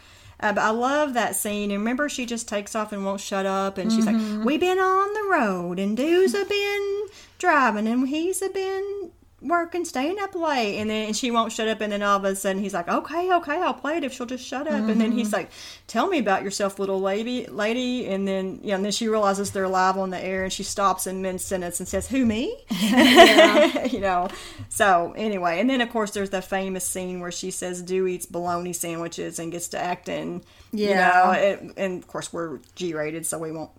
Uh, 0.44 0.52
but 0.54 0.62
I 0.62 0.70
love 0.72 1.14
that 1.14 1.36
scene. 1.36 1.72
And 1.72 1.80
remember, 1.80 2.10
she 2.10 2.26
just 2.26 2.48
takes 2.50 2.76
off 2.76 2.92
and 2.92 3.06
won't 3.06 3.22
shut 3.22 3.46
up. 3.46 3.78
And 3.78 3.92
she's 3.92 4.06
Mm-hmm. 4.06 4.38
like, 4.40 4.46
"We've 4.46 4.60
been 4.60 4.78
on 4.80 5.14
the 5.14 5.30
road, 5.32 5.80
and 5.80 5.96
Doo's 5.96 6.34
have 6.34 6.50
been 6.50 7.06
driving, 7.40 7.88
and 7.88 8.08
he's 8.10 8.42
have 8.42 8.54
been 8.54 9.12
working, 9.44 9.86
staying 9.86 10.18
up 10.20 10.34
late." 10.36 10.80
And 10.80 10.90
then 10.90 11.14
she 11.14 11.32
won't 11.32 11.52
shut 11.52 11.68
up. 11.68 11.82
And 11.82 11.92
then 11.92 12.02
all 12.02 12.18
of 12.18 12.24
a 12.26 12.36
sudden, 12.36 12.62
he's 12.62 12.74
like, 12.74 12.88
"Okay, 12.88 13.32
okay, 13.34 13.62
I'll 13.62 13.74
play 13.74 13.98
it 13.98 14.04
if 14.04 14.14
she'll 14.14 14.26
just 14.26 14.46
shut 14.46 14.68
up." 14.68 14.88
And 14.88 15.00
then 15.02 15.10
Mm-hmm. 15.10 15.18
he's 15.20 15.34
like, 15.34 15.52
"Tell 15.88 16.08
me 16.08 16.18
about 16.20 16.44
yourself, 16.44 16.80
little 16.80 17.00
lady." 17.02 17.46
Lady. 17.48 18.08
And 18.08 18.28
then 18.28 18.60
yeah, 18.64 18.76
and 18.76 18.84
then 18.86 18.92
she 18.92 19.08
realizes 19.08 19.52
they're 19.52 19.68
live 19.68 19.98
on 19.98 20.10
the 20.10 20.24
air, 20.24 20.44
and 20.44 20.52
she 20.54 20.64
stops 20.64 21.08
in 21.08 21.22
mid 21.22 21.42
sentence 21.42 21.80
and 21.80 21.88
says, 21.88 22.08
"Who 22.08 22.26
me?" 22.26 22.58
you 23.92 24.00
know. 24.00 24.30
So 24.70 25.14
anyway, 25.16 25.60
and 25.60 25.70
then 25.70 25.82
of 25.82 25.90
course 25.92 26.12
there's 26.12 26.30
the 26.32 26.42
famous 26.42 26.86
scene 26.86 27.20
where 27.20 27.32
she 27.32 27.52
says 27.52 27.82
Doo 27.82 28.08
eats 28.08 28.26
bologna 28.26 28.74
sandwiches 28.74 29.40
and 29.40 29.52
gets 29.52 29.68
to 29.70 29.80
acting. 29.80 30.44
You 30.72 30.90
Yeah. 30.90 31.12
know, 31.26 31.32
it, 31.32 31.74
and 31.78 32.02
of 32.02 32.08
course 32.08 32.34
we're 32.34 32.60
G-rated, 32.76 33.26
so 33.26 33.38
we 33.38 33.52
won't 33.52 33.70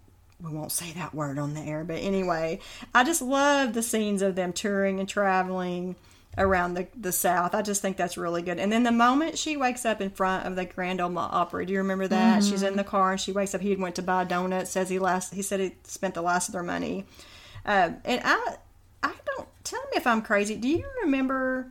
we 0.42 0.52
won't 0.52 0.72
say 0.72 0.92
that 0.92 1.14
word 1.14 1.38
on 1.38 1.54
the 1.54 1.60
air. 1.60 1.84
But 1.84 1.96
anyway, 1.96 2.60
I 2.94 3.04
just 3.04 3.22
love 3.22 3.72
the 3.72 3.82
scenes 3.82 4.22
of 4.22 4.34
them 4.34 4.52
touring 4.52 5.00
and 5.00 5.08
traveling 5.08 5.96
around 6.36 6.74
the, 6.74 6.88
the 6.98 7.12
South. 7.12 7.54
I 7.54 7.62
just 7.62 7.80
think 7.80 7.96
that's 7.96 8.16
really 8.16 8.42
good. 8.42 8.58
And 8.58 8.72
then 8.72 8.82
the 8.82 8.92
moment 8.92 9.38
she 9.38 9.56
wakes 9.56 9.84
up 9.84 10.00
in 10.00 10.10
front 10.10 10.46
of 10.46 10.56
the 10.56 10.64
Grand 10.64 11.00
Ole 11.00 11.16
Opry, 11.16 11.64
do 11.64 11.72
you 11.72 11.78
remember 11.78 12.08
that? 12.08 12.42
She's 12.42 12.62
in 12.62 12.76
the 12.76 12.84
car 12.84 13.12
and 13.12 13.20
she 13.20 13.32
wakes 13.32 13.54
up. 13.54 13.60
He 13.60 13.76
went 13.76 13.94
to 13.96 14.02
buy 14.02 14.24
donuts. 14.24 14.70
Says 14.70 14.88
he 14.88 14.98
last. 14.98 15.32
He 15.32 15.42
said 15.42 15.60
he 15.60 15.74
spent 15.84 16.14
the 16.14 16.22
last 16.22 16.48
of 16.48 16.52
their 16.52 16.62
money. 16.62 17.06
Uh, 17.64 17.92
and 18.04 18.20
I, 18.24 18.56
I 19.02 19.12
don't 19.24 19.48
tell 19.62 19.80
me 19.82 19.96
if 19.96 20.06
I'm 20.06 20.22
crazy. 20.22 20.56
Do 20.56 20.68
you 20.68 20.84
remember 21.04 21.68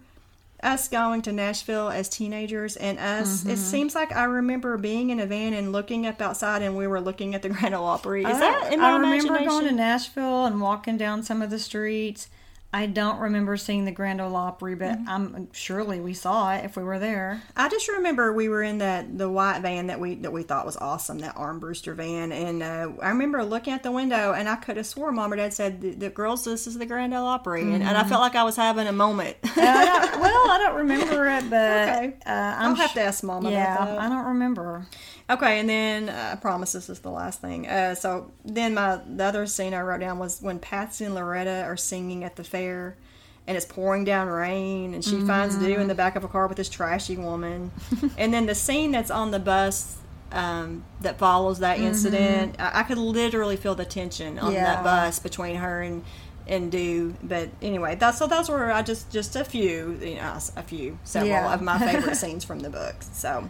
us 0.64 0.88
going 0.88 1.22
to 1.24 1.32
Nashville 1.32 1.90
as 1.90 2.10
teenagers 2.10 2.76
and 2.76 2.98
us? 3.00 3.44
It 3.44 3.48
mm-hmm. 3.48 3.56
seems 3.56 3.96
like 3.96 4.16
I 4.16 4.24
remember 4.24 4.78
being 4.78 5.10
in 5.10 5.20
a 5.20 5.26
van 5.26 5.54
and 5.54 5.72
looking 5.72 6.06
up 6.08 6.22
outside, 6.22 6.62
and 6.62 6.76
we 6.78 6.88
were 6.88 7.02
looking 7.02 7.36
at 7.36 7.42
the 7.42 7.50
Grand 7.54 7.76
Ole 7.76 7.86
Opry. 7.86 8.24
Is 8.24 8.40
that 8.40 8.72
in 8.72 8.80
my 8.80 8.92
I 8.92 8.98
remember 8.98 9.46
going 9.46 9.66
to 9.66 9.72
Nashville 9.72 10.46
and 10.46 10.62
walking 10.62 10.98
down 10.98 11.24
some 11.24 11.42
of 11.42 11.50
the 11.50 11.60
streets. 11.60 12.30
I 12.76 12.88
don't 12.88 13.20
remember 13.20 13.56
seeing 13.56 13.86
the 13.86 13.92
Grand 13.92 14.20
Ole 14.20 14.36
Opry, 14.36 14.74
but 14.76 14.94
Mm-hmm. 14.98 15.10
I'm 15.10 15.48
surely 15.54 16.00
we 16.00 16.14
saw 16.16 16.54
it 16.56 16.66
if 16.66 16.76
we 16.76 16.84
were 16.84 16.98
there. 16.98 17.42
I 17.56 17.70
just 17.70 17.88
remember 17.88 18.34
we 18.34 18.50
were 18.50 18.64
in 18.64 18.80
that 18.80 19.18
the 19.18 19.30
white 19.30 19.60
van 19.62 19.88
that 19.88 20.00
we 20.00 20.16
that 20.16 20.32
we 20.34 20.42
thought 20.44 20.66
was 20.66 20.76
awesome, 20.78 21.20
that 21.20 21.36
Armbruster 21.36 21.94
van, 21.96 22.32
and 22.32 22.64
uh, 22.64 22.90
I 23.02 23.10
remember 23.10 23.44
looking 23.44 23.74
at 23.74 23.84
the 23.84 23.92
window, 23.92 24.34
and 24.34 24.50
I 24.50 24.56
could 24.56 24.78
have 24.78 24.88
swore 24.88 25.12
Mom 25.12 25.32
or 25.32 25.36
Dad 25.36 25.54
said, 25.54 25.82
"The, 25.82 25.92
the 25.92 26.10
girls, 26.10 26.46
this 26.46 26.66
is 26.68 26.78
the 26.78 26.86
Grand 26.88 27.14
Ole 27.14 27.26
Opry," 27.28 27.62
and, 27.62 27.84
and 27.84 27.98
I 27.98 28.04
felt 28.04 28.22
like 28.22 28.36
I 28.36 28.44
was 28.44 28.56
having 28.56 28.88
a 28.88 28.92
moment. 28.92 29.38
I 29.44 30.18
well, 30.20 30.52
I 30.52 30.58
don't 30.66 30.76
remember 30.78 31.28
it, 31.30 31.50
but 31.50 31.90
Okay. 31.90 32.14
uh, 32.26 32.30
I'm 32.30 32.70
I'll 32.72 32.76
have 32.76 32.90
sh- 32.90 32.94
to 32.96 33.02
ask 33.02 33.24
Mom 33.24 33.46
Yeah, 33.46 33.76
about 33.76 33.90
that. 33.90 34.00
I 34.00 34.10
don't 34.10 34.26
remember. 34.26 34.88
Okay, 35.30 35.60
and 35.60 35.70
then 35.70 36.10
uh, 36.10 36.32
I 36.34 36.36
promise 36.36 36.74
this 36.74 36.90
is 36.90 37.00
the 37.00 37.10
last 37.10 37.40
thing. 37.40 37.66
Uh, 37.68 37.96
so 37.96 38.32
then 38.44 38.74
my 38.74 39.00
the 39.08 39.24
other 39.24 39.46
scene 39.48 39.74
I 39.74 39.82
wrote 39.82 40.02
down 40.02 40.20
was 40.20 40.42
when 40.42 40.60
Patsy 40.60 41.06
and 41.06 41.16
Loretta 41.16 41.64
are 41.64 41.78
singing 41.78 42.24
at 42.26 42.36
the 42.36 42.44
fair, 42.44 42.63
and 42.68 43.58
it's 43.58 43.66
pouring 43.66 44.04
down 44.06 44.28
rain, 44.28 44.94
and 44.94 45.04
she 45.04 45.20
finds 45.20 45.56
Doo 45.58 45.66
in 45.80 45.88
the 45.88 45.96
back 45.96 46.16
of 46.16 46.24
a 46.24 46.28
car 46.28 46.48
with 46.48 46.58
this 46.58 46.70
trashy 46.70 47.18
woman, 47.18 47.72
and 48.18 48.34
then 48.34 48.46
the 48.46 48.56
scene 48.56 48.92
that's 48.92 49.12
on 49.12 49.32
the 49.32 49.40
bus. 49.40 49.98
Um, 50.32 50.84
that 51.02 51.20
follows 51.20 51.60
that 51.60 51.78
incident, 51.80 52.56
I, 52.58 52.80
I 52.80 52.84
could 52.84 52.98
literally 52.98 53.56
feel 53.56 53.76
the 53.76 53.86
tension 53.86 54.40
on 54.40 54.52
Yeah. 54.52 54.64
that 54.64 54.84
bus 54.84 55.20
between 55.20 55.58
her 55.58 55.84
and 55.84 56.04
and 56.48 56.72
Doo. 56.72 57.14
But 57.22 57.50
anyway, 57.62 57.94
that's 57.94 58.18
so 58.18 58.26
those 58.26 58.50
were 58.50 58.72
I 58.72 58.82
just 58.82 59.12
just 59.12 59.36
a 59.36 59.44
few, 59.46 59.96
you 60.02 60.16
know, 60.16 60.36
a 60.58 60.64
few 60.64 60.98
several 61.04 61.30
Yeah. 61.30 61.54
of 61.54 61.62
my 61.62 61.78
favorite 61.78 62.16
scenes 62.22 62.44
from 62.44 62.62
the 62.62 62.72
book 62.72 62.96
So, 63.14 63.48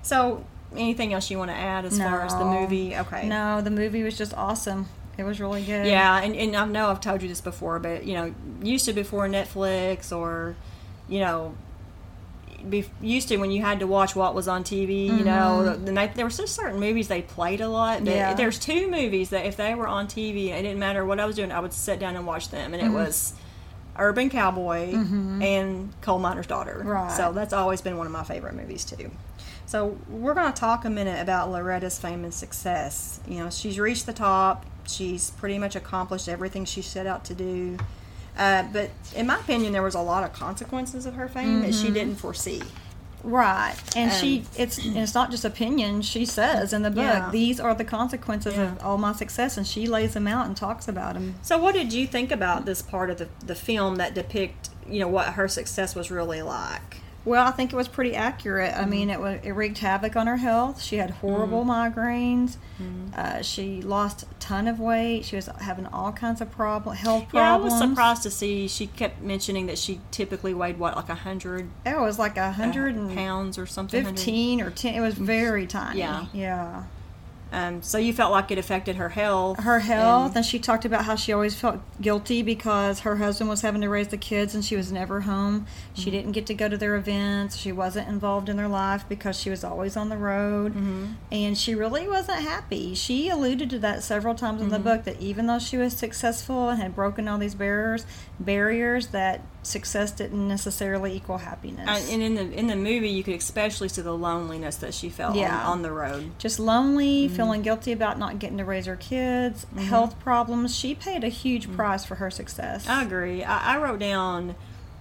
so 0.00 0.46
anything 0.74 1.12
else 1.12 1.30
you 1.30 1.36
want 1.36 1.50
to 1.50 1.54
add 1.56 1.84
as 1.84 1.98
far 1.98 2.22
as 2.22 2.34
the 2.34 2.46
movie? 2.46 2.96
Okay. 2.96 3.28
No, 3.28 3.60
the 3.60 3.70
movie 3.70 4.02
was 4.02 4.16
just 4.16 4.32
awesome. 4.32 4.88
It 5.18 5.24
was 5.24 5.40
really 5.40 5.62
good. 5.62 5.86
Yeah, 5.86 6.20
and, 6.22 6.34
and 6.34 6.56
I 6.56 6.64
know 6.64 6.88
I've 6.88 7.00
told 7.00 7.22
you 7.22 7.28
this 7.28 7.40
before, 7.40 7.78
but 7.78 8.04
you 8.04 8.14
know, 8.14 8.34
used 8.62 8.86
to 8.86 8.92
before 8.92 9.26
Netflix 9.28 10.14
or, 10.16 10.56
you 11.08 11.20
know, 11.20 11.54
be, 12.68 12.84
used 13.00 13.28
to 13.28 13.36
when 13.38 13.50
you 13.50 13.60
had 13.60 13.80
to 13.80 13.86
watch 13.86 14.14
what 14.16 14.34
was 14.34 14.48
on 14.48 14.64
TV. 14.64 15.06
You 15.06 15.24
know, 15.24 15.76
the 15.76 15.92
night 15.92 16.14
there 16.14 16.24
were 16.24 16.30
just 16.30 16.54
certain 16.54 16.78
movies 16.80 17.08
they 17.08 17.22
played 17.22 17.60
a 17.60 17.68
lot. 17.68 17.98
Mm-hmm. 17.98 18.06
Yeah. 18.08 18.34
there's 18.34 18.58
two 18.58 18.90
movies 18.90 19.30
that 19.30 19.44
if 19.46 19.56
they 19.56 19.74
were 19.74 19.86
on 19.88 20.06
TV, 20.06 20.46
it 20.48 20.62
didn't 20.62 20.78
matter 20.78 21.04
what 21.04 21.20
I 21.20 21.26
was 21.26 21.36
doing, 21.36 21.52
I 21.52 21.60
would 21.60 21.72
sit 21.72 21.98
down 21.98 22.16
and 22.16 22.26
watch 22.26 22.48
them, 22.50 22.72
and 22.74 22.82
Mm-hmm. 22.82 22.94
it 22.94 22.98
was. 22.98 23.34
Urban 23.98 24.30
Cowboy 24.30 24.94
and 24.94 25.92
Coal 26.00 26.18
Miner's 26.18 26.46
Daughter. 26.46 26.80
Right. 26.82 27.12
So 27.12 27.30
that's 27.34 27.52
always 27.52 27.82
been 27.82 27.98
one 27.98 28.06
of 28.06 28.12
my 28.12 28.24
favorite 28.24 28.54
movies 28.54 28.86
too. 28.86 29.10
So 29.66 29.98
we're 30.08 30.32
going 30.32 30.50
to 30.50 30.58
talk 30.58 30.86
a 30.86 30.90
minute 30.90 31.20
about 31.20 31.50
Loretta's 31.50 31.98
fame 31.98 32.24
and 32.24 32.32
success. 32.32 33.20
You 33.28 33.40
know, 33.44 33.50
she's 33.50 33.78
reached 33.78 34.06
the 34.06 34.14
top. 34.14 34.64
She's 34.86 35.30
pretty 35.30 35.58
much 35.58 35.76
accomplished 35.76 36.28
everything 36.28 36.64
she 36.64 36.82
set 36.82 37.06
out 37.06 37.24
to 37.26 37.34
do. 37.34 37.78
Uh, 38.36 38.64
but 38.72 38.90
in 39.14 39.26
my 39.26 39.36
opinion, 39.36 39.72
there 39.72 39.82
was 39.82 39.94
a 39.94 40.00
lot 40.00 40.24
of 40.24 40.32
consequences 40.32 41.04
of 41.06 41.14
her 41.14 41.28
fame 41.28 41.60
that 41.60 41.70
Mm-hmm. 41.70 41.84
she 41.86 41.90
didn't 41.92 42.16
foresee. 42.16 42.62
Right, 43.24 43.76
and 43.94 44.10
she 44.12 44.40
Um, 44.40 44.46
it's 44.56 44.78
and 44.78 44.96
it's 44.96 45.14
not 45.14 45.30
just 45.30 45.44
opinion. 45.44 46.02
She 46.02 46.24
says 46.24 46.72
in 46.72 46.82
the 46.82 46.90
book, 46.90 47.04
Yeah. 47.04 47.30
these 47.30 47.60
are 47.60 47.72
the 47.72 47.84
consequences 47.84 48.54
Yeah. 48.56 48.72
of 48.72 48.82
all 48.82 48.98
my 48.98 49.12
success, 49.12 49.56
and 49.56 49.64
she 49.64 49.86
lays 49.86 50.14
them 50.14 50.26
out 50.26 50.46
and 50.46 50.56
talks 50.56 50.88
about 50.88 51.14
them. 51.14 51.36
So, 51.40 51.56
what 51.56 51.74
did 51.74 51.92
you 51.92 52.06
think 52.08 52.32
about 52.32 52.64
this 52.64 52.82
part 52.82 53.10
of 53.10 53.18
the, 53.18 53.28
the 53.46 53.54
film 53.54 53.94
that 53.96 54.14
depict, 54.14 54.70
you 54.88 54.98
know, 54.98 55.06
what 55.06 55.34
her 55.34 55.46
success 55.46 55.94
was 55.94 56.10
really 56.10 56.42
like? 56.42 56.96
Well, 57.24 57.46
I 57.46 57.52
think 57.52 57.72
it 57.72 57.76
was 57.76 57.86
pretty 57.86 58.16
accurate. 58.16 58.74
I 58.76 58.84
mean, 58.84 59.08
it 59.08 59.20
was 59.20 59.40
it 59.42 59.52
wreaked 59.52 59.78
havoc 59.78 60.16
on 60.16 60.26
her 60.26 60.36
health. 60.36 60.82
She 60.82 60.96
had 60.96 61.10
horrible 61.10 61.64
mm. 61.64 61.68
migraines. 61.94 62.56
Mm-hmm. 62.80 63.08
Uh, 63.14 63.42
she 63.42 63.80
lost 63.80 64.24
a 64.24 64.26
ton 64.40 64.66
of 64.66 64.80
weight. 64.80 65.24
She 65.24 65.36
was 65.36 65.46
having 65.60 65.86
all 65.86 66.12
kinds 66.12 66.40
of 66.40 66.50
problem 66.50 66.96
health 66.96 67.28
problems. 67.28 67.34
Yeah, 67.34 67.54
I 67.54 67.56
was 67.56 67.78
surprised 67.78 68.24
to 68.24 68.30
see 68.30 68.66
she 68.66 68.88
kept 68.88 69.22
mentioning 69.22 69.66
that 69.66 69.78
she 69.78 70.00
typically 70.10 70.52
weighed 70.52 70.78
what, 70.78 70.96
like 70.96 71.08
a 71.08 71.14
hundred 71.14 71.68
It 71.86 71.98
was 71.98 72.18
like 72.18 72.36
a 72.36 72.50
hundred 72.50 72.96
uh, 72.96 73.00
and 73.00 73.14
pounds 73.14 73.56
or 73.56 73.66
something. 73.66 74.02
100 74.02 74.18
fifteen 74.18 74.60
or 74.60 74.70
ten. 74.70 74.94
It 74.94 75.00
was 75.00 75.14
mm-hmm. 75.14 75.26
very 75.26 75.66
tiny. 75.66 76.00
Yeah. 76.00 76.26
yeah. 76.32 76.84
Um, 77.52 77.82
so 77.82 77.98
you 77.98 78.14
felt 78.14 78.32
like 78.32 78.50
it 78.50 78.58
affected 78.58 78.96
her 78.96 79.10
health. 79.10 79.60
her 79.60 79.80
health 79.80 80.28
and- 80.28 80.36
and 80.36 80.46
she 80.46 80.58
talked 80.58 80.84
about 80.84 81.04
how 81.04 81.14
she 81.14 81.32
always 81.32 81.54
felt 81.54 81.80
guilty 82.00 82.42
because 82.42 83.00
her 83.00 83.16
husband 83.16 83.50
was 83.50 83.60
having 83.60 83.82
to 83.82 83.88
raise 83.88 84.08
the 84.08 84.16
kids 84.16 84.54
and 84.54 84.64
she 84.64 84.74
was 84.74 84.90
never 84.90 85.20
home. 85.20 85.66
She 85.92 86.02
mm-hmm. 86.02 86.10
didn't 86.10 86.32
get 86.32 86.46
to 86.46 86.54
go 86.54 86.68
to 86.68 86.76
their 86.78 86.96
events. 86.96 87.56
She 87.56 87.70
wasn't 87.70 88.08
involved 88.08 88.48
in 88.48 88.56
their 88.56 88.68
life 88.68 89.04
because 89.08 89.38
she 89.38 89.50
was 89.50 89.62
always 89.62 89.96
on 89.96 90.08
the 90.08 90.16
road. 90.16 90.72
Mm-hmm. 90.72 91.06
And 91.30 91.58
she 91.58 91.74
really 91.74 92.08
wasn't 92.08 92.40
happy. 92.40 92.94
She 92.94 93.28
alluded 93.28 93.68
to 93.70 93.78
that 93.80 94.02
several 94.02 94.34
times 94.34 94.62
in 94.62 94.70
the 94.70 94.76
mm-hmm. 94.76 94.84
book 94.84 95.04
that 95.04 95.20
even 95.20 95.46
though 95.46 95.58
she 95.58 95.76
was 95.76 95.94
successful 95.94 96.70
and 96.70 96.80
had 96.80 96.94
broken 96.94 97.28
all 97.28 97.38
these 97.38 97.54
barriers 97.54 98.06
barriers 98.40 99.08
that 99.08 99.42
success 99.64 100.10
didn't 100.10 100.48
necessarily 100.48 101.14
equal 101.14 101.38
happiness 101.38 101.88
Uh, 101.88 102.12
and 102.12 102.20
in 102.22 102.34
the 102.34 102.50
in 102.52 102.66
the 102.66 102.74
movie, 102.76 103.08
you 103.08 103.22
could 103.22 103.34
especially 103.34 103.88
see 103.88 104.02
the 104.02 104.12
loneliness 104.12 104.76
that 104.76 104.92
she 104.92 105.08
felt 105.08 105.36
Yeah. 105.36 105.56
on, 105.60 105.66
on 105.66 105.82
the 105.82 105.92
road. 105.92 106.32
just 106.38 106.58
lonely, 106.58 107.26
Mm-hmm. 107.26 107.36
feeling 107.36 107.62
guilty 107.62 107.92
about 107.92 108.18
not 108.18 108.38
getting 108.40 108.58
to 108.58 108.64
raise 108.64 108.86
her 108.86 108.96
kids, 108.96 109.64
health 109.76 110.18
problems. 110.18 110.74
She 110.74 110.94
paid 110.94 111.22
a 111.24 111.28
huge 111.28 111.66
Mm-hmm. 111.66 111.76
price 111.76 112.04
for 112.04 112.16
her 112.16 112.30
success. 112.30 112.88
I 112.88 113.02
agree. 113.04 113.44
I, 113.44 113.74
I 113.74 113.78
wrote 113.78 114.00
down 114.00 114.56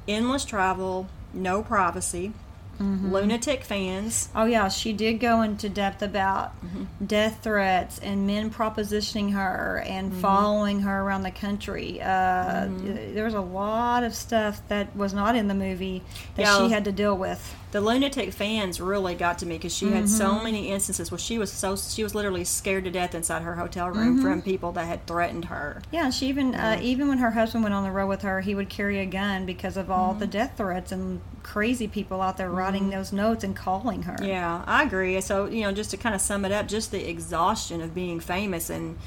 endless 0.08 0.46
travel, 0.46 1.08
no 1.34 1.64
privacy, 1.64 2.34
Mm-hmm. 2.82 3.14
lunatic 3.14 3.64
fans. 3.64 4.30
Oh 4.36 4.46
yeah, 4.46 4.68
she 4.70 4.92
did 4.94 5.20
go 5.20 5.42
into 5.42 5.70
depth 5.70 6.02
about 6.02 6.60
Mm-hmm. 6.66 7.06
death 7.06 7.40
threats 7.44 8.00
and 8.00 8.26
men 8.28 8.50
propositioning 8.52 9.34
her 9.34 9.84
and 9.88 10.12
Mm-hmm. 10.12 10.22
following 10.22 10.82
her 10.82 11.02
around 11.02 11.24
the 11.24 11.32
country. 11.32 12.02
Uh, 12.02 12.68
There 13.14 13.24
was 13.26 13.34
a 13.34 13.42
lot 13.42 14.04
of 14.04 14.14
stuff 14.16 14.62
that 14.70 14.96
was 14.96 15.14
not 15.14 15.36
in 15.36 15.48
the 15.48 15.54
movie 15.54 16.02
that 16.36 16.44
Yeah. 16.44 16.58
she 16.58 16.72
had 16.74 16.86
to 16.86 16.92
deal 16.92 17.16
with. 17.18 17.56
The 17.72 17.80
lunatic 17.82 18.34
fans 18.34 18.82
really 18.82 19.16
got 19.16 19.40
to 19.40 19.46
me 19.46 19.56
because 19.58 19.74
she 19.74 19.92
had 19.92 20.10
so 20.10 20.34
Mm-hmm. 20.34 20.44
many 20.44 20.68
instances 20.70 21.10
where 21.10 21.18
she 21.18 21.38
was 21.38 21.52
so 21.52 21.76
she 21.78 22.04
was 22.04 22.14
literally 22.14 22.44
scared 22.44 22.84
to 22.84 22.92
death 22.92 23.16
inside 23.16 23.44
her 23.44 23.56
hotel 23.56 23.90
room 23.90 24.16
Mm-hmm. 24.18 24.22
from 24.22 24.42
people 24.42 24.74
that 24.74 24.86
had 24.88 25.08
threatened 25.08 25.46
her. 25.46 25.82
Yeah, 25.92 26.10
she 26.10 26.28
even 26.28 26.54
uh, 26.54 26.80
even 26.82 27.08
when 27.08 27.20
her 27.20 27.32
husband 27.32 27.64
went 27.64 27.74
on 27.74 27.84
the 27.84 27.92
road 27.92 28.08
with 28.08 28.24
her, 28.24 28.42
he 28.42 28.56
would 28.56 28.68
carry 28.70 29.00
a 29.00 29.06
gun 29.06 29.46
because 29.46 29.78
of 29.78 29.90
all 29.90 30.12
Mm-hmm. 30.12 30.20
the 30.20 30.28
death 30.28 30.54
threats 30.58 30.92
and 30.92 31.22
crazy 31.44 31.88
people 31.88 32.22
out 32.22 32.38
there 32.38 32.50
writing 32.52 32.90
those 32.90 33.12
notes 33.14 33.44
and 33.44 33.56
calling 33.56 34.04
her. 34.04 34.18
Yeah, 34.22 34.64
I 34.68 34.84
agree. 34.84 35.20
So 35.22 35.46
you 35.46 35.62
know, 35.62 35.72
just 35.72 35.92
to 35.92 35.98
kind 35.98 36.14
of 36.14 36.22
sum 36.22 36.44
it 36.46 36.52
up, 36.52 36.68
just 36.68 36.92
the 36.92 37.10
exhaustion 37.10 37.82
of 37.82 37.96
being 37.96 38.20
famous 38.20 38.70
and. 38.70 38.98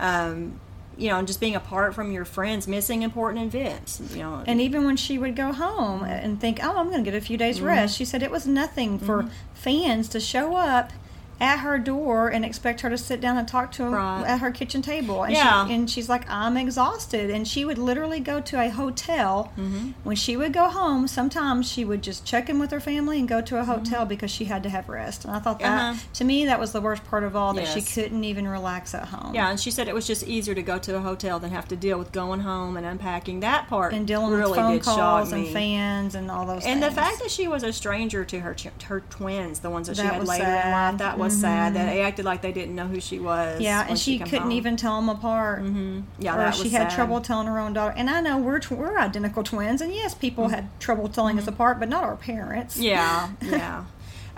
Um, 0.00 0.58
you 0.98 1.08
know, 1.08 1.22
just 1.22 1.40
being 1.40 1.56
apart 1.56 1.94
from 1.94 2.12
your 2.12 2.24
friends, 2.24 2.68
missing 2.68 3.02
important 3.02 3.44
events. 3.54 4.00
You 4.12 4.18
know, 4.18 4.44
And 4.46 4.60
even 4.60 4.84
when 4.84 4.96
she 4.96 5.18
would 5.18 5.34
go 5.36 5.52
home 5.52 6.02
and 6.04 6.40
think, 6.40 6.60
"Oh, 6.62 6.76
I'm 6.78 6.90
going 6.90 7.04
to 7.04 7.10
get 7.10 7.16
a 7.16 7.24
few 7.24 7.36
days 7.36 7.56
Mm-hmm. 7.58 7.66
rest," 7.66 7.96
she 7.96 8.04
said 8.04 8.22
it 8.22 8.30
was 8.30 8.46
nothing 8.46 8.98
for 8.98 9.28
fans 9.54 10.08
to 10.10 10.20
show 10.20 10.56
up 10.56 10.92
at 11.40 11.58
her 11.58 11.78
door 11.78 12.28
and 12.28 12.44
expect 12.44 12.82
her 12.82 12.90
to 12.90 12.96
sit 12.98 13.20
down 13.20 13.36
and 13.36 13.48
talk 13.48 13.72
to 13.72 13.82
them 13.82 13.94
Right. 13.94 14.24
at 14.26 14.40
her 14.40 14.50
kitchen 14.52 14.80
table. 14.82 15.24
And, 15.24 15.32
Yeah. 15.32 15.66
she, 15.66 15.74
and 15.74 15.90
she's 15.90 16.08
like, 16.08 16.28
"I'm 16.30 16.56
exhausted," 16.56 17.30
and 17.30 17.46
she 17.48 17.64
would 17.64 17.78
literally 17.78 18.20
go 18.20 18.40
to 18.40 18.60
a 18.60 18.68
hotel. 18.68 19.50
Mm-hmm. 19.58 19.90
When 20.04 20.14
she 20.16 20.36
would 20.36 20.52
go 20.52 20.68
home, 20.68 21.08
sometimes 21.08 21.68
she 21.70 21.84
would 21.84 22.02
just 22.02 22.24
check 22.24 22.48
in 22.48 22.58
with 22.58 22.70
her 22.70 22.80
family 22.80 23.18
and 23.18 23.28
go 23.28 23.40
to 23.40 23.56
a 23.58 23.62
Mm-hmm. 23.62 23.70
hotel 23.72 24.04
because 24.04 24.30
she 24.30 24.44
had 24.44 24.62
to 24.64 24.68
have 24.70 24.88
rest. 24.88 25.24
And 25.24 25.34
I 25.34 25.38
thought 25.40 25.58
that, 25.60 25.78
Uh-huh. 25.80 25.94
to 26.14 26.24
me, 26.24 26.44
that 26.46 26.60
was 26.60 26.72
the 26.72 26.80
worst 26.80 27.04
part 27.04 27.24
of 27.24 27.34
all 27.34 27.52
that 27.54 27.66
she 27.68 27.80
couldn't 27.82 28.24
even 28.24 28.46
relax 28.46 28.94
at 28.94 29.08
home. 29.08 29.34
Yeah, 29.34 29.50
and 29.50 29.58
she 29.58 29.70
said 29.70 29.88
it 29.88 29.94
was 29.94 30.06
just 30.06 30.22
easier 30.28 30.54
to 30.54 30.62
go 30.62 30.78
to 30.78 30.96
a 30.96 31.00
hotel 31.00 31.38
than 31.38 31.50
have 31.50 31.66
to 31.68 31.76
deal 31.76 31.98
with 31.98 32.12
going 32.12 32.40
home 32.40 32.76
and 32.76 32.86
unpacking. 32.86 33.40
That 33.40 33.68
part 33.68 33.92
And 33.94 34.06
dealing 34.06 34.30
really 34.32 34.50
with 34.50 34.58
phone 34.60 34.80
calls 34.80 35.32
and 35.32 35.48
fans 35.48 36.14
and 36.14 36.30
all 36.30 36.46
those 36.46 36.64
and 36.64 36.80
things. 36.80 36.94
the 36.94 37.00
fact 37.00 37.18
that 37.20 37.30
she 37.30 37.48
was 37.48 37.62
a 37.62 37.72
stranger 37.72 38.24
to 38.24 38.40
her 38.40 38.54
ch- 38.54 38.68
her 38.84 39.00
twins, 39.10 39.60
the 39.60 39.70
ones 39.70 39.88
that, 39.88 39.96
she 39.96 40.02
had 40.02 40.26
later 40.26 40.44
in 40.44 40.70
life, 40.72 40.98
that 40.98 41.18
was 41.18 41.31
sad. 41.40 41.74
That 41.74 41.86
they 41.86 42.02
acted 42.02 42.24
like 42.24 42.42
they 42.42 42.52
didn't 42.52 42.74
know 42.74 42.86
who 42.86 43.00
she 43.00 43.18
was. 43.18 43.60
Yeah, 43.60 43.86
and 43.88 43.98
she, 43.98 44.18
come 44.18 44.28
couldn't 44.28 44.42
home. 44.44 44.52
even 44.52 44.76
tell 44.76 44.96
them 45.00 45.08
apart. 45.08 45.62
Mm-hmm. 45.62 46.00
Yeah, 46.18 46.34
or 46.34 46.38
that 46.38 46.54
she 46.54 46.68
had 46.70 46.90
sad. 46.90 46.96
trouble 46.96 47.20
telling 47.20 47.46
her 47.46 47.58
own 47.58 47.72
daughter. 47.72 47.94
And 47.96 48.08
I 48.08 48.20
know 48.20 48.38
we're 48.38 48.58
tw- 48.60 48.72
we're 48.72 48.98
identical 48.98 49.42
twins, 49.42 49.80
and 49.80 49.92
yes, 49.92 50.14
people 50.14 50.48
had 50.48 50.68
trouble 50.80 51.08
telling 51.08 51.38
us 51.38 51.46
apart, 51.46 51.80
but 51.80 51.88
not 51.88 52.04
our 52.04 52.16
parents. 52.16 52.76
Mm-hmm. 52.76 52.84
Yeah, 52.84 53.30
yeah. 53.42 53.84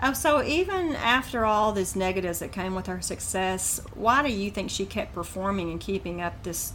Oh, 0.03 0.13
so 0.13 0.43
even 0.43 0.95
after 0.97 1.45
all 1.45 1.71
these 1.71 1.95
negatives 1.95 2.39
that 2.39 2.51
came 2.51 2.75
with 2.75 2.87
her 2.87 3.01
success, 3.01 3.79
why 3.93 4.21
do 4.23 4.31
you 4.31 4.51
think 4.51 4.69
she 4.69 4.85
kept 4.85 5.13
performing 5.13 5.71
and 5.71 5.79
keeping 5.79 6.21
up 6.21 6.43
this 6.43 6.73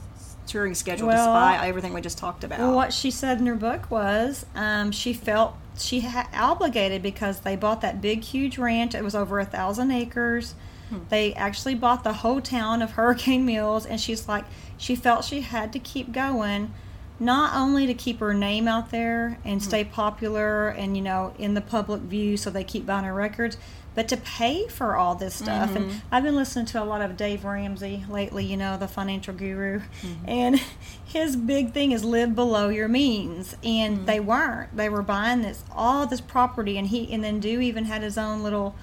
touring 0.51 0.74
schedule 0.74 1.07
Well- 1.09 1.16
despite 1.32 1.66
everything 1.68 1.92
we 1.94 2.01
just 2.01 2.18
talked 2.18 2.44
about? 2.44 2.59
Well, 2.59 2.74
what 2.74 2.92
she 2.92 3.11
said 3.11 3.38
in 3.38 3.46
her 3.46 3.55
book 3.55 3.90
was 3.90 4.44
um, 4.55 4.90
she 4.92 5.12
felt 5.12 5.55
she 5.78 6.01
ha- 6.01 6.28
obligated 6.34 7.03
because 7.03 7.40
they 7.40 7.57
bought 7.57 7.80
that 7.82 8.01
big, 8.01 8.22
huge 8.24 8.59
ranch. 8.59 8.94
It 8.94 9.05
was 9.05 9.14
over 9.14 9.38
a 9.38 9.44
thousand 9.44 9.90
acres. 9.92 10.55
Hmm. 10.90 10.98
They 11.09 11.32
actually 11.34 11.74
bought 11.76 12.03
the 12.05 12.14
whole 12.14 12.40
town 12.40 12.82
of 12.82 12.90
Hurricane 12.98 13.46
Mills, 13.46 13.86
and 13.86 14.01
she's 14.01 14.28
like, 14.28 14.44
she 14.76 14.96
felt 14.96 15.24
she 15.24 15.40
had 15.42 15.72
to 15.72 15.78
keep 15.78 16.11
going, 16.12 16.74
not 17.20 17.55
only 17.55 17.86
to 17.86 17.94
keep 17.94 18.18
her 18.20 18.34
name 18.34 18.66
out 18.66 18.90
there 18.90 19.38
and 19.44 19.61
Hmm. 19.62 19.68
stay 19.68 19.84
popular 19.84 20.68
and 20.68 20.96
you 20.96 21.03
know 21.03 21.32
in 21.38 21.55
the 21.55 21.61
public 21.61 22.01
view, 22.03 22.36
so 22.36 22.51
they 22.51 22.64
keep 22.64 22.84
buying 22.84 23.05
her 23.05 23.14
records, 23.14 23.57
but 23.95 24.09
to 24.09 24.16
pay 24.16 24.68
for 24.68 24.95
all 24.97 25.14
this 25.16 25.34
stuff. 25.34 25.70
Mm-hmm. 25.70 25.82
And 25.91 26.03
I've 26.12 26.22
been 26.22 26.36
listening 26.36 26.66
to 26.66 26.82
a 26.82 26.84
lot 26.84 27.01
of 27.03 27.16
Dave 27.16 27.45
Ramsey 27.45 28.05
lately, 28.09 28.45
you 28.45 28.57
know, 28.57 28.76
the 28.78 28.86
financial 28.88 29.34
guru, 29.34 29.80
Mm-hmm. 30.03 30.28
and 30.28 30.61
his 31.05 31.34
big 31.36 31.72
thing 31.72 31.91
is 31.93 32.05
live 32.05 32.34
below 32.34 32.68
your 32.68 32.88
means. 32.88 33.57
And 33.64 33.97
Mm-hmm. 33.99 34.05
they 34.07 34.20
weren't. 34.20 34.76
They 34.76 34.88
were 34.88 35.03
buying 35.03 35.43
this 35.43 35.64
all 35.74 36.07
this 36.07 36.20
property, 36.20 36.78
and 36.78 36.86
he 36.86 37.12
and 37.12 37.22
then 37.24 37.41
Doo 37.41 37.61
even 37.61 37.84
had 37.86 38.03
his 38.03 38.16
own 38.16 38.43
little, 38.45 38.76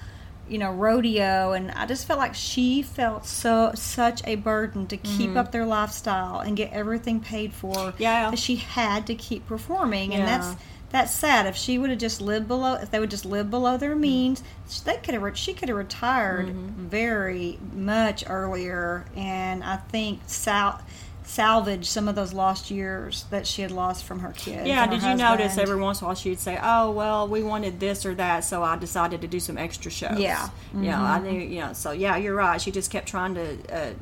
you 0.48 0.58
know, 0.58 0.70
rodeo. 0.72 1.52
And 1.52 1.70
I 1.70 1.86
just 1.86 2.06
felt 2.06 2.18
like 2.18 2.34
she 2.34 2.82
felt 2.82 3.24
so 3.26 3.72
such 3.74 4.20
a 4.26 4.34
burden 4.36 4.86
to 4.88 4.96
keep 4.98 5.36
up 5.36 5.52
their 5.52 5.64
lifestyle 5.64 6.40
and 6.40 6.56
get 6.56 6.72
everything 6.72 7.20
paid 7.20 7.52
for. 7.54 7.72
Mm-hmm. 7.74 8.02
Yeah. 8.02 8.30
that 8.30 8.38
she 8.38 8.56
had 8.56 9.06
to 9.06 9.14
keep 9.14 9.46
performing, 9.46 10.14
and 10.14 10.28
that's 10.28 10.54
that's 10.90 11.12
sad. 11.12 11.46
If 11.46 11.56
she 11.56 11.78
would 11.78 11.90
have 11.90 11.98
just 11.98 12.20
lived 12.20 12.48
below, 12.48 12.74
if 12.74 12.90
they 12.90 12.98
would 12.98 13.10
just 13.10 13.24
live 13.24 13.50
below 13.50 13.76
their 13.76 13.92
mm-hmm. 13.92 14.00
means, 14.00 14.42
they 14.84 14.96
could 14.96 15.14
have. 15.14 15.36
She 15.36 15.52
could 15.52 15.68
have 15.68 15.78
retired 15.78 16.46
mm-hmm. 16.46 16.88
very 16.88 17.58
much 17.74 18.24
earlier, 18.28 19.04
and 19.14 19.62
I 19.62 19.76
think 19.76 20.20
sal- 20.26 20.80
salvage 21.24 21.86
some 21.86 22.08
of 22.08 22.14
those 22.14 22.32
lost 22.32 22.70
years 22.70 23.26
that 23.30 23.46
she 23.46 23.60
had 23.60 23.70
lost 23.70 24.04
from 24.04 24.20
her 24.20 24.32
kids. 24.32 24.66
Yeah, 24.66 24.86
her 24.86 24.90
did 24.90 25.02
you 25.02 25.14
notice 25.14 25.58
every 25.58 25.76
once 25.76 26.00
in 26.00 26.06
a 26.06 26.08
while 26.08 26.14
she'd 26.14 26.40
say, 26.40 26.58
"Oh, 26.62 26.90
well, 26.90 27.28
we 27.28 27.42
wanted 27.42 27.80
this 27.80 28.06
or 28.06 28.14
that, 28.14 28.44
so 28.44 28.62
I 28.62 28.76
decided 28.76 29.20
to 29.20 29.28
do 29.28 29.40
some 29.40 29.58
extra 29.58 29.90
shows." 29.90 30.18
Yeah. 30.18 30.48
yeah, 30.74 31.02
I 31.02 31.18
mm-hmm. 31.18 31.30
knew. 31.30 31.40
You 31.40 31.60
know, 31.60 31.72
so 31.74 31.92
yeah, 31.92 32.16
you're 32.16 32.34
right. 32.34 32.60
She 32.60 32.70
just 32.70 32.90
kept 32.90 33.06
trying 33.06 33.34
to 33.34 33.58
uh, 33.70 33.92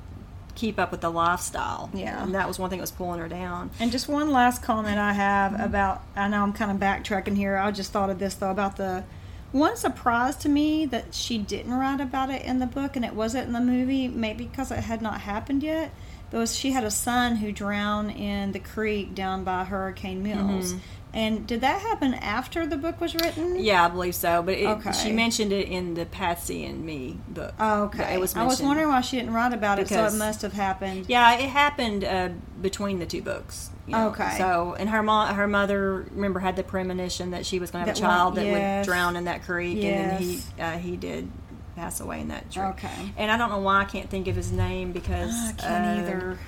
keep 0.57 0.79
up 0.81 0.91
with 0.91 1.01
the 1.03 1.11
lifestyle. 1.11 1.91
Yeah. 1.95 2.23
and 2.23 2.35
that 2.35 2.49
was 2.49 2.59
one 2.59 2.71
thing 2.71 2.79
that 2.79 2.83
was 2.83 2.91
pulling 2.91 3.21
her 3.21 3.29
down. 3.29 3.71
And 3.79 3.93
just 3.93 4.09
one 4.09 4.31
last 4.33 4.63
comment 4.63 4.99
I 4.99 5.13
have 5.13 5.53
Mm-hmm. 5.53 5.63
about 5.63 6.03
I 6.17 6.27
know 6.29 6.43
I'm 6.43 6.53
kind 6.53 6.71
of 6.73 6.79
backtracking 6.79 7.37
here. 7.37 7.57
I 7.57 7.71
just 7.71 7.93
thought 7.93 8.11
of 8.11 8.19
this 8.19 8.35
though 8.35 8.51
about 8.51 8.77
the 8.77 9.05
one 9.53 9.77
surprise 9.77 10.35
to 10.39 10.49
me 10.49 10.87
that 10.87 11.15
she 11.15 11.39
didn't 11.39 11.73
write 11.73 12.01
about 12.01 12.31
it 12.31 12.43
in 12.43 12.59
the 12.59 12.67
book 12.67 12.97
and 12.97 13.05
it 13.05 13.15
wasn't 13.15 13.47
in 13.47 13.53
the 13.53 13.61
movie, 13.61 14.09
maybe 14.09 14.45
because 14.47 14.71
it 14.73 14.81
had 14.81 15.01
not 15.01 15.21
happened 15.21 15.63
yet. 15.63 15.93
But 16.31 16.39
was 16.39 16.57
she 16.57 16.73
had 16.73 16.85
a 16.85 16.91
son 16.91 17.37
who 17.37 17.53
drowned 17.53 18.11
in 18.11 18.53
the 18.53 18.59
creek 18.59 19.15
down 19.15 19.45
by 19.45 19.65
Hurricane 19.65 20.23
Mills. 20.23 20.75
And 21.15 21.47
did 21.47 21.63
that 21.63 21.81
happen 21.81 22.13
after 22.13 22.67
the 22.67 22.77
book 22.77 23.01
was 23.01 23.15
written? 23.15 23.55
Mm-hmm. 23.55 23.61
Yeah, 23.61 23.87
I 23.87 23.89
believe 23.89 24.15
so. 24.15 24.43
But 24.43 24.55
it, 24.59 24.67
Okay. 24.67 24.93
she 24.93 25.13
mentioned 25.13 25.51
it 25.51 25.67
in 25.69 25.95
the 25.95 26.05
Patsy 26.05 26.67
and 26.67 26.85
Me 26.85 27.17
book. 27.29 27.55
Oh, 27.59 27.85
okay. 27.85 28.13
it 28.15 28.21
was 28.21 28.37
I 28.37 28.43
was 28.43 28.61
wondering 28.61 28.89
why 28.89 29.01
she 29.01 29.17
didn't 29.17 29.33
write 29.33 29.55
about 29.55 29.79
it, 29.79 29.89
so 29.89 29.95
Because- 29.95 30.15
it 30.15 30.19
must 30.19 30.43
have 30.43 30.53
happened. 30.53 31.07
Yeah, 31.09 31.35
it 31.39 31.49
happened 31.49 32.05
uh, 32.05 32.31
between 32.61 32.99
the 32.99 33.07
two 33.07 33.23
books. 33.23 33.71
you 33.87 33.93
know. 33.93 34.09
Okay. 34.09 34.35
So, 34.37 34.75
and 34.79 34.91
her 34.91 35.03
mom, 35.03 35.35
her 35.35 35.47
mother, 35.47 36.07
remember, 36.11 36.41
had 36.41 36.57
the 36.57 36.65
premonition 36.65 37.31
that 37.31 37.47
she 37.47 37.61
was 37.61 37.71
going 37.71 37.85
to 37.85 37.89
have 37.93 37.97
That 37.97 38.03
a 38.03 38.07
child 38.07 38.35
one- 38.35 38.45
that 38.45 38.51
yes. 38.51 38.87
would 38.87 38.91
drown 38.93 39.17
in 39.17 39.25
that 39.25 39.45
creek, 39.45 39.83
and 39.85 40.11
then 40.11 40.21
he 40.21 40.41
uh, 40.61 40.73
he 40.77 40.97
did 40.99 41.31
pass 41.77 42.01
away 42.01 42.21
in 42.21 42.29
that 42.29 42.51
creek. 42.51 42.65
Okay. 42.65 43.13
And 43.17 43.31
I 43.31 43.37
don't 43.37 43.51
know 43.51 43.61
why 43.61 43.83
I 43.83 43.85
can't 43.85 44.11
think 44.11 44.27
of 44.27 44.35
his 44.35 44.51
name 44.51 44.93
because 44.93 45.33
I 45.33 45.53
can't 45.53 45.99
uh, 45.99 46.01
either. 46.03 46.39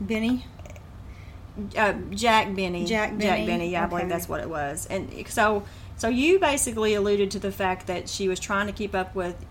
Benny? 0.00 0.44
uh, 1.76 1.92
Jack 2.10 2.54
Benny. 2.54 2.84
Jack 2.84 3.10
Benny. 3.10 3.22
Jack 3.22 3.36
Benny, 3.38 3.46
Benny. 3.46 3.70
Yeah, 3.70 3.84
I 3.84 3.86
believe 3.86 4.08
that's 4.08 4.28
what 4.28 4.40
it 4.40 4.48
was. 4.48 4.86
And 4.86 5.26
so, 5.28 5.64
so 5.96 6.08
you 6.08 6.38
basically 6.38 6.94
alluded 6.94 7.30
to 7.32 7.38
the 7.38 7.52
fact 7.52 7.86
that 7.86 8.08
she 8.08 8.28
was 8.28 8.38
trying 8.38 8.66
to 8.66 8.72
keep 8.72 8.94
up 8.94 9.14
with 9.14 9.44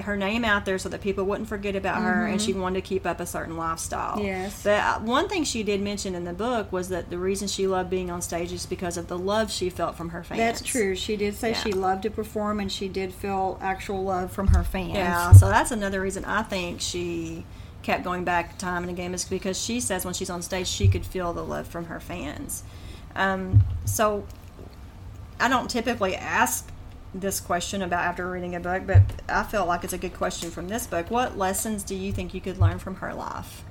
her 0.00 0.16
name 0.16 0.44
out 0.44 0.64
there 0.66 0.78
so 0.78 0.88
that 0.90 1.00
people 1.00 1.24
wouldn't 1.24 1.48
forget 1.48 1.74
about 1.74 2.02
her, 2.02 2.26
and 2.26 2.40
she 2.40 2.52
wanted 2.52 2.82
to 2.82 2.86
keep 2.88 3.06
up 3.06 3.18
a 3.18 3.24
certain 3.26 3.56
lifestyle. 3.56 4.16
Mm-hmm. 4.16 4.26
Yes. 4.26 4.62
But 4.62 4.78
uh, 4.80 4.98
one 5.00 5.28
thing 5.28 5.44
she 5.44 5.62
did 5.62 5.80
mention 5.80 6.14
in 6.14 6.24
the 6.24 6.32
book 6.34 6.70
was 6.70 6.90
that 6.90 7.08
the 7.08 7.18
reason 7.18 7.48
she 7.48 7.66
loved 7.66 7.88
being 7.88 8.10
on 8.10 8.20
stage 8.20 8.52
is 8.52 8.66
because 8.66 8.96
of 8.98 9.08
the 9.08 9.16
love 9.18 9.50
she 9.50 9.70
felt 9.70 9.96
from 9.96 10.10
her 10.10 10.22
fans. 10.22 10.38
That's 10.38 10.62
true. 10.62 10.94
She 10.94 11.16
did 11.16 11.34
say 11.34 11.50
Yeah. 11.50 11.60
she 11.62 11.72
loved 11.72 12.02
to 12.02 12.10
perform, 12.10 12.60
and 12.60 12.70
she 12.70 12.88
did 12.88 13.14
feel 13.14 13.58
actual 13.62 14.04
love 14.04 14.30
from 14.32 14.48
her 14.48 14.62
fans. 14.64 14.92
Yeah, 14.94 15.32
so 15.32 15.48
that's 15.48 15.70
another 15.70 16.00
reason 16.00 16.24
I 16.26 16.42
think 16.42 16.80
she 16.80 17.44
kept 17.82 18.02
going 18.04 18.24
back 18.24 18.58
time 18.58 18.82
and 18.82 18.90
again 18.90 19.14
is 19.14 19.24
because 19.24 19.56
she 19.56 19.78
says 19.78 20.04
when 20.04 20.12
she's 20.12 20.28
on 20.28 20.42
stage 20.42 20.66
she 20.66 20.88
could 20.88 21.06
feel 21.06 21.32
the 21.32 21.44
love 21.44 21.68
from 21.68 21.84
her 21.84 22.00
fans. 22.00 22.64
Um, 23.14 23.64
so 23.84 24.26
I 25.38 25.48
don't 25.48 25.70
typically 25.70 26.16
ask 26.16 26.68
this 27.20 27.40
question 27.40 27.82
about 27.82 28.04
after 28.04 28.30
reading 28.30 28.54
a 28.54 28.60
book, 28.60 28.82
but 28.86 29.02
I 29.28 29.42
felt 29.42 29.68
like 29.68 29.84
it's 29.84 29.92
a 29.92 29.98
good 29.98 30.14
question 30.14 30.50
from 30.50 30.68
this 30.68 30.86
book. 30.86 31.10
What 31.10 31.36
lessons 31.38 31.82
do 31.82 31.94
you 31.94 32.12
think 32.12 32.34
you 32.34 32.40
could 32.40 32.58
learn 32.58 32.78
from 32.78 32.96
her 32.96 33.14
life? 33.14 33.64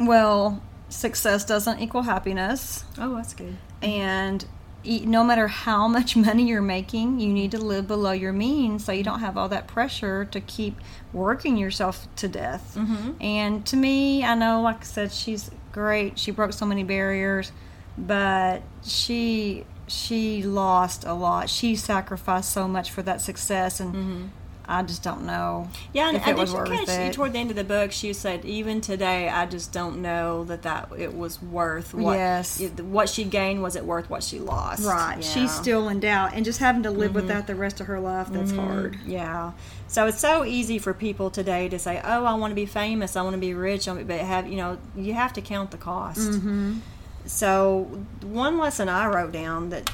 Well, 0.00 0.62
success 0.88 1.44
doesn't 1.44 1.80
equal 1.80 2.02
happiness, 2.02 2.84
Oh, 2.98 3.14
that's 3.16 3.34
good. 3.34 3.56
and 3.82 4.44
no 4.84 5.22
matter 5.22 5.46
how 5.46 5.86
much 5.98 6.16
money 6.16 6.42
you're 6.48 6.60
making, 6.60 7.20
you 7.20 7.32
need 7.32 7.52
to 7.52 7.58
live 7.58 7.86
below 7.86 8.10
your 8.12 8.32
means 8.32 8.84
so 8.84 8.90
you 8.92 9.04
don't 9.04 9.20
have 9.20 9.36
all 9.38 9.48
that 9.48 9.68
pressure 9.68 10.24
to 10.26 10.40
keep 10.40 10.76
working 11.12 11.56
yourself 11.56 12.08
to 12.16 12.26
death. 12.28 12.74
Mhm. 12.76 13.14
And 13.22 13.64
to 13.66 13.76
me, 13.76 14.24
I 14.24 14.34
know, 14.34 14.60
like 14.60 14.80
I 14.80 14.84
said, 14.84 15.12
she's 15.12 15.50
great. 15.70 16.18
She 16.18 16.32
broke 16.32 16.52
so 16.52 16.66
many 16.66 16.82
barriers, 16.82 17.52
but 17.96 18.62
she 18.82 19.64
she 19.92 20.42
lost 20.42 21.04
a 21.04 21.12
lot. 21.12 21.50
She 21.50 21.76
sacrificed 21.76 22.50
so 22.50 22.66
much 22.66 22.90
for 22.90 23.02
that 23.02 23.20
success, 23.20 23.78
and 23.78 23.94
mm-hmm. 23.94 24.26
I 24.64 24.82
just 24.82 25.02
don't 25.02 25.26
know 25.26 25.68
Yeah, 25.92 26.08
and 26.08 26.16
if 26.16 26.26
I 26.26 26.30
it 26.30 26.36
was 26.36 26.52
did 26.52 26.68
you 26.68 26.76
catch 26.76 26.88
it. 26.88 27.12
toward 27.12 27.32
the 27.34 27.38
end 27.38 27.50
of 27.50 27.56
the 27.56 27.64
book? 27.64 27.92
She 27.92 28.12
said, 28.12 28.44
"Even 28.44 28.80
today, 28.80 29.28
I 29.28 29.44
just 29.44 29.72
don't 29.72 30.00
know 30.00 30.44
that 30.44 30.62
that 30.62 30.88
it 30.96 31.14
was 31.14 31.42
worth 31.42 31.92
what 31.92 32.16
Yes. 32.16 32.60
what 32.80 33.08
she 33.08 33.24
gained. 33.24 33.62
Was 33.62 33.76
it 33.76 33.84
worth 33.84 34.08
what 34.08 34.22
she 34.22 34.38
lost? 34.38 34.84
Right. 34.84 35.18
Yeah. 35.20 35.28
She's 35.28 35.50
still 35.50 35.88
in 35.88 36.00
doubt, 36.00 36.32
and 36.32 36.44
just 36.44 36.58
having 36.58 36.84
to 36.84 36.90
live 36.90 37.14
with 37.14 37.24
mm-hmm. 37.24 37.34
that 37.34 37.46
the 37.46 37.54
rest 37.54 37.80
of 37.80 37.86
her 37.88 38.00
life, 38.00 38.28
that's 38.30 38.52
mm-hmm. 38.52 38.66
hard. 38.66 38.98
Yeah. 39.06 39.52
So 39.88 40.06
it's 40.06 40.20
so 40.20 40.44
easy 40.44 40.78
for 40.78 40.94
people 40.94 41.28
today 41.28 41.68
to 41.68 41.78
say, 41.78 42.00
"Oh, 42.02 42.24
I 42.24 42.34
want 42.34 42.52
to 42.52 42.56
be 42.56 42.66
famous. 42.66 43.14
I 43.14 43.22
want 43.22 43.34
to 43.34 43.40
be 43.40 43.52
rich." 43.52 43.86
But 43.86 44.08
have 44.20 44.48
you 44.48 44.56
know, 44.56 44.78
you 44.96 45.12
have 45.12 45.34
to 45.34 45.42
count 45.42 45.70
the 45.70 45.78
cost. 45.78 46.20
Mm-hmm. 46.20 46.78
So 47.26 47.88
one 48.22 48.58
lesson 48.58 48.88
I 48.88 49.06
wrote 49.06 49.32
down 49.32 49.70
that 49.70 49.90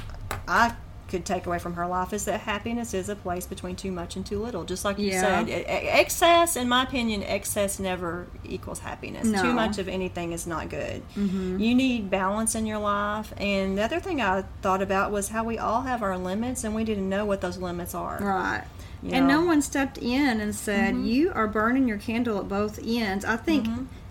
I 0.47 0.73
could 1.07 1.25
take 1.25 1.47
away 1.47 1.57
from 1.57 1.73
her 1.73 1.87
life 1.87 2.13
is 2.13 2.25
that 2.25 2.41
happiness 2.41 2.93
is 2.93 3.09
a 3.09 3.15
place 3.15 3.47
between 3.47 3.75
too 3.75 3.91
much 3.91 4.15
and 4.15 4.23
too 4.23 4.39
little. 4.39 4.63
Just 4.63 4.85
like 4.85 4.99
you 4.99 5.07
Yeah. 5.09 5.21
said, 5.21 5.49
excess, 5.49 6.55
in 6.55 6.69
my 6.69 6.83
opinion, 6.83 7.23
excess 7.23 7.79
never 7.79 8.27
equals 8.45 8.79
happiness. 8.79 9.25
No. 9.25 9.41
Too 9.41 9.53
much 9.53 9.79
of 9.79 9.87
anything 9.87 10.33
is 10.33 10.45
not 10.45 10.69
good. 10.69 11.01
Mm-hmm. 11.15 11.57
You 11.59 11.73
need 11.73 12.11
balance 12.11 12.53
in 12.53 12.67
your 12.67 12.77
life. 12.77 13.33
And 13.37 13.75
the 13.75 13.83
other 13.83 13.99
thing 13.99 14.21
I 14.21 14.43
thought 14.61 14.83
about 14.83 15.11
was 15.11 15.29
how 15.29 15.43
we 15.43 15.57
all 15.57 15.81
have 15.81 16.03
our 16.03 16.15
limits, 16.17 16.63
and 16.63 16.75
we 16.75 16.83
didn't 16.83 17.09
know 17.09 17.25
what 17.25 17.41
those 17.41 17.57
limits 17.57 17.95
are. 17.95 18.19
Right. 18.21 18.63
You 19.01 19.13
And 19.13 19.27
know? 19.27 19.41
no 19.41 19.47
one 19.47 19.61
stepped 19.63 19.97
in 19.97 20.39
and 20.41 20.53
said, 20.53 20.95
You 20.97 21.31
are 21.33 21.47
burning 21.47 21.87
your 21.87 21.97
candle 21.97 22.37
at 22.37 22.47
both 22.47 22.79
ends. 22.85 23.25
I 23.25 23.37
think, 23.37 23.67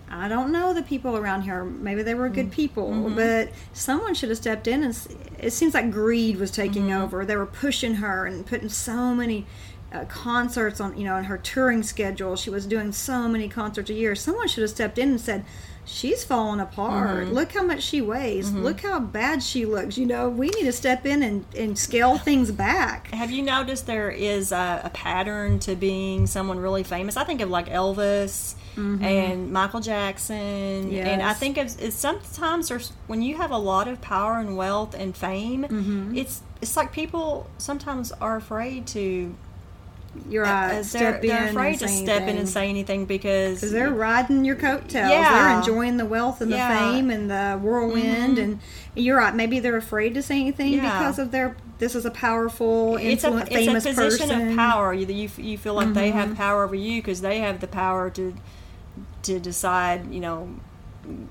I 0.09 0.27
don't 0.27 0.51
know 0.51 0.73
the 0.73 0.81
people 0.81 1.15
around 1.15 1.43
here. 1.43 1.63
Maybe 1.63 2.03
they 2.03 2.15
were 2.15 2.29
good 2.29 2.47
mm-hmm. 2.47 2.55
people, 2.55 2.89
mm-hmm. 2.89 3.15
but 3.15 3.51
someone 3.73 4.13
should 4.13 4.29
have 4.29 4.37
stepped 4.37 4.67
in. 4.67 4.83
And 4.83 4.97
it 5.37 5.51
seems 5.51 5.73
like 5.73 5.91
greed 5.91 6.37
was 6.37 6.51
taking 6.51 6.87
mm-hmm. 6.87 7.01
over. 7.01 7.25
They 7.25 7.35
were 7.35 7.45
pushing 7.45 7.95
her 7.95 8.25
and 8.25 8.45
putting 8.45 8.69
so 8.69 9.13
many. 9.13 9.45
Uh, 9.91 10.05
concerts 10.05 10.79
on 10.79 10.95
you 10.95 11.03
know 11.03 11.15
on 11.15 11.23
her 11.23 11.35
touring 11.39 11.81
schedule 11.81 12.35
she 12.35 12.51
was 12.51 12.67
doing 12.67 12.91
so 12.91 13.27
many 13.27 13.49
concerts 13.49 13.89
a 13.89 13.93
year 13.95 14.13
someone 14.13 14.47
should 14.47 14.61
have 14.61 14.69
stepped 14.69 14.99
in 14.99 15.09
and 15.09 15.19
said 15.19 15.43
she's 15.91 16.23
falling 16.23 16.59
apart. 16.59 17.27
Look 17.29 17.51
how 17.53 17.63
much 17.63 17.81
she 17.83 18.01
weighs. 18.01 18.51
Look 18.51 18.81
how 18.81 18.99
bad 18.99 19.41
she 19.41 19.65
looks 19.65 19.97
you 19.97 20.05
know? 20.05 20.29
We 20.29 20.49
need 20.49 20.63
to 20.65 20.71
step 20.71 21.05
in 21.05 21.23
and, 21.23 21.45
and 21.57 21.77
scale 21.77 22.17
things 22.17 22.51
back. 22.51 23.07
Have 23.11 23.31
you 23.31 23.41
noticed 23.41 23.87
there 23.87 24.11
is 24.11 24.51
a, 24.51 24.81
a 24.83 24.89
pattern 24.91 25.59
to 25.59 25.75
being 25.75 26.27
someone 26.27 26.59
really 26.59 26.83
famous? 26.83 27.17
I 27.17 27.23
think 27.23 27.41
of 27.41 27.49
like 27.49 27.67
Elvis 27.69 28.55
and 28.77 29.51
Michael 29.51 29.81
Jackson, 29.81 30.35
and 30.37 31.21
I 31.21 31.31
Mm-hmm. 31.31 31.39
Think 31.39 31.57
of 31.57 31.81
it's 31.81 31.95
sometimes 31.97 32.69
there's 32.69 32.93
when 33.07 33.21
you 33.21 33.35
have 33.37 33.51
a 33.51 33.57
lot 33.57 33.87
of 33.89 33.99
power 33.99 34.39
and 34.39 34.55
wealth 34.55 34.93
and 34.93 35.15
fame, 35.17 35.63
Mm-hmm. 35.63 36.15
it's 36.15 36.41
it's 36.61 36.77
like 36.77 36.91
people 36.93 37.49
sometimes 37.57 38.11
are 38.13 38.35
afraid 38.37 38.85
to 38.87 39.35
You're 40.27 40.43
right. 40.43 40.65
uh, 40.69 40.73
they're, 40.73 40.83
step 40.83 41.21
they're 41.21 41.43
in 41.43 41.49
afraid 41.49 41.79
to 41.79 41.87
step 41.87 42.27
in 42.27 42.37
and 42.37 42.49
say 42.49 42.67
anything 42.69 43.05
because 43.05 43.61
they're 43.61 43.91
riding 43.91 44.43
your 44.43 44.55
coattails. 44.55 45.09
Yeah. 45.11 45.47
They're 45.49 45.59
enjoying 45.59 45.97
the 45.97 46.05
wealth 46.05 46.41
and 46.41 46.51
the 46.51 46.57
Yeah. 46.57 46.75
Mm-hmm. 46.77 46.91
fame 46.95 47.09
and 47.11 47.29
the 47.31 47.59
whirlwind. 47.61 48.37
And 48.39 48.59
you're 48.95 49.17
right. 49.17 49.33
Maybe 49.35 49.59
they're 49.59 49.77
afraid 49.77 50.15
to 50.15 50.21
say 50.23 50.39
anything 50.41 50.73
Yeah. 50.73 50.97
because 50.99 51.19
of 51.19 51.31
their. 51.31 51.55
This 51.77 51.95
is 51.95 52.05
a 52.05 52.11
powerful, 52.11 52.97
it's 52.97 53.23
a 53.23 53.37
it's 53.37 53.49
famous 53.49 53.85
a 53.85 53.89
position 53.93 54.27
person. 54.29 54.39
Mm-hmm. 54.41 54.49
of 54.51 54.55
power. 54.57 54.93
You 54.93 55.05
you, 55.05 55.29
you 55.37 55.57
feel 55.57 55.75
like 55.75 55.93
they 55.93 56.09
have 56.11 56.35
power 56.35 56.63
over 56.63 56.75
you 56.75 57.01
because 57.01 57.21
they 57.21 57.39
have 57.39 57.59
the 57.61 57.67
power 57.67 58.09
to 58.11 58.33
to 59.23 59.39
decide. 59.39 60.11
You 60.13 60.19
know, 60.19 60.49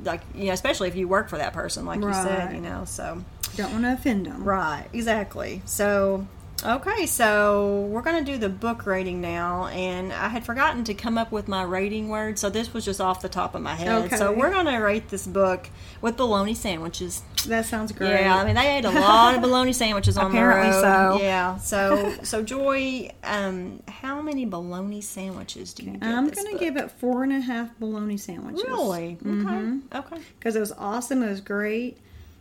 like 0.05 0.23
you 0.35 0.47
know, 0.47 0.53
especially 0.53 0.89
if 0.89 0.97
you 0.97 1.07
work 1.09 1.29
for 1.29 1.37
that 1.39 1.53
person, 1.53 1.85
like 1.85 2.01
you 2.01 2.13
said. 2.15 2.55
You 2.55 2.61
know, 2.61 2.85
so 2.87 3.23
Don't 3.57 3.73
want 3.73 3.85
to 3.85 3.93
offend 3.93 4.27
them. 4.27 4.45
right, 4.45 4.87
exactly. 4.93 5.63
So. 5.67 6.27
Okay, 6.65 7.07
so 7.07 7.83
we're 7.91 8.03
going 8.03 8.25
to 8.25 8.33
do 8.33 8.37
the 8.37 8.49
book 8.49 8.85
rating 8.85 9.21
now, 9.21 9.67
and 9.67 10.13
I 10.13 10.29
had 10.29 10.45
forgotten 10.45 10.83
to 10.85 10.95
come 10.95 11.17
up 11.17 11.31
with 11.31 11.47
my 11.47 11.63
rating 11.63 12.09
word, 12.09 12.39
so 12.39 12.51
this 12.51 12.75
was 12.75 12.85
just 12.85 13.01
off 13.01 13.23
the 13.23 13.29
top 13.29 13.55
of 13.55 13.63
my 13.63 13.75
head. 13.75 14.11
So 14.19 14.33
we're 14.33 14.51
going 14.51 14.67
to 14.67 14.77
rate 14.79 15.09
this 15.09 15.27
book 15.27 15.71
with 16.01 16.17
bologna 16.17 16.55
sandwiches. 16.55 17.23
That 17.47 17.67
sounds 17.67 17.93
great. 17.93 18.11
Yeah, 18.11 18.37
I 18.37 18.45
mean 18.45 18.57
they 18.57 18.77
ate 18.79 18.85
a 18.85 18.91
lot 18.91 19.37
of 19.37 19.41
bologna 19.41 19.73
sandwiches 19.73 20.19
on 20.19 20.33
Apparently 20.33 20.71
the 20.71 20.83
road. 20.83 21.19
so. 21.19 21.23
Yeah. 21.23 21.57
So 21.59 22.15
so 22.23 22.43
Joy, 22.43 23.13
um, 23.23 23.81
how 23.87 24.21
many 24.21 24.45
bologna 24.45 25.01
sandwiches 25.01 25.73
do 25.73 25.85
you 25.85 25.93
give 25.93 26.03
I'm 26.03 26.29
going 26.29 26.53
to 26.53 26.59
give 26.59 26.77
it 26.77 26.91
four 26.91 27.23
and 27.23 27.33
a 27.33 27.41
half 27.41 27.79
bologna 27.79 28.17
sandwiches. 28.17 28.65
Really? 28.67 29.17
Okay. 29.25 29.79
Okay. 29.95 30.23
because 30.39 30.57
it 30.57 30.61
was 30.61 30.73
awesome. 30.73 31.23
It 31.23 31.31
was 31.31 31.41
great. 31.41 31.99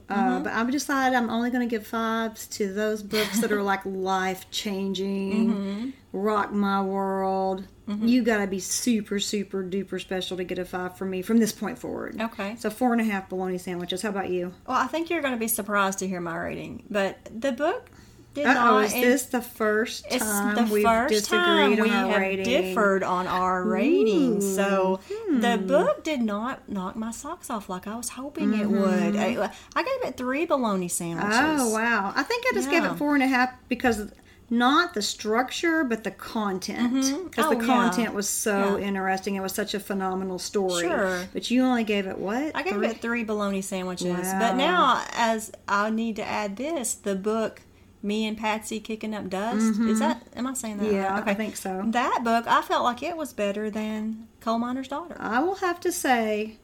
Mm-hmm. 0.10 0.20
Uh, 0.36 0.40
but 0.40 0.54
I've 0.54 0.72
decided 0.72 1.16
I'm 1.18 1.30
only 1.30 1.50
going 1.50 1.68
to 1.68 1.70
give 1.70 1.86
fives 1.86 2.48
to 2.48 2.72
those 2.74 3.04
books 3.04 3.40
that 3.42 3.52
are 3.52 3.62
like 3.62 3.82
life 3.86 4.50
changing, 4.52 5.50
Mm-hmm. 5.50 5.90
rock 6.14 6.52
my 6.52 6.82
world. 6.82 7.66
You 7.90 8.22
got 8.22 8.40
to 8.40 8.48
be 8.48 8.60
super, 8.60 9.18
super 9.18 9.64
duper 9.64 10.00
special 10.02 10.36
to 10.36 10.44
get 10.44 10.60
a 10.60 10.66
five 10.66 10.98
from 10.98 11.10
me 11.10 11.22
from 11.22 11.38
this 11.38 11.54
point 11.54 11.80
forward. 11.80 12.20
Okay. 12.22 12.58
So 12.58 12.70
four 12.70 12.92
and 12.92 13.00
a 13.00 13.06
half 13.06 13.30
bologna 13.30 13.58
sandwiches. 13.58 14.02
How 14.02 14.10
about 14.10 14.30
you? 14.30 14.54
Well, 14.68 14.76
I 14.78 14.88
think 14.88 15.10
you're 15.10 15.22
going 15.22 15.34
to 15.36 15.40
be 15.40 15.48
surprised 15.48 16.00
to 16.00 16.08
hear 16.08 16.20
my 16.20 16.36
rating, 16.38 16.84
but 16.90 17.18
the 17.34 17.54
book 17.54 17.90
did 18.38 18.46
Uh 18.46 18.52
oh, 18.52 18.54
not. 18.54 18.86
is 18.86 18.94
this 18.94 19.26
the 19.26 19.42
first 19.42 20.10
time 20.10 20.56
the 20.56 20.74
we've 20.74 20.84
first 20.84 21.14
disagreed 21.14 21.40
time 21.42 21.72
on 21.74 21.80
we 21.82 21.90
our 21.90 22.08
have 22.12 22.22
rating? 22.22 22.46
differed 22.46 23.04
on 23.04 23.28
our 23.28 23.64
rating. 23.64 24.40
So 24.42 25.00
Hmm. 25.12 25.40
the 25.42 25.58
book 25.58 26.04
did 26.04 26.22
not 26.22 26.70
knock 26.70 26.96
my 26.96 27.12
socks 27.12 27.50
off 27.50 27.68
like 27.70 27.88
I 27.88 27.96
was 27.96 28.10
hoping 28.10 28.54
it 28.54 28.70
would. 28.70 29.16
I, 29.16 29.52
I 29.76 29.84
gave 29.84 30.10
it 30.10 30.18
three 30.18 30.46
bologna 30.46 30.88
sandwiches. 30.88 31.36
Mm-hmm. 31.38 31.62
Oh 31.62 31.70
wow! 31.74 32.14
I 32.16 32.24
think 32.24 32.46
I 32.50 32.54
just 32.54 32.70
gave 32.70 32.84
it 32.84 32.96
four 32.98 33.14
and 33.16 33.24
a 33.24 33.28
half 33.28 33.50
because 33.68 34.12
not 34.50 34.94
the 34.94 35.02
structure, 35.02 35.84
but 35.84 36.06
the 36.06 36.12
content. 36.12 36.94
Because 37.26 37.46
Oh, 37.48 37.50
the 37.54 37.60
yeah. 37.60 37.66
content 37.66 38.14
was 38.14 38.30
so 38.30 38.78
Yeah. 38.78 38.88
interesting. 38.88 39.36
It 39.36 39.42
was 39.42 39.52
such 39.54 39.74
a 39.74 39.80
phenomenal 39.80 40.40
story. 40.40 40.84
Sure. 40.84 41.26
But 41.34 41.52
you 41.52 41.64
only 41.66 41.84
gave 41.84 42.08
it 42.08 42.18
what? 42.18 42.56
I 42.56 42.64
gave 42.64 42.74
Three? 42.76 42.88
it 42.88 43.02
three 43.02 43.26
bologna 43.26 43.62
sandwiches. 43.62 44.08
Wow. 44.26 44.40
But 44.40 44.56
now, 44.56 45.04
as 45.12 45.52
I 45.68 45.90
need 45.90 46.16
to 46.16 46.24
add 46.24 46.56
this, 46.56 46.94
the 46.94 47.16
book 47.16 47.62
"Me 48.04 48.26
and 48.28 48.38
Patsy 48.38 48.80
Kicking 48.80 49.14
Up 49.14 49.30
Dust" 49.30 49.80
is 49.80 50.00
that? 50.00 50.24
Am 50.36 50.48
I 50.48 50.54
saying 50.54 50.78
that? 50.78 50.86
Mm-hmm. 50.86 50.96
Yeah, 50.96 51.14
right? 51.20 51.28
I 51.28 51.34
think 51.34 51.56
so. 51.58 51.84
That 51.88 52.22
book, 52.24 52.46
I 52.48 52.62
felt 52.62 52.84
like 52.84 53.02
it 53.04 53.18
was 53.18 53.34
better 53.34 53.70
than 53.70 54.28
Coal 54.40 54.60
Miner's 54.60 54.88
Daughter. 54.88 55.16
I 55.20 55.42
will 55.42 55.56
have 55.56 55.80
to 55.82 55.92
say, 55.92 56.58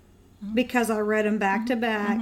Mm-hmm. 0.43 0.55
because 0.55 0.89
I 0.89 0.99
read 0.99 1.25
them 1.25 1.37
back 1.37 1.65
to 1.67 1.75
back, 1.77 2.19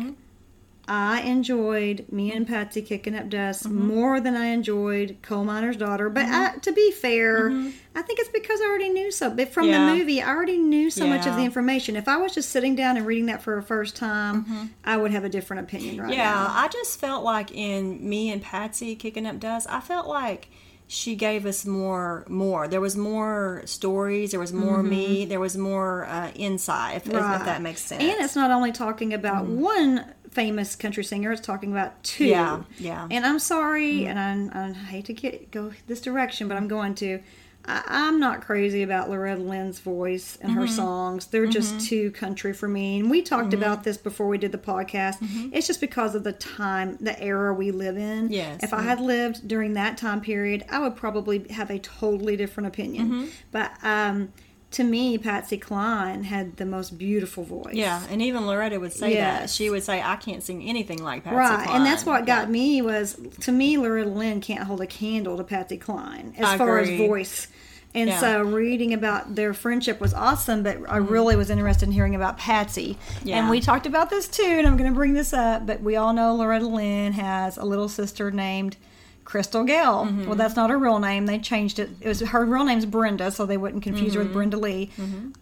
I 0.87 1.21
enjoyed 1.21 2.05
me 2.11 2.33
and 2.33 2.47
Patsy 2.47 2.81
kicking 2.81 3.15
up 3.15 3.29
dust 3.29 3.63
Mm-hmm. 3.65 3.87
more 3.87 4.19
than 4.19 4.35
I 4.35 4.47
enjoyed 4.47 5.17
Coal 5.21 5.43
Miner's 5.45 5.77
Daughter. 5.77 6.09
But 6.09 6.25
I, 6.25 6.57
to 6.57 6.71
be 6.71 6.91
fair, 6.91 7.49
I 7.95 8.01
think 8.01 8.19
it's 8.19 8.29
because 8.29 8.59
I 8.59 8.65
already 8.65 8.89
knew 8.89 9.11
so. 9.11 9.29
But 9.29 9.49
from 9.49 9.65
Mm-hmm. 9.67 9.71
Yeah. 9.73 9.91
the 9.93 9.97
movie, 9.99 10.21
I 10.21 10.29
already 10.29 10.57
knew 10.57 10.89
so 10.89 11.07
much 11.07 11.25
of 11.27 11.35
the 11.35 11.43
information. 11.43 11.95
If 11.95 12.07
I 12.07 12.17
was 12.17 12.33
just 12.33 12.49
sitting 12.49 12.75
down 12.75 12.97
and 12.97 13.05
reading 13.05 13.27
that 13.27 13.41
for 13.41 13.57
a 13.57 13.63
first 13.63 13.95
time, 13.95 14.71
I 14.83 14.97
would 14.97 15.11
have 15.11 15.23
a 15.23 15.29
different 15.29 15.63
opinion 15.67 15.97
right 15.97 16.09
Mm-hmm. 16.09 16.13
Yeah, 16.19 16.31
now. 16.33 16.47
I 16.55 16.67
just 16.67 16.99
felt 16.99 17.23
like 17.23 17.51
in 17.51 18.07
Me 18.09 18.31
and 18.31 18.41
Patsy 18.41 18.95
Kicking 18.95 19.25
Up 19.25 19.39
Dust, 19.39 19.67
I 19.69 19.79
felt 19.81 20.07
like 20.07 20.49
she 20.87 21.15
gave 21.15 21.45
us 21.45 21.65
more 21.65 22.25
more 22.27 22.67
there 22.67 22.81
was 22.81 22.97
more 22.97 23.61
stories 23.63 24.31
there 24.31 24.41
was 24.41 24.51
more 24.51 24.83
me 24.83 25.23
there 25.23 25.39
was 25.39 25.55
more 25.55 26.03
uh, 26.05 26.29
insight 26.35 26.97
if, 26.97 27.07
if- 27.07 27.13
if 27.13 27.19
Mm-hmm. 27.21 27.45
That 27.45 27.61
makes 27.61 27.79
sense 27.81 28.03
And 28.03 28.19
it's 28.21 28.35
not 28.35 28.51
only 28.51 28.73
talking 28.73 29.13
about 29.13 29.45
Mm-hmm. 29.45 29.61
one 29.61 30.05
famous 30.31 30.75
country 30.75 31.03
singer. 31.03 31.31
It's 31.31 31.41
talking 31.41 31.71
about 31.71 32.01
two. 32.03 32.25
Yeah, 32.25 32.63
yeah. 32.79 33.07
And 33.11 33.25
I'm 33.25 33.39
sorry, 33.39 34.05
and 34.07 34.51
I, 34.53 34.69
I 34.69 34.73
hate 34.73 35.05
to 35.05 35.13
get 35.13 35.51
go 35.51 35.71
this 35.87 36.01
direction, 36.01 36.47
but 36.47 36.57
I'm 36.57 36.67
going 36.67 36.95
to. 36.95 37.19
I, 37.63 37.83
I'm 37.85 38.19
not 38.19 38.41
crazy 38.41 38.81
about 38.81 39.07
Loretta 39.11 39.39
Lynn's 39.39 39.79
voice 39.79 40.35
and 40.41 40.51
Mm-hmm. 40.53 40.61
her 40.61 40.67
songs. 40.67 41.27
They're 41.27 41.45
just 41.45 41.79
too 41.87 42.09
country 42.09 42.53
for 42.53 42.67
me. 42.67 42.99
And 42.99 43.11
we 43.11 43.21
talked 43.21 43.53
about 43.53 43.83
this 43.83 43.97
before 43.97 44.27
we 44.27 44.39
did 44.39 44.51
the 44.51 44.57
podcast. 44.57 45.17
It's 45.53 45.67
just 45.67 45.79
because 45.79 46.15
of 46.15 46.23
the 46.23 46.31
time, 46.33 46.97
the 46.99 47.21
era 47.21 47.53
we 47.53 47.69
live 47.69 47.97
in. 47.97 48.23
Mm-hmm. 48.23 48.33
Yes. 48.33 48.63
If 48.63 48.73
I 48.73 48.81
had 48.81 48.99
lived 48.99 49.47
during 49.47 49.75
that 49.75 49.95
time 49.95 50.21
period, 50.21 50.65
I 50.71 50.79
would 50.79 50.95
probably 50.95 51.45
have 51.51 51.69
a 51.69 51.77
totally 51.77 52.35
different 52.35 52.65
opinion. 52.65 53.07
Mm-hmm. 53.07 53.25
But 53.51 53.71
um, 53.83 54.33
to 54.71 54.83
me, 54.83 55.17
Patsy 55.17 55.57
Cline 55.57 56.23
had 56.23 56.57
the 56.57 56.65
most 56.65 56.97
beautiful 56.97 57.43
voice. 57.43 57.73
Yeah, 57.73 58.01
and 58.09 58.21
even 58.21 58.45
Loretta 58.47 58.79
would 58.79 58.93
say 58.93 59.13
that. 59.15 59.41
Yes. 59.41 59.53
She 59.53 59.69
would 59.69 59.83
say, 59.83 60.01
"I 60.01 60.15
can't 60.15 60.41
sing 60.41 60.63
anything 60.63 61.03
like 61.03 61.23
Patsy 61.23 61.35
Right, 61.35 61.65
Cline." 61.65 61.77
and 61.77 61.85
that's 61.85 62.05
what 62.05 62.25
got 62.25 62.47
Yeah. 62.47 62.51
me 62.51 62.81
was 62.81 63.17
to 63.41 63.51
me 63.51 63.77
Loretta 63.77 64.09
Lynn 64.09 64.39
can't 64.41 64.63
hold 64.63 64.81
a 64.81 64.87
candle 64.87 65.37
to 65.37 65.43
Patsy 65.43 65.77
Cline 65.77 66.33
as 66.37 66.45
I 66.45 66.57
far 66.57 66.79
as 66.79 66.87
agree. 66.89 67.07
voice. 67.07 67.47
And 67.93 68.09
Yeah. 68.09 68.19
so 68.21 68.41
reading 68.43 68.93
about 68.93 69.35
their 69.35 69.53
friendship 69.53 69.99
was 69.99 70.13
awesome, 70.13 70.63
but 70.63 70.77
I 70.87 70.99
mm-hmm. 70.99 71.11
really 71.11 71.35
was 71.35 71.49
interested 71.49 71.89
in 71.89 71.91
hearing 71.91 72.15
about 72.15 72.37
Patsy. 72.37 72.97
Yeah. 73.25 73.39
And 73.39 73.49
we 73.49 73.59
talked 73.59 73.85
about 73.85 74.09
this 74.09 74.29
too, 74.29 74.43
and 74.43 74.65
I'm 74.65 74.77
going 74.77 74.89
to 74.89 74.95
bring 74.95 75.13
this 75.13 75.33
up, 75.33 75.65
but 75.67 75.81
we 75.81 75.97
all 75.97 76.13
know 76.13 76.33
Loretta 76.33 76.67
Lynn 76.67 77.11
has 77.11 77.57
a 77.57 77.65
little 77.65 77.89
sister 77.89 78.31
named 78.31 78.77
Crystal 79.23 79.63
Gayle. 79.63 80.05
Mm-hmm. 80.05 80.25
Well, 80.25 80.35
that's 80.35 80.55
not 80.55 80.69
her 80.69 80.77
real 80.77 80.99
name. 80.99 81.25
They 81.25 81.39
changed 81.39 81.79
it. 81.79 81.89
It 82.01 82.07
was 82.07 82.19
her 82.21 82.45
real 82.45 82.63
name's 82.65 82.85
Brenda, 82.85 83.31
so 83.31 83.45
they 83.45 83.57
wouldn't 83.57 83.83
confuse 83.83 84.13
her 84.15 84.19
Mm-hmm. 84.21 84.27
with 84.29 84.33
Brenda 84.33 84.57
Lee. 84.57 84.89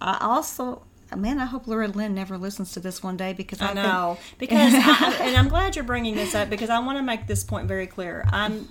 I 0.02 0.18
also, 0.22 0.84
man, 1.16 1.40
I 1.40 1.46
hope 1.46 1.66
Loretta 1.68 1.94
Lynn 1.98 2.14
never 2.14 2.38
listens 2.38 2.74
to 2.74 2.80
this 2.80 3.02
one 3.02 3.18
day 3.18 3.34
because 3.34 3.62
I, 3.62 3.66
I 3.72 3.74
think- 3.74 3.86
know 3.88 4.18
because, 4.38 4.74
I, 4.76 5.18
and 5.22 5.38
I'm 5.38 5.48
glad 5.50 5.76
you're 5.76 5.86
bringing 5.86 6.16
this 6.16 6.36
up 6.36 6.50
because 6.50 6.70
I 6.70 6.80
want 6.80 6.98
to 6.98 7.04
make 7.04 7.26
this 7.28 7.44
point 7.44 7.68
very 7.68 7.88
clear. 7.88 8.24
I'm, 8.32 8.68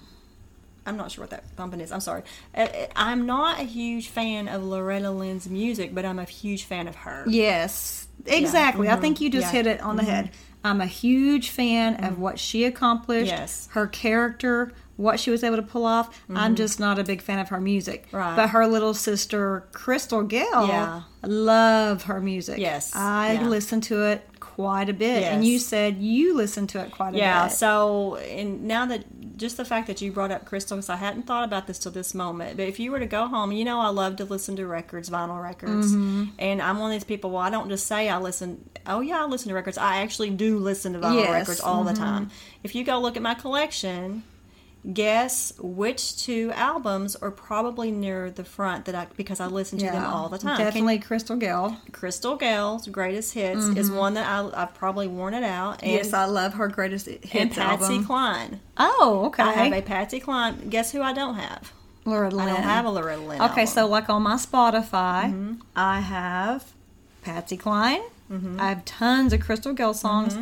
I'm 0.86 0.96
not 0.96 1.10
sure 1.10 1.22
what 1.22 1.30
that 1.30 1.44
thumping 1.50 1.80
is. 1.80 1.90
I'm 1.92 2.00
sorry. 2.00 2.22
Uh, 2.54 2.66
I'm 2.96 3.26
not 3.26 3.60
a 3.60 3.64
huge 3.64 4.08
fan 4.08 4.48
of 4.48 4.62
Loretta 4.64 5.10
Lynn's 5.10 5.48
music, 5.48 5.94
but 5.94 6.04
I'm 6.04 6.18
a 6.18 6.24
huge 6.24 6.64
fan 6.64 6.86
of 6.88 6.96
her. 6.96 7.24
Yes, 7.26 8.06
exactly. 8.24 8.88
I 8.88 8.96
think 8.96 9.20
you 9.20 9.30
just 9.30 9.48
Mm-hmm. 9.48 9.56
Yeah. 9.56 9.60
Mm-hmm. 9.62 9.68
hit 9.70 9.80
it 9.80 9.82
on 9.82 9.96
the 9.96 10.04
head. 10.04 10.30
I'm 10.68 10.80
a 10.80 10.86
huge 10.86 11.50
fan 11.50 12.04
of 12.04 12.18
what 12.18 12.38
she 12.38 12.64
accomplished, 12.64 13.30
Yes. 13.30 13.68
her 13.72 13.86
character, 13.86 14.72
what 14.96 15.18
she 15.20 15.30
was 15.30 15.42
able 15.44 15.56
to 15.56 15.62
pull 15.62 15.86
off. 15.86 16.20
I'm 16.34 16.54
just 16.56 16.78
not 16.80 16.98
a 16.98 17.04
big 17.04 17.22
fan 17.22 17.38
of 17.38 17.48
her 17.50 17.60
music. 17.60 18.06
Mm-hmm. 18.08 18.16
Right. 18.16 18.36
But 18.36 18.48
her 18.50 18.66
little 18.66 18.94
sister, 18.94 19.64
Crystal 19.72 20.22
Gayle, 20.22 20.66
Yeah. 20.66 21.02
love 21.22 22.02
her 22.04 22.20
music. 22.20 22.58
Yes. 22.58 22.94
I 22.94 23.34
Yeah. 23.34 23.48
listen 23.48 23.80
to 23.82 24.02
it 24.04 24.27
quite 24.58 24.88
a 24.88 24.92
bit. 24.92 25.22
And 25.22 25.44
you 25.44 25.60
said 25.60 25.98
you 25.98 26.34
listened 26.36 26.68
to 26.70 26.80
it 26.80 26.90
quite 26.90 27.14
a 27.14 27.16
Yeah, 27.18 27.44
bit. 27.44 27.50
Yeah. 27.52 27.56
So 27.56 28.16
and 28.16 28.64
now 28.64 28.86
that 28.86 29.04
just 29.36 29.56
the 29.56 29.64
fact 29.64 29.86
that 29.86 30.02
you 30.02 30.10
brought 30.10 30.32
up 30.32 30.44
Crystal, 30.46 30.76
because 30.76 30.88
I 30.90 30.96
hadn't 30.96 31.26
thought 31.28 31.44
about 31.44 31.68
this 31.68 31.78
till 31.78 31.92
this 31.92 32.12
moment, 32.12 32.56
but 32.56 32.66
if 32.66 32.80
you 32.80 32.90
were 32.90 32.98
to 32.98 33.06
go 33.06 33.28
home, 33.28 33.52
you 33.52 33.64
know 33.64 33.78
I 33.78 33.90
love 33.90 34.16
to 34.16 34.24
listen 34.24 34.56
to 34.56 34.66
records, 34.66 35.08
vinyl 35.10 35.40
records, 35.40 35.94
Mm-hmm. 35.94 36.24
and 36.40 36.60
I'm 36.60 36.78
one 36.80 36.90
of 36.90 36.96
these 36.96 37.04
people. 37.04 37.30
Well, 37.30 37.42
I 37.42 37.50
don't 37.50 37.68
just 37.68 37.86
say 37.86 38.08
I 38.08 38.18
listen. 38.18 38.68
Oh 38.84 39.00
yeah, 39.00 39.22
I 39.22 39.26
listen 39.26 39.48
to 39.50 39.54
records. 39.54 39.78
I 39.78 39.98
actually 39.98 40.30
do 40.30 40.58
listen 40.58 40.92
to 40.94 40.98
vinyl 40.98 41.20
Yes, 41.22 41.30
records 41.30 41.60
all 41.60 41.84
the 41.84 41.92
mhm. 41.92 41.98
time. 41.98 42.30
If 42.64 42.74
you 42.74 42.82
go 42.82 42.98
look 42.98 43.16
at 43.16 43.22
my 43.22 43.34
collection, 43.34 44.24
guess 44.92 45.52
which 45.58 46.16
two 46.16 46.50
albums 46.54 47.14
are 47.16 47.30
probably 47.30 47.90
near 47.90 48.30
the 48.30 48.44
front 48.44 48.86
that 48.86 48.94
I 48.94 49.06
because 49.16 49.38
I 49.40 49.46
listen 49.46 49.78
to 49.80 49.84
them 49.86 50.04
all 50.04 50.28
the 50.28 50.38
time. 50.38 50.56
Can- 50.56 50.66
Definitely 50.66 50.98
Crystal 51.00 51.36
Gayle. 51.36 51.76
Crystal 51.92 52.36
Gayle's 52.36 52.86
greatest 52.88 53.34
hits 53.34 53.66
is 53.66 53.90
one 53.90 54.14
that 54.14 54.26
I, 54.26 54.62
I've 54.62 54.74
probably 54.74 55.06
worn 55.06 55.34
it 55.34 55.44
out. 55.44 55.82
And, 55.82 55.90
Mm-hmm. 55.90 55.96
yes, 55.96 56.12
I 56.12 56.24
love 56.24 56.54
her 56.54 56.68
greatest 56.68 57.06
hits 57.06 57.34
and 57.34 57.50
Patsy 57.52 57.84
album. 57.94 58.04
Cline. 58.04 58.60
Oh, 58.78 59.24
okay. 59.26 59.42
I 59.42 59.52
have 59.52 59.72
a 59.72 59.82
Patsy 59.82 60.20
Cline. 60.20 60.68
Guess 60.70 60.92
who 60.92 61.02
I 61.02 61.12
don't 61.12 61.34
have? 61.34 61.72
Loretta 62.04 62.36
I 62.38 62.46
don't 62.46 62.62
have 62.62 62.84
a 62.86 62.90
Loretta 62.90 63.20
Lynn. 63.22 63.42
Okay, 63.42 63.62
album. 63.62 63.66
so 63.66 63.86
like 63.86 64.08
on 64.08 64.22
my 64.22 64.36
Spotify, 64.36 65.24
Mm-hmm. 65.24 65.54
I 65.76 66.00
have 66.00 66.72
Patsy 67.22 67.56
Cline. 67.58 68.00
Mm-hmm. 68.32 68.58
I 68.60 68.68
have 68.70 68.84
tons 68.86 69.32
of 69.34 69.40
Crystal 69.40 69.72
Gayle 69.74 69.92
songs. 69.94 70.36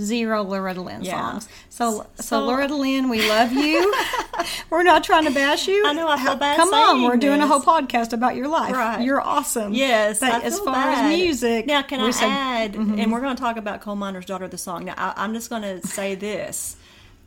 Zero 0.00 0.42
Loretta 0.42 0.80
Lynn 0.80 1.02
Yeah. 1.02 1.32
songs. 1.32 1.48
So, 1.68 2.06
so, 2.16 2.22
So- 2.22 2.44
Loretta 2.46 2.74
Lynn, 2.74 3.08
we 3.08 3.28
love 3.28 3.52
you. 3.52 3.92
we're 4.70 4.82
not 4.82 5.04
trying 5.04 5.24
to 5.24 5.30
bash 5.30 5.68
you. 5.68 5.86
I 5.86 5.92
know, 5.92 6.08
I 6.08 6.22
feel 6.22 6.36
bad 6.36 6.56
Come 6.56 6.72
on, 6.72 7.02
we're 7.02 7.16
doing 7.16 7.40
a 7.40 7.46
whole 7.46 7.60
podcast 7.60 8.12
about 8.12 8.34
your 8.36 8.48
life. 8.48 8.72
Right. 8.72 9.02
You're 9.02 9.20
awesome. 9.20 9.74
Yes, 9.74 10.20
but 10.20 10.42
as 10.44 10.58
far 10.58 10.74
bad. 10.74 11.04
as 11.12 11.16
music, 11.18 11.66
now 11.66 11.82
can 11.82 12.00
I 12.00 12.10
said- 12.10 12.28
add? 12.28 12.72
Mm-hmm. 12.74 12.98
And 12.98 13.12
we're 13.12 13.20
going 13.20 13.36
to 13.36 13.42
talk 13.42 13.56
about 13.56 13.80
Coal 13.82 13.96
Miner's 13.96 14.24
Daughter, 14.26 14.48
the 14.48 14.58
song. 14.58 14.84
Now 14.86 14.94
I, 14.96 15.12
I'm 15.16 15.34
just 15.34 15.50
going 15.50 15.62
to 15.62 15.86
say 15.86 16.14
this: 16.14 16.76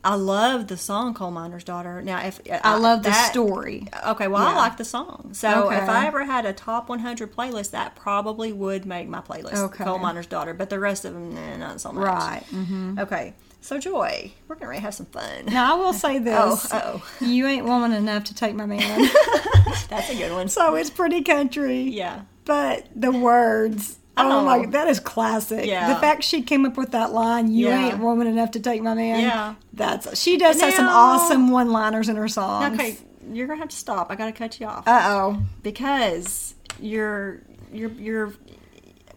I 0.05 0.15
love 0.15 0.67
the 0.67 0.77
song 0.77 1.13
Coal 1.15 1.31
Miner's 1.31 1.63
Daughter. 1.63 2.01
Now, 2.01 2.19
if 2.25 2.39
I 2.63 2.77
love 2.77 3.01
the 3.03 3.11
story. 3.11 3.87
Okay, 4.07 4.27
well, 4.27 4.45
I 4.47 4.55
like 4.55 4.77
the 4.77 4.85
song. 4.85 5.31
So 5.33 5.65
Okay. 5.65 5.77
if 5.77 5.89
I 5.89 6.05
ever 6.05 6.23
had 6.25 6.45
a 6.45 6.53
top 6.53 6.89
100 6.89 7.35
playlist, 7.35 7.71
that 7.71 7.95
probably 7.95 8.53
would 8.53 8.85
make 8.85 9.07
my 9.09 9.19
playlist. 9.21 9.55
Okay. 9.55 9.83
Coal 9.83 9.97
Miner's 9.97 10.27
Daughter, 10.27 10.53
but 10.53 10.69
the 10.69 10.79
rest 10.79 11.05
of 11.05 11.13
them, 11.15 11.33
nah, 11.33 11.57
not 11.57 11.81
so 11.81 11.91
much. 11.91 12.05
Right. 12.05 12.43
Mm-hmm. 12.53 12.99
Okay. 12.99 13.33
So 13.61 13.79
Joy, 13.79 14.31
we're 14.47 14.57
gonna 14.57 14.79
have 14.79 14.93
some 14.93 15.07
fun. 15.07 15.45
Now 15.47 15.75
I 15.75 15.79
will 15.79 15.93
say 15.93 16.19
this: 16.29 16.67
Oh, 16.71 16.77
uh-oh. 16.77 17.25
you 17.25 17.47
ain't 17.47 17.65
woman 17.65 17.93
enough 17.93 18.25
to 18.25 18.35
take 18.35 18.53
my 18.53 18.67
man. 18.67 18.79
That's 19.89 20.09
a 20.11 20.15
good 20.15 20.31
one. 20.33 20.49
so 20.49 20.75
it's 20.75 20.91
pretty 20.91 21.23
country. 21.23 21.81
Yeah. 21.81 22.21
But 22.45 22.85
the 22.95 23.11
words. 23.11 23.97
Oh 24.17 24.43
my, 24.45 24.65
that 24.67 24.87
is 24.87 24.99
classic. 24.99 25.65
Yeah. 25.65 25.93
The 25.93 25.99
fact 25.99 26.23
she 26.23 26.41
came 26.41 26.65
up 26.65 26.77
with 26.77 26.91
that 26.91 27.11
line, 27.13 27.51
"You 27.51 27.67
Yeah. 27.67 27.87
ain't 27.89 27.99
woman 27.99 28.27
enough 28.27 28.51
to 28.51 28.59
take 28.59 28.81
my 28.81 28.93
man." 28.93 29.19
Yeah. 29.21 29.55
that's 29.73 30.17
she 30.19 30.37
does 30.37 30.59
have 30.61 30.73
some 30.73 30.87
awesome 30.87 31.49
one-liners 31.51 32.07
in 32.09 32.15
her 32.15 32.27
songs. 32.27 32.73
Okay, 32.79 32.97
you're 33.33 33.47
gonna 33.47 33.59
have 33.59 33.69
to 33.69 33.75
stop. 33.75 34.11
I 34.11 34.15
gotta 34.15 34.31
cut 34.31 34.59
you 34.59 34.67
off 34.67 34.87
Uh 34.87 35.01
oh. 35.05 35.41
because 35.63 36.55
you're 36.79 37.41
you're 37.73 37.91
you're 37.91 38.33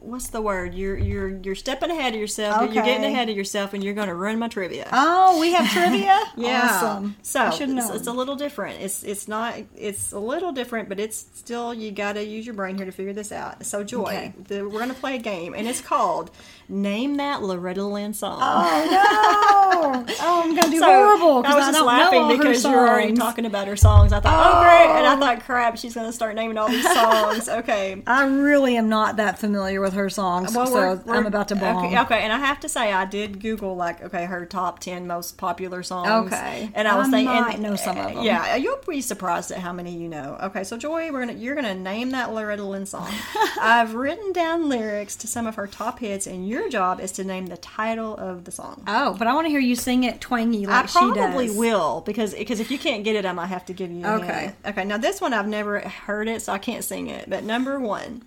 what's 0.09 0.29
the 0.29 0.41
word? 0.41 0.75
You're 0.75 0.97
you're 0.97 1.29
you're 1.29 1.55
stepping 1.55 1.91
ahead 1.91 2.15
of 2.15 2.21
yourself. 2.21 2.73
You're 2.73 2.85
getting 2.85 3.05
ahead 3.05 3.29
of 3.29 3.37
yourself, 3.37 3.75
and 3.75 3.83
you're 3.85 3.95
gonna 3.95 4.15
ruin 4.15 4.39
my 4.39 4.49
trivia. 4.49 4.89
Oh, 4.93 5.39
we 5.41 5.53
have 5.53 5.71
trivia. 5.71 6.19
Yeah. 6.37 6.69
Awesome. 6.71 7.17
So 7.23 7.49
it's, 7.53 7.91
it's 7.91 8.07
a 8.07 8.13
little 8.13 8.37
different. 8.37 8.81
It's 8.81 9.03
it's 9.03 9.27
not. 9.29 9.55
It's 9.77 10.13
a 10.13 10.19
little 10.19 10.53
different, 10.53 10.89
but 10.89 11.01
it's 11.01 11.17
still 11.35 11.75
you 11.75 11.91
got 11.91 12.13
to 12.15 12.25
use 12.25 12.47
your 12.47 12.55
brain 12.55 12.77
here 12.77 12.87
to 12.87 12.93
figure 12.93 13.13
this 13.13 13.33
out. 13.33 13.67
So 13.67 13.83
Joy, 13.83 14.03
Okay. 14.03 14.33
the, 14.49 14.69
we're 14.69 14.79
gonna 14.79 14.95
play 14.95 15.17
a 15.17 15.19
game, 15.19 15.55
and 15.55 15.67
it's 15.67 15.81
called 15.81 16.31
Name 16.71 17.17
That 17.17 17.43
Loretta 17.43 17.83
Lynn 17.85 18.13
Song. 18.13 18.39
Oh 18.43 18.89
no! 18.91 20.05
Oh, 20.21 20.43
I'm 20.45 20.55
gonna 20.55 20.71
do 20.71 20.79
So, 20.81 20.85
horrible 20.87 21.39
I 21.39 21.43
because 21.43 21.55
was 21.57 21.65
I, 21.65 21.73
just 21.73 21.85
laughing 21.85 22.19
know 22.21 22.25
all 22.25 22.31
her 22.31 22.37
because 22.37 22.65
you 22.65 22.71
were 22.71 22.89
already 22.89 23.13
talking 23.15 23.47
about 23.47 23.69
her 23.69 23.77
songs. 23.77 24.13
I 24.13 24.21
thought, 24.21 24.35
oh, 24.35 24.61
great, 24.63 24.99
and 24.99 25.07
I 25.07 25.17
Oh. 25.17 25.19
thought, 25.19 25.45
crap, 25.45 25.79
she's 25.79 25.95
gonna 25.95 26.13
start 26.13 26.35
naming 26.35 26.59
all 26.59 26.69
these 26.69 26.85
songs. 26.93 27.49
Okay. 27.59 28.03
I 28.07 28.27
really 28.27 28.77
am 28.77 28.89
not 28.89 29.17
that 29.17 29.39
familiar 29.39 29.81
with 29.81 29.95
her 29.95 30.11
songs, 30.11 30.55
Well, 30.55 30.67
so 30.67 30.75
we're- 30.75 31.01
we're- 31.05 31.19
I'm 31.19 31.27
about 31.27 31.49
to 31.49 31.57
bomb. 31.57 31.87
Okay, 31.87 31.99
okay, 32.01 32.21
and 32.21 32.33
I 32.33 32.39
have 32.39 32.61
to 32.61 32.69
say, 32.69 32.93
I 32.93 33.05
did 33.07 33.41
Google 33.41 33.75
like, 33.75 34.03
okay, 34.05 34.27
her 34.27 34.45
top 34.47 34.79
ten 34.81 35.07
most 35.07 35.39
popular 35.39 35.83
songs. 35.83 36.33
Okay. 36.33 36.71
and 36.75 36.87
I 36.87 36.97
was 36.97 37.09
I 37.09 37.11
thinking, 37.11 37.55
and- 37.55 37.63
know 37.63 37.77
some 37.77 37.97
of 37.99 38.15
them. 38.15 38.23
Yeah, 38.25 38.57
you'll 38.57 38.79
be 38.87 39.01
surprised 39.01 39.51
at 39.51 39.59
how 39.59 39.73
many 39.73 39.97
you 39.97 40.09
know. 40.09 40.37
Okay, 40.43 40.65
so 40.65 40.77
Joy, 40.77 41.11
we're 41.11 41.21
gonna 41.21 41.33
you're 41.33 41.55
gonna 41.55 41.75
name 41.75 42.11
that 42.11 42.33
Loretta 42.35 42.63
Lynn 42.65 42.85
song. 42.87 43.09
I've 43.61 43.95
written 43.95 44.33
down 44.33 44.69
lyrics 44.69 45.17
to 45.17 45.27
some 45.27 45.47
of 45.47 45.55
her 45.57 45.67
top 45.67 45.99
hits, 46.01 46.27
and 46.27 46.47
your 46.61 46.69
job 46.71 47.01
is 47.01 47.13
to 47.13 47.25
name 47.25 47.47
the 47.47 47.57
title 47.57 48.17
of 48.17 48.45
the 48.45 48.51
song. 48.51 48.83
Oh, 48.87 49.15
but 49.19 49.27
I 49.27 49.35
want 49.35 49.47
to 49.47 49.51
hear 49.51 49.61
you 49.61 49.75
sing 49.77 50.05
it 50.05 50.21
twangy 50.21 50.67
like 50.67 50.85
I 50.85 50.87
she 50.87 50.93
probably 50.99 51.51
will 51.51 52.03
because 52.07 52.35
because 52.35 52.61
if 52.61 52.71
you 52.71 52.79
can't 52.79 53.05
get 53.05 53.17
it, 53.17 53.25
I 53.27 53.33
might 53.33 53.47
have 53.47 53.65
to 53.67 53.73
give 53.73 53.91
you. 53.91 54.05
a 54.05 54.15
Okay. 54.17 54.41
hint. 54.43 54.55
Okay. 54.67 54.85
Now 54.85 54.99
this 54.99 55.21
one 55.21 55.33
I've 55.33 55.49
never 55.49 55.81
heard 55.81 56.29
it, 56.29 56.43
so 56.43 56.53
I 56.53 56.59
can't 56.59 56.85
sing 56.85 57.09
it. 57.09 57.29
But 57.31 57.45
number 57.45 57.79
one, 57.79 58.23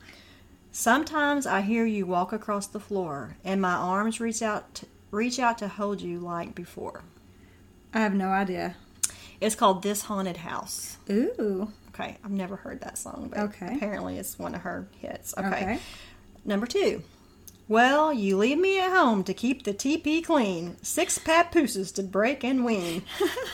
sometimes 0.71 1.45
I 1.45 1.61
hear 1.61 1.85
you 1.85 2.05
walk 2.05 2.33
across 2.33 2.67
the 2.67 2.79
floor, 2.79 3.35
and 3.43 3.61
my 3.61 3.73
arms 3.73 4.19
reach 4.19 4.41
out 4.41 4.73
to, 4.75 4.85
reach 5.11 5.39
out 5.39 5.57
to 5.59 5.67
hold 5.67 6.01
you 6.01 6.19
like 6.19 6.55
before. 6.55 7.03
I 7.93 7.99
have 7.99 8.13
no 8.13 8.29
idea. 8.29 8.75
It's 9.39 9.55
called 9.55 9.83
"This 9.83 10.03
Haunted 10.03 10.37
House." 10.37 10.97
Ooh. 11.09 11.71
Okay, 11.89 12.17
I've 12.23 12.31
never 12.31 12.55
heard 12.55 12.79
that 12.81 12.97
song, 12.97 13.27
but 13.29 13.39
Okay. 13.39 13.75
apparently 13.75 14.17
it's 14.17 14.39
one 14.39 14.55
of 14.55 14.61
her 14.61 14.87
hits. 15.01 15.33
Okay. 15.37 15.47
Okay. 15.47 15.79
Number 16.45 16.65
two. 16.65 17.03
Well, 17.71 18.11
you 18.11 18.35
leave 18.35 18.57
me 18.57 18.81
at 18.81 18.89
home 18.91 19.23
to 19.23 19.33
keep 19.33 19.63
the 19.63 19.73
TP 19.73 20.21
clean. 20.21 20.75
Six 20.81 21.17
papooses 21.17 21.93
to 21.93 22.03
break 22.03 22.43
and 22.43 22.65
wean. 22.65 23.03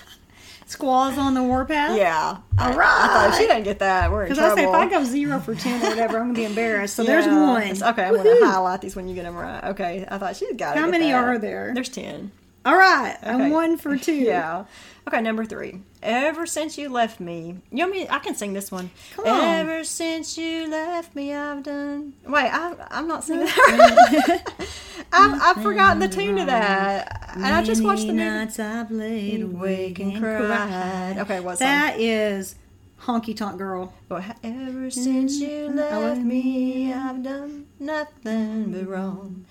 Squaws 0.65 1.19
on 1.19 1.35
the 1.35 1.43
warpath. 1.43 1.95
Yeah. 1.95 2.37
I, 2.57 2.73
All 2.73 2.79
I 2.79 2.83
thought 3.29 3.35
she 3.37 3.45
didn't 3.45 3.61
get 3.61 3.77
that, 3.77 4.11
we're 4.11 4.25
in 4.25 4.33
trouble. 4.33 4.55
Because 4.55 4.57
I 4.57 4.63
say 4.63 4.67
if 4.67 4.73
I 4.75 4.89
go 4.89 5.03
zero 5.03 5.39
for 5.39 5.53
ten 5.53 5.85
or 5.85 5.89
whatever, 5.89 6.17
I'm 6.17 6.29
gonna 6.29 6.33
be 6.33 6.45
embarrassed. 6.45 6.95
So 6.95 7.03
there's 7.03 7.27
Yeah. 7.27 7.39
one. 7.51 7.83
Okay, 7.93 8.05
I'm 8.05 8.15
gonna 8.15 8.43
highlight 8.43 8.81
these 8.81 8.95
when 8.95 9.07
you 9.07 9.13
get 9.13 9.21
them 9.21 9.35
right. 9.35 9.63
Okay, 9.65 10.07
I 10.09 10.17
thought 10.17 10.35
she's 10.35 10.55
got 10.57 10.75
it. 10.75 10.79
How 10.79 10.87
many 10.87 11.13
are 11.13 11.37
there? 11.37 11.73
There's 11.75 11.89
ten. 11.89 12.31
All 12.67 12.75
right, 12.75 13.15
Okay. 13.23 13.29
I'm 13.31 13.49
one 13.49 13.77
for 13.77 13.95
two. 14.07 14.13
Yeah. 14.13 14.65
Okay, 15.07 15.21
number 15.21 15.45
three. 15.45 15.79
Ever 16.03 16.45
since 16.45 16.77
you 16.77 16.89
left 16.89 17.21
me, 17.21 17.59
you 17.71 17.77
know 17.77 17.87
me. 17.87 18.09
I 18.09 18.19
can 18.19 18.35
sing 18.35 18.51
this 18.51 18.69
one. 18.69 18.91
Come 19.15 19.25
on. 19.25 19.41
Ever 19.41 19.85
since 19.85 20.37
you 20.37 20.69
left 20.69 21.15
me, 21.15 21.33
I've 21.33 21.63
done. 21.63 22.11
Wait, 22.25 22.49
I, 22.51 22.75
I'm 22.91 23.07
not 23.07 23.23
singing 23.23 23.45
that. 23.45 24.43
I've, 25.13 25.41
I've 25.41 25.63
forgotten 25.63 25.99
the 25.99 26.09
tune 26.09 26.35
to 26.35 26.45
that, 26.45 27.31
and 27.35 27.45
I 27.45 27.63
just 27.63 27.81
watched 27.85 28.01
the 28.01 28.07
movie. 28.07 28.17
nights 28.17 28.59
I've 28.59 28.91
laid 28.91 29.43
Awake 29.43 29.99
and 29.99 30.19
cried. 30.19 30.45
cried. 30.45 31.15
Okay, 31.19 31.39
what 31.39 31.59
song? 31.59 31.67
That 31.67 32.01
is 32.01 32.55
Honky 33.03 33.33
Tonk 33.33 33.57
Girl. 33.57 33.93
But 34.09 34.25
ever 34.43 34.91
since 34.91 35.39
you 35.39 35.69
mm-hmm. 35.69 35.77
left 35.77 36.21
me, 36.21 36.91
I've 36.91 37.23
done 37.23 37.67
nothing 37.79 38.73
but 38.73 38.89
wrong. 38.89 39.45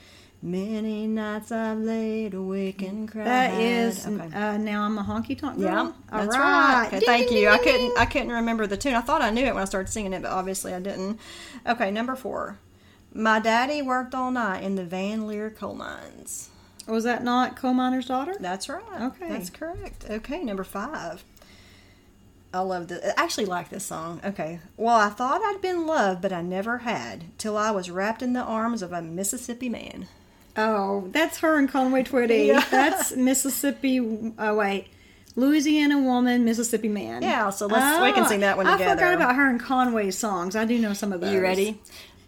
Many 0.47 1.09
nights 1.09 1.51
I've 1.51 1.79
laid 1.79 2.33
awake 2.35 2.81
and 2.83 3.11
cried. 3.11 3.27
That 3.27 3.61
is 3.61 4.07
okay. 4.07 4.33
uh, 4.33 4.57
now 4.59 4.85
I'm 4.85 4.97
a 4.97 5.03
honky 5.03 5.37
tonk 5.37 5.59
girl. 5.59 5.65
Yeah, 5.67 5.81
All 5.81 5.95
that's 6.13 6.37
right. 6.37 6.39
right. 6.39 6.87
Okay, 6.87 6.99
Ding, 7.01 7.07
thank 7.07 7.29
ding, 7.29 7.39
you. 7.39 7.49
ding, 7.49 7.53
I 7.53 7.59
couldn't. 7.59 7.99
I 7.99 8.05
couldn't 8.07 8.31
remember 8.31 8.69
the 8.69 8.77
tune. 8.77 8.95
I 8.95 9.01
thought 9.01 9.23
I 9.23 9.31
knew 9.31 9.45
it 9.45 9.53
when 9.55 9.63
I 9.63 9.67
started 9.67 9.91
singing 9.93 10.13
it, 10.13 10.23
but 10.23 10.31
obviously 10.31 10.73
I 10.73 10.79
didn't. 10.79 11.19
Okay, 11.67 11.91
number 11.91 12.15
four. 12.15 12.61
My 13.13 13.41
daddy 13.41 13.83
worked 13.83 14.15
all 14.15 14.31
night 14.31 14.63
in 14.63 14.77
the 14.77 14.85
Van 14.85 15.27
Lear 15.27 15.51
coal 15.51 15.75
mines. 15.75 16.51
Was 16.87 17.03
that 17.03 17.25
not 17.25 17.57
Coal 17.57 17.75
Miner's 17.75 18.07
Daughter? 18.07 18.37
That's 18.39 18.69
right. 18.69 18.83
Okay. 19.01 19.29
that's 19.29 19.51
correct. 19.51 20.07
Okay, 20.09 20.45
number 20.45 20.63
five. 20.63 21.25
I 22.55 22.61
love 22.61 22.87
this. 22.87 23.05
I 23.05 23.21
actually 23.21 23.47
like 23.47 23.71
this 23.71 23.85
song. 23.85 24.21
Okay. 24.25 24.61
Well, 24.77 24.95
I 24.97 25.09
thought 25.09 25.41
I'd 25.43 25.61
been 25.61 25.87
loved, 25.89 26.23
but 26.23 26.33
I 26.33 26.43
never 26.43 26.79
had, 26.79 27.37
till 27.39 27.57
I 27.57 27.73
was 27.73 27.91
wrapped 27.91 28.23
in 28.23 28.33
the 28.35 28.43
arms 28.43 28.83
of 28.83 28.93
a 28.93 29.03
Mississippi 29.03 29.69
man. 29.69 30.07
Oh, 30.57 31.09
that's 31.13 31.39
her 31.41 31.59
and 31.59 31.69
Conway 31.69 32.03
Twitty. 32.05 32.47
Yeah. 32.47 32.65
That's 32.71 33.15
Mississippi. 33.15 34.01
Oh 34.39 34.55
wait, 34.57 34.89
Louisiana 35.35 36.01
woman, 36.01 36.45
Mississippi 36.45 36.89
man. 36.89 37.23
Yeah, 37.23 37.51
so 37.51 37.67
let's- 37.67 38.03
we 38.03 38.13
can 38.13 38.25
ah, 38.25 38.29
sing 38.29 38.41
that 38.41 38.57
one 38.57 38.67
I 38.67 38.73
together. 38.73 39.05
I 39.05 39.11
forgot 39.11 39.15
about 39.15 39.37
her 39.37 39.51
and 39.51 39.61
Conway's 39.61 40.17
songs. 40.17 40.57
I 40.57 40.65
do 40.65 40.79
know 40.79 40.95
some 40.95 41.13
of 41.13 41.21
those. 41.21 41.33
You 41.33 41.41
ready? 41.41 41.79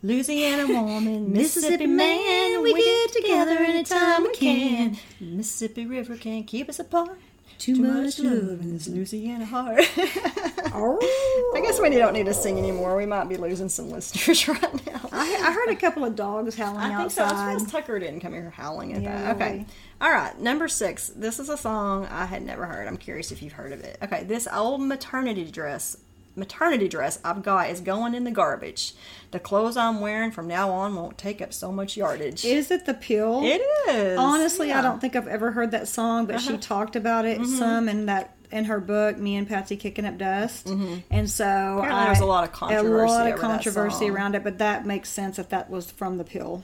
Louisiana 0.02 0.66
woman, 0.66 1.32
Mississippi 1.32 1.86
man, 1.86 2.62
we 2.62 2.72
get 2.74 3.12
together 3.12 3.58
anytime 3.58 4.22
we 4.22 4.32
can. 4.34 4.96
Mississippi 5.20 5.86
River 5.86 6.16
can't 6.16 6.46
keep 6.46 6.68
us 6.68 6.78
apart. 6.78 7.18
Too, 7.58 7.74
Too 7.76 7.82
much, 7.82 8.04
much 8.04 8.20
love 8.20 8.60
in 8.60 8.72
this 8.72 8.86
Louisiana 8.88 9.44
heart. 9.44 9.82
Oh. 10.70 11.52
I 11.56 11.60
guess 11.60 11.80
we 11.80 11.88
don't 11.90 12.12
need 12.12 12.26
to 12.26 12.34
sing 12.34 12.58
anymore. 12.58 12.94
We 12.96 13.06
might 13.06 13.24
be 13.28 13.36
losing 13.36 13.68
some 13.70 13.90
listeners 13.90 14.46
right 14.48 14.86
now. 14.86 15.00
I, 15.10 15.40
I 15.42 15.52
heard 15.52 15.70
a 15.70 15.76
couple 15.76 16.04
of 16.04 16.14
dogs 16.14 16.56
howling 16.56 16.78
I 16.78 16.98
think 16.98 17.10
so. 17.10 17.22
Outside. 17.24 17.54
surprised 17.58 17.70
Tucker 17.70 17.98
didn't 17.98 18.20
come 18.20 18.32
here 18.34 18.50
howling 18.50 18.92
at 18.92 19.02
Yeah, 19.02 19.22
that. 19.22 19.36
Okay. 19.36 19.50
really. 19.52 19.66
All 20.02 20.10
right. 20.12 20.38
Number 20.38 20.68
six. 20.68 21.08
This 21.08 21.40
is 21.40 21.48
a 21.48 21.56
song 21.56 22.06
I 22.06 22.26
had 22.26 22.42
never 22.42 22.66
heard. 22.66 22.86
I'm 22.86 22.98
curious 22.98 23.32
if 23.32 23.42
you've 23.42 23.54
heard 23.54 23.72
of 23.72 23.80
it. 23.80 23.96
Okay. 24.02 24.24
This 24.24 24.46
old 24.52 24.82
maternity 24.82 25.50
dress, 25.50 25.96
maternity 26.38 26.88
dress 26.88 27.18
I've 27.24 27.42
got 27.42 27.68
is 27.70 27.80
going 27.80 28.14
in 28.14 28.24
the 28.24 28.30
garbage. 28.30 28.94
The 29.30 29.38
clothes 29.38 29.76
I'm 29.76 30.00
wearing 30.00 30.30
from 30.30 30.46
now 30.48 30.70
on 30.70 30.94
won't 30.94 31.18
take 31.18 31.42
up 31.42 31.52
so 31.52 31.70
much 31.70 31.96
yardage. 31.96 32.44
Is 32.44 32.70
it 32.70 32.86
the 32.86 32.94
pill? 32.94 33.42
It 33.44 33.60
is. 33.90 34.18
Honestly, 34.18 34.68
Yeah. 34.68 34.78
I 34.78 34.82
don't 34.82 35.00
think 35.00 35.14
I've 35.16 35.28
ever 35.28 35.50
heard 35.52 35.70
that 35.72 35.88
song, 35.88 36.26
but 36.26 36.40
she 36.40 36.50
Uh-huh. 36.54 36.58
talked 36.60 36.96
about 36.96 37.26
it 37.26 37.38
Mm-hmm. 37.40 37.58
some 37.58 37.88
in 37.88 38.06
that 38.06 38.34
in 38.50 38.64
her 38.64 38.80
book, 38.80 39.18
"Me 39.18 39.36
and 39.36 39.46
Patsy 39.46 39.76
Kicking 39.76 40.06
Up 40.06 40.16
Dust," 40.16 40.68
and 40.68 41.28
so 41.28 41.44
Apparently 41.44 41.90
I, 41.90 42.02
there 42.04 42.10
was 42.12 42.20
a 42.20 42.24
lot 42.24 42.44
of 42.44 42.52
controversy 42.52 42.88
a 42.88 43.06
lot 43.06 43.26
of 43.30 43.38
controversy 43.38 44.08
around 44.08 44.34
it. 44.36 44.42
But 44.42 44.56
that 44.56 44.86
makes 44.86 45.10
sense 45.10 45.38
if 45.38 45.50
that 45.50 45.68
was 45.68 45.90
from 45.90 46.16
the 46.16 46.24
pill. 46.24 46.62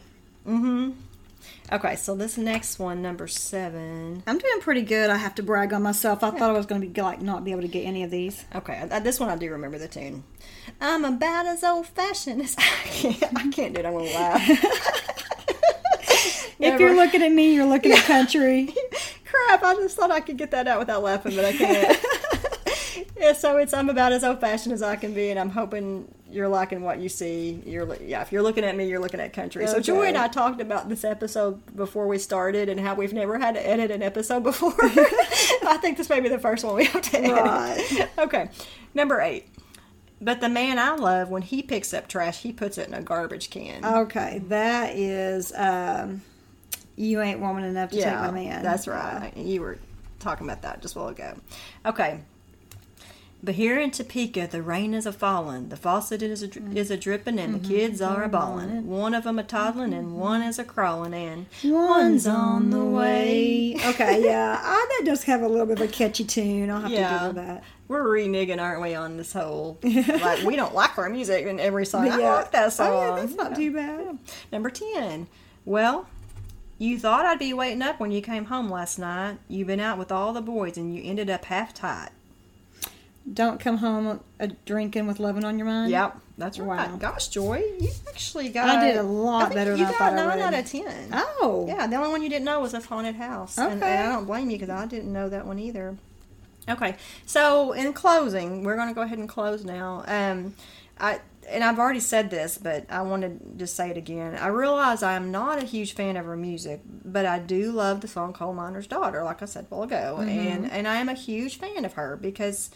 Okay. 1.73 1.97
So 1.97 2.15
this 2.15 2.37
next 2.37 2.79
one, 2.79 3.03
number 3.03 3.27
seven. 3.27 4.23
I'm 4.27 4.39
doing 4.39 4.61
pretty 4.61 4.83
good. 4.83 5.11
I 5.11 5.17
have 5.17 5.35
to 5.37 5.43
brag 5.43 5.73
on 5.73 5.83
myself. 5.83 6.23
I 6.23 6.31
thought 6.31 6.51
I 6.51 6.53
was 6.53 6.67
going 6.67 6.81
to 6.81 6.87
be 6.87 7.01
like 7.01 7.23
not 7.23 7.45
be 7.45 7.53
able 7.53 7.63
to 7.63 7.69
get 7.69 7.85
any 7.85 8.03
of 8.03 8.11
these. 8.11 8.45
Okay, 8.55 8.87
uh, 8.91 9.01
this 9.01 9.19
one 9.19 9.29
I 9.29 9.37
do 9.37 9.51
remember 9.51 9.79
the 9.79 9.89
tune. 9.89 10.25
I'm 10.81 11.05
about 11.05 11.47
as 11.47 11.65
old 11.65 11.87
fashioned 11.87 12.43
as 12.43 12.57
I 12.59 12.89
can. 12.89 13.37
I 13.37 13.51
can't 13.51 13.75
do 13.75 13.81
it. 13.81 13.87
I'm 13.87 13.93
gonna 13.93 14.05
laugh. 14.05 15.11
If 16.59 16.81
you're 16.81 16.95
looking 16.95 17.23
at 17.23 17.33
me, 17.33 17.55
you're 17.55 17.67
looking 17.67 17.93
at 17.93 17.99
country. 18.05 18.75
Crap! 19.25 19.63
I 19.63 19.75
just 19.75 19.97
thought 19.97 20.11
I 20.11 20.21
could 20.21 20.37
get 20.37 20.51
that 20.53 20.69
out 20.69 20.79
without 20.79 21.03
laughing, 21.03 21.35
but 21.35 21.45
I 21.45 21.53
can't. 21.53 21.99
yeah, 23.19 23.33
so 23.33 23.57
it's 23.57 23.75
I'm 23.75 23.89
about 23.89 24.13
as 24.13 24.23
old 24.25 24.41
fashioned 24.41 24.73
as 24.73 24.83
I 24.83 24.97
can 24.97 25.13
be, 25.13 25.31
and 25.31 25.39
I'm 25.39 25.51
hoping 25.51 26.13
you're 26.35 26.49
liking 26.49 26.83
what 26.83 26.99
you 26.99 27.09
see. 27.09 27.63
You're 27.65 27.95
yeah, 28.03 28.21
if 28.23 28.33
you're 28.33 28.43
looking 28.43 28.65
at 28.65 28.77
me, 28.77 28.89
you're 28.89 29.01
looking 29.01 29.21
at 29.21 29.33
country. 29.33 29.67
So 29.69 29.79
Joy 29.79 30.07
and 30.07 30.19
I 30.19 30.29
talked 30.29 30.61
about 30.61 30.89
this 30.89 31.05
episode 31.05 31.77
before 31.77 32.09
we 32.09 32.19
started, 32.19 32.69
and 32.69 32.81
how 32.81 32.95
we've 32.95 33.13
never 33.13 33.39
had 33.39 33.55
to 33.55 33.67
edit 33.67 33.91
an 33.91 34.03
episode 34.03 34.41
before. 34.43 34.75
I 34.83 35.79
think 35.81 35.97
this 35.97 36.09
may 36.09 36.21
be 36.21 36.29
the 36.29 36.39
first 36.39 36.65
one 36.65 36.75
we 36.75 36.87
have 36.87 37.03
to 37.03 37.19
edit. 37.19 37.31
Right. 37.31 38.09
Okay, 38.19 38.51
number 38.95 39.21
eight. 39.21 39.47
But 40.21 40.41
the 40.41 40.49
man 40.49 40.79
I 40.79 40.95
love, 40.95 41.29
when 41.29 41.43
he 41.43 41.63
picks 41.63 41.93
up 41.93 42.09
trash, 42.09 42.43
he 42.43 42.53
puts 42.53 42.79
it 42.79 42.89
in 42.89 42.95
a 42.95 43.03
garbage 43.03 43.51
can. 43.51 43.85
Okay, 43.85 44.43
that 44.49 44.97
is. 44.97 45.53
Um, 45.55 46.23
you 46.97 47.21
ain't 47.21 47.41
woman 47.41 47.65
enough 47.65 47.91
to 47.91 47.97
take 47.97 48.15
my 48.15 48.31
man. 48.31 48.63
That's 48.63 48.87
right. 48.87 49.33
You 49.37 49.61
were 49.61 49.79
talking 50.19 50.47
about 50.47 50.63
that 50.63 50.83
just 50.83 50.97
a 50.97 50.99
while 50.99 51.09
ago. 51.09 51.37
Okay. 51.87 52.21
But 53.45 53.57
here 53.57 53.79
in 53.79 53.91
Topeka, 53.91 54.49
the 54.51 54.63
rain 54.63 54.95
is 54.95 55.05
a 55.05 55.13
falling, 55.13 55.69
the 55.69 55.77
faucet 55.77 56.23
is 56.23 56.43
a, 56.43 56.49
dri- 56.49 56.63
mm-hmm. 56.63 56.77
is 56.79 56.91
a 56.91 56.97
dripping, 56.97 57.39
and 57.39 57.55
the 57.55 57.59
mm-hmm. 57.59 57.69
kids 57.69 58.01
are 58.01 58.23
a 58.25 58.29
bawling. 58.29 58.87
One 58.87 59.13
of 59.13 59.27
'em 59.27 59.39
a 59.39 59.43
toddling, 59.43 59.93
and 59.93 60.07
mm-hmm. 60.07 60.19
one 60.19 60.41
is 60.41 60.59
a 60.59 60.65
crawling, 60.65 61.13
and 61.13 61.45
One's 61.63 62.27
on 62.27 62.71
the 62.71 62.83
way. 62.83 63.77
Okay, 63.85 64.25
yeah, 64.25 64.59
I, 64.63 64.87
that 64.89 65.07
does 65.07 65.25
have 65.25 65.43
a 65.43 65.49
little 65.49 65.67
bit 65.67 65.79
of 65.79 65.87
a 65.87 65.93
catchy 65.93 66.25
tune. 66.25 66.71
I'll 66.71 66.81
have 66.81 66.91
to 66.91 66.97
Yeah. 66.97 67.11
give 67.11 67.21
her 67.21 67.33
that. 67.45 67.65
we're 67.87 68.03
reneging, 68.03 68.63
aren't 68.63 68.81
we, 68.81 68.95
on 68.95 69.19
this 69.19 69.35
whole 69.35 69.77
like 69.83 70.43
we 70.43 70.57
don't 70.57 70.75
like 70.75 70.97
our 70.97 71.11
music 71.11 71.45
in 71.45 71.61
every 71.61 71.85
song. 71.85 72.09
I 72.09 72.19
Yeah. 72.19 72.35
like 72.37 72.51
that 72.53 72.73
song. 72.73 72.89
Oh, 72.91 73.17
yeah, 73.17 73.21
that's 73.21 73.35
not 73.35 73.51
Yeah. 73.51 73.57
too 73.59 73.73
bad. 73.75 74.19
Number 74.51 74.71
10. 74.71 75.27
Well, 75.67 76.09
you 76.79 76.99
thought 76.99 77.27
I'd 77.27 77.39
be 77.39 77.53
waiting 77.53 77.83
up 77.83 78.01
when 78.01 78.11
you 78.11 78.23
came 78.23 78.47
home 78.47 78.71
last 78.71 78.99
night. 78.99 79.37
You've 79.49 79.67
been 79.67 79.81
out 79.81 79.99
with 79.99 80.11
all 80.11 80.33
the 80.33 80.41
boys 80.41 80.79
and 80.79 80.95
you 80.97 81.03
ended 81.05 81.29
up 81.29 81.45
half 81.45 81.75
tight. 81.75 82.09
Don't 83.33 83.59
come 83.59 83.79
home 83.79 84.21
uh, 84.39 84.49
drinking 84.67 85.07
with 85.07 85.19
loving 85.19 85.45
on 85.45 85.59
your 85.59 85.67
mind. 85.67 85.91
Yep, 85.91 86.19
that's 86.37 86.59
right. 86.59 86.91
Wow. 86.91 86.97
Gosh, 86.97 87.29
Joy, 87.29 87.63
you 87.81 87.91
actually 88.07 88.51
got. 88.51 88.69
I 88.69 88.87
did 88.87 88.97
a 88.99 89.03
lot 89.03 89.55
better 89.55 89.71
you 89.71 89.79
than 89.79 89.87
I 89.87 89.91
got 89.91 89.99
thought 89.99 90.13
I 90.13 90.17
nine 90.17 90.41
out 90.41 90.55
of 90.55 90.67
ten. 90.71 91.09
Oh. 91.13 91.65
Yeah, 91.67 91.87
the 91.87 91.97
only 91.97 92.11
one 92.11 92.23
you 92.23 92.29
didn't 92.29 92.45
know 92.45 92.61
was 92.61 92.73
this 92.73 92.85
haunted 92.85 93.15
house, 93.17 93.57
and, 93.57 93.83
and 93.83 93.85
I 93.85 94.13
don't 94.13 94.27
blame 94.27 94.51
you 94.51 94.59
because 94.59 94.69
I 94.69 94.85
didn't 94.87 95.11
know 95.13 95.29
that 95.31 95.47
one 95.47 95.59
either. 95.59 95.97
Okay, 96.69 96.97
so 97.25 97.73
in 97.73 97.93
closing, 97.95 98.63
we're 98.63 98.77
going 98.77 98.89
to 98.89 98.95
go 98.95 99.03
ahead 99.03 99.19
and 99.19 99.29
close 99.29 99.65
now. 99.65 100.05
Um, 100.07 100.55
I 101.01 101.21
and 101.49 101.65
I've 101.65 101.79
already 101.79 102.01
said 102.01 102.31
this, 102.31 102.59
but 102.59 102.85
I 102.91 103.03
want 103.03 103.23
to 103.23 103.39
just 103.57 103.75
say 103.75 103.91
it 103.91 103.97
again. 103.97 104.35
I 104.37 104.49
realize 104.49 105.03
I 105.03 105.15
am 105.15 105.31
not 105.31 105.63
a 105.63 105.65
huge 105.65 105.95
fan 105.95 106.17
of 106.19 106.27
her 106.27 106.37
music, 106.37 106.81
but 106.87 107.25
I 107.27 107.39
do 107.39 107.73
love 107.73 108.03
the 108.03 108.09
song 108.09 108.35
"Coal 108.35 108.53
Miner's 108.53 108.87
Daughter," 108.87 109.25
like 109.25 109.41
I 109.43 109.47
said 109.47 109.65
a 109.71 109.75
while 109.75 109.85
ago, 109.85 110.17
Mm-hmm. 110.21 110.29
and 110.29 110.71
and 110.71 110.87
I 110.89 110.97
am 110.97 111.09
a 111.09 111.15
huge 111.15 111.57
fan 111.59 111.87
of 111.87 111.95
her 111.95 112.17
because. 112.21 112.69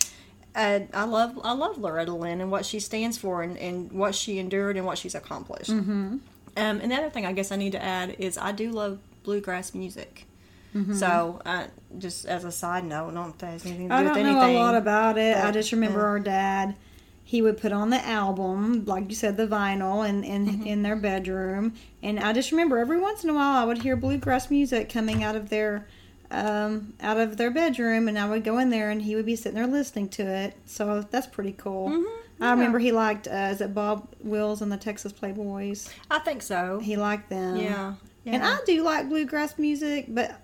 Uh, 0.54 0.80
I 0.92 1.04
love 1.04 1.38
I 1.44 1.52
love 1.52 1.78
Loretta 1.78 2.12
Lynn 2.12 2.40
and 2.40 2.50
what 2.50 2.64
she 2.66 2.80
stands 2.80 3.16
for 3.18 3.42
and, 3.42 3.56
and 3.58 3.92
what 3.92 4.14
she 4.14 4.38
endured 4.38 4.76
and 4.76 4.84
what 4.86 4.98
she's 4.98 5.14
accomplished. 5.14 5.70
Mm-hmm. 5.70 5.92
Um, 5.92 6.20
and 6.56 6.90
the 6.90 6.96
other 6.96 7.10
thing 7.10 7.26
I 7.26 7.32
guess 7.32 7.52
I 7.52 7.56
need 7.56 7.72
to 7.72 7.82
add 7.82 8.16
is 8.18 8.36
I 8.36 8.52
do 8.52 8.70
love 8.70 8.98
bluegrass 9.22 9.74
music. 9.74 10.24
Mm-hmm. 10.74 10.94
So, 10.94 11.40
uh, 11.46 11.64
just 11.98 12.26
as 12.26 12.44
a 12.44 12.52
side 12.52 12.84
note, 12.84 13.12
not 13.14 13.30
if 13.30 13.38
that 13.38 13.46
has 13.52 13.64
anything 13.66 13.88
to 13.88 13.94
do 13.94 13.94
I 13.94 14.02
with 14.02 14.14
don't 14.14 14.22
know 14.24 14.40
anything. 14.40 14.56
a 14.56 14.58
lot 14.58 14.74
about 14.74 15.16
it. 15.16 15.36
I 15.36 15.50
just 15.50 15.72
remember 15.72 16.00
yeah. 16.00 16.04
our 16.06 16.20
dad. 16.20 16.76
He 17.24 17.42
would 17.42 17.58
put 17.58 17.72
on 17.72 17.90
the 17.90 18.04
album, 18.06 18.86
like 18.86 19.08
you 19.10 19.14
said, 19.14 19.36
the 19.36 19.46
vinyl, 19.46 20.08
and 20.08 20.24
in, 20.24 20.46
Mm-hmm. 20.46 20.66
in 20.66 20.82
their 20.82 20.96
bedroom. 20.96 21.74
And 22.02 22.18
I 22.18 22.32
just 22.32 22.50
remember 22.52 22.78
every 22.78 22.98
once 22.98 23.22
in 23.22 23.30
a 23.30 23.34
while 23.34 23.60
I 23.60 23.64
would 23.64 23.82
hear 23.82 23.96
bluegrass 23.96 24.50
music 24.50 24.88
coming 24.88 25.22
out 25.22 25.36
of 25.36 25.50
their 25.50 25.86
um, 26.30 26.92
out 27.00 27.18
of 27.18 27.36
their 27.36 27.50
bedroom, 27.50 28.08
and 28.08 28.18
I 28.18 28.28
would 28.28 28.44
go 28.44 28.58
in 28.58 28.70
there, 28.70 28.90
and 28.90 29.00
he 29.02 29.14
would 29.16 29.26
be 29.26 29.36
sitting 29.36 29.54
there 29.56 29.66
listening 29.66 30.08
to 30.10 30.22
it. 30.22 30.54
So 30.66 31.02
that's 31.10 31.26
pretty 31.26 31.52
cool. 31.52 31.88
Mhm, 31.90 32.04
I 32.40 32.50
remember 32.52 32.78
he 32.78 32.92
liked 32.92 33.26
uh, 33.26 33.48
is 33.50 33.60
it 33.60 33.74
Bob 33.74 34.08
Wills 34.20 34.62
and 34.62 34.70
the 34.70 34.76
Texas 34.76 35.12
Playboys? 35.12 35.90
I 36.10 36.18
think 36.20 36.42
so. 36.42 36.78
He 36.80 36.96
liked 36.96 37.30
them. 37.30 37.56
yeah. 37.56 37.94
yeah. 38.24 38.34
And 38.34 38.44
I 38.44 38.58
do 38.66 38.82
like 38.82 39.08
bluegrass 39.08 39.58
music, 39.58 40.06
but 40.08 40.38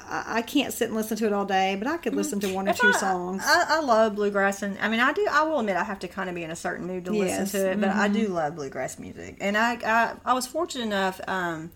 I, 0.00 0.38
I 0.38 0.42
can't 0.42 0.72
sit 0.72 0.86
and 0.88 0.96
listen 0.96 1.16
to 1.18 1.26
it 1.26 1.32
all 1.32 1.44
day. 1.46 1.76
But 1.78 1.86
I 1.86 1.96
could 1.96 2.14
listen 2.16 2.40
to 2.40 2.52
one 2.52 2.66
or 2.66 2.72
If 2.72 2.80
two 2.80 2.88
I- 2.88 2.92
songs. 2.92 3.42
I, 3.46 3.76
I 3.76 3.80
love 3.80 4.16
bluegrass, 4.16 4.62
and 4.62 4.76
I 4.80 4.88
mean, 4.88 5.00
I 5.00 5.12
do. 5.12 5.26
I 5.30 5.44
will 5.44 5.60
admit, 5.60 5.76
I 5.76 5.84
have 5.84 6.00
to 6.00 6.08
kind 6.08 6.28
of 6.28 6.34
be 6.34 6.42
in 6.42 6.50
a 6.50 6.56
certain 6.56 6.86
mood 6.86 7.04
to 7.04 7.14
Yes, 7.14 7.40
listen 7.54 7.60
to 7.60 7.70
it, 7.72 7.80
but 7.80 7.90
I 7.90 8.08
mhm. 8.08 8.14
do 8.14 8.28
love 8.28 8.56
bluegrass 8.56 8.98
music, 8.98 9.36
and 9.40 9.56
I 9.56 9.74
I, 9.84 10.14
I 10.24 10.32
was 10.34 10.46
fortunate 10.48 10.84
enough 10.86 11.20
um, 11.28 11.70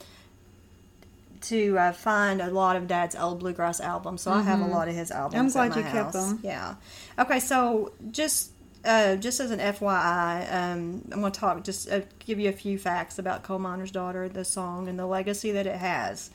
to 1.45 1.78
uh, 1.78 1.92
find 1.92 2.40
a 2.40 2.51
lot 2.51 2.76
of 2.76 2.86
Dad's 2.86 3.14
old 3.16 3.40
bluegrass 3.40 3.80
albums, 3.80 4.22
so 4.22 4.30
I 4.32 4.42
have 4.42 4.61
a 4.61 4.66
lot 4.66 4.88
of 4.88 4.95
his 4.95 5.11
albums. 5.11 5.55
Mm-hmm. 5.55 5.59
I'm 5.59 5.70
glad 5.70 5.82
my 5.82 5.88
you 5.88 5.92
kept 5.92 6.12
them. 6.12 6.40
Yeah. 6.42 6.74
Okay, 7.18 7.40
so 7.40 7.92
just. 8.11 8.51
Uh, 8.86 9.16
just 9.16 9.40
as 9.40 9.51
an 9.51 9.61
FYI, 9.61 10.53
um, 10.53 11.01
I'm 11.11 11.20
going 11.20 11.32
to 11.32 11.40
talk, 11.40 11.64
just 11.64 11.90
uh, 11.90 12.03
give 12.18 12.38
you 12.38 12.51
a 12.51 12.53
few 12.53 12.76
facts 12.78 13.18
about 13.18 13.42
Coal 13.42 13.59
Miner's 13.59 13.90
Daughter, 13.90 14.28
the 14.28 14.45
song, 14.45 14.88
and 14.88 14.99
the 14.99 15.07
legacy 15.07 15.53
that 15.53 15.66
it 15.66 15.76
has. 15.76 16.28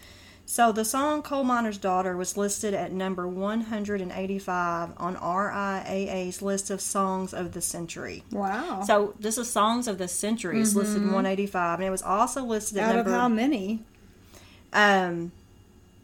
So 0.47 0.72
the 0.72 0.84
song 0.84 1.22
Coal 1.22 1.43
Miner's 1.43 1.78
Daughter 1.78 2.18
was 2.18 2.36
listed 2.38 2.74
at 2.74 2.91
number 2.91 3.28
185 3.28 4.93
on 4.97 5.16
RIAA's 5.16 6.41
list 6.41 6.72
of 6.72 6.82
songs 6.82 7.34
of 7.34 7.51
the 7.53 7.62
century. 7.62 8.24
Wow. 8.32 8.82
So 8.84 9.14
this 9.20 9.38
is 9.38 9.47
songs 9.47 9.88
of 9.88 9.97
the 9.97 10.07
century. 10.07 10.60
It's 10.60 10.76
listed 10.76 11.03
185, 11.03 11.80
and 11.80 11.88
it 11.88 11.91
was 11.91 12.01
also 12.01 12.43
listed 12.43 12.80
at 12.80 12.82
Mm-hmm. 12.82 12.89
Out 12.89 12.99
of 12.99 13.05
number. 13.05 13.20
how 13.20 13.30
many? 13.30 13.84
Um, 14.74 15.32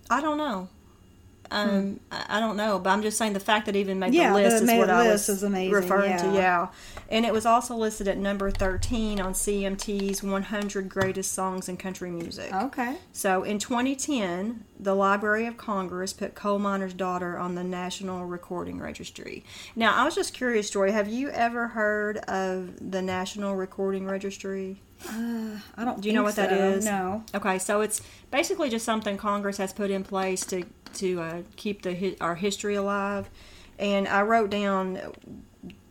I 0.10 0.22
don't 0.22 0.38
know. 0.38 0.70
Um, 1.52 2.00
I 2.12 2.38
I 2.38 2.40
don't 2.40 2.58
know, 2.58 2.80
but 2.80 2.90
I'm 2.90 3.04
just 3.04 3.20
saying 3.20 3.34
the 3.34 3.40
fact 3.40 3.68
that 3.68 3.76
it 3.76 3.80
even 3.80 4.00
made 4.00 4.08
Hmm. 4.10 4.14
Yeah, 4.16 4.30
the 4.30 4.36
list 4.36 4.64
is 4.64 4.74
what 4.74 4.90
I 4.90 5.08
was 5.08 5.30
is 5.30 5.44
amazing, 5.44 5.74
referring 5.74 6.18
to. 6.18 6.26
yeah. 6.26 6.34
Yeah, 6.34 6.68
and 7.10 7.24
it 7.24 7.32
was 7.32 7.46
also 7.46 7.76
listed 7.76 8.08
at 8.08 8.18
number 8.18 8.50
13 8.50 9.22
on 9.22 9.34
CMT's 9.34 10.24
100 10.24 10.90
Greatest 10.90 11.34
Songs 11.34 11.70
in 11.70 11.78
Country 11.78 12.10
Music. 12.10 12.52
Okay. 12.52 12.96
So 13.14 13.44
in 13.44 13.60
2010, 13.60 14.66
the 14.80 14.96
Library 14.96 15.46
of 15.46 15.56
Congress 15.56 16.14
put 16.14 16.34
Coal 16.34 16.58
Miner's 16.58 16.96
Daughter 16.96 17.38
on 17.38 17.54
the 17.54 17.64
National 17.64 18.26
Recording 18.26 18.80
Registry. 18.80 19.46
Now, 19.76 19.94
I 19.96 20.04
was 20.04 20.16
just 20.16 20.34
curious, 20.34 20.72
Joy, 20.72 20.92
have 20.92 21.08
you 21.08 21.30
ever 21.30 21.68
heard 21.68 22.18
of 22.28 22.72
the 22.92 23.04
National 23.04 23.56
Recording 23.56 24.08
Registry? 24.08 24.82
Uh, 25.08 25.60
I 25.76 25.86
don't. 25.86 26.02
Do 26.02 26.10
you 26.10 26.16
know 26.16 26.24
what 26.24 26.36
that 26.36 26.50
so. 26.50 26.56
is? 26.56 26.86
No. 26.86 27.24
Okay, 27.34 27.60
so 27.60 27.82
it's 27.82 28.02
basically 28.32 28.70
just 28.70 28.86
something 28.86 29.18
Congress 29.18 29.58
has 29.58 29.74
put 29.74 29.92
in 29.92 30.04
place 30.04 30.46
to 30.48 30.64
to 30.96 31.22
uh, 31.22 31.42
keep 31.56 31.82
the 31.82 32.18
our 32.22 32.36
history 32.36 32.76
alive. 32.76 33.30
And 33.78 34.08
I 34.08 34.22
wrote 34.22 34.50
down 34.50 35.00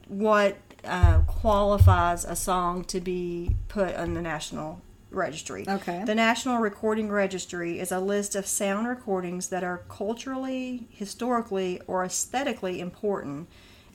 what 0.09 0.57
uh, 0.85 1.21
qualifies 1.27 2.25
a 2.25 2.37
song 2.37 2.85
to 2.85 3.01
be 3.01 3.57
put 3.69 3.95
on 3.95 4.15
the 4.15 4.23
national 4.23 4.81
registry. 5.11 5.65
Okay. 5.69 6.03
The 6.05 6.15
National 6.15 6.59
Recording 6.59 7.11
Registry 7.11 7.79
is 7.79 7.93
a 7.93 8.01
list 8.01 8.35
of 8.35 8.47
sound 8.47 8.89
recordings 8.89 9.49
that 9.49 9.63
are 9.63 9.79
culturally, 9.89 10.89
historically, 10.91 11.81
or 11.87 12.05
aesthetically 12.05 12.81
important 12.81 13.49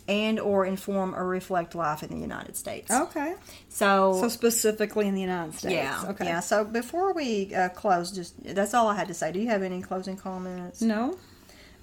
and 0.10 0.40
or 0.40 0.66
inform 0.66 1.14
or 1.16 1.26
reflect 1.28 1.76
life 1.76 2.02
in 2.04 2.10
the 2.10 2.18
United 2.18 2.56
States. 2.58 2.90
Okay. 2.92 3.36
So, 3.70 4.18
So 4.20 4.28
specifically 4.28 5.08
in 5.08 5.14
the 5.14 5.22
United 5.22 5.54
States. 5.54 5.74
yeah, 5.76 6.04
Okay. 6.10 6.26
yeah. 6.26 6.40
So 6.40 6.66
before 6.66 7.14
we 7.14 7.54
uh, 7.54 7.70
close, 7.70 8.12
just 8.12 8.34
that's 8.44 8.74
all 8.74 8.88
I 8.88 8.96
had 8.96 9.08
to 9.10 9.14
say. 9.14 9.32
Do 9.32 9.40
you 9.40 9.48
have 9.50 9.64
any 9.64 9.82
closing 9.82 10.18
comments? 10.18 10.82
No. 10.82 11.18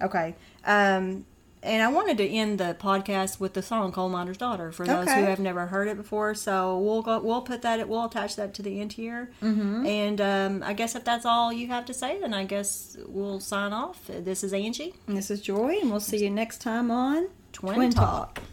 Okay. 0.01 0.35
Um, 0.65 1.25
and 1.63 1.81
I 1.81 1.87
wanted 1.87 2.17
to 2.19 2.27
end 2.27 2.59
the 2.59 2.77
podcast 2.79 3.39
with 3.39 3.53
the 3.55 3.63
song 3.63 3.91
"Coal 3.91 4.09
Miner's 4.09 4.37
Daughter" 4.37 4.71
for 4.71 4.85
those 4.85 5.07
Okay. 5.07 5.19
who 5.21 5.25
have 5.25 5.39
never 5.39 5.65
heard 5.65 5.87
it 5.87 5.97
before. 5.97 6.35
So 6.35 6.77
we'll 6.77 7.01
go. 7.01 7.19
We'll 7.19 7.41
put 7.41 7.63
that. 7.63 7.89
We'll 7.89 8.05
attach 8.05 8.35
that 8.35 8.53
to 8.55 8.61
the 8.61 8.79
end 8.79 8.93
here. 8.93 9.31
Mm-hmm. 9.41 9.85
And 9.85 10.21
um, 10.21 10.63
I 10.63 10.73
guess 10.73 10.95
if 10.95 11.03
that's 11.03 11.25
all 11.25 11.51
you 11.51 11.67
have 11.67 11.85
to 11.85 11.93
say, 11.95 12.21
then 12.21 12.33
I 12.33 12.43
guess 12.45 12.95
we'll 13.07 13.39
sign 13.39 13.73
off. 13.73 14.05
This 14.07 14.43
is 14.43 14.53
Angie. 14.53 14.93
And 15.07 15.17
this 15.17 15.31
is 15.31 15.41
Joy, 15.41 15.79
and 15.81 15.89
we'll 15.89 15.99
see 15.99 16.23
you 16.23 16.29
next 16.29 16.61
time 16.61 16.91
on 16.91 17.27
Twin, 17.57 17.73
Twin 17.73 17.89
Talk. 17.89 18.35
Talk. 18.35 18.43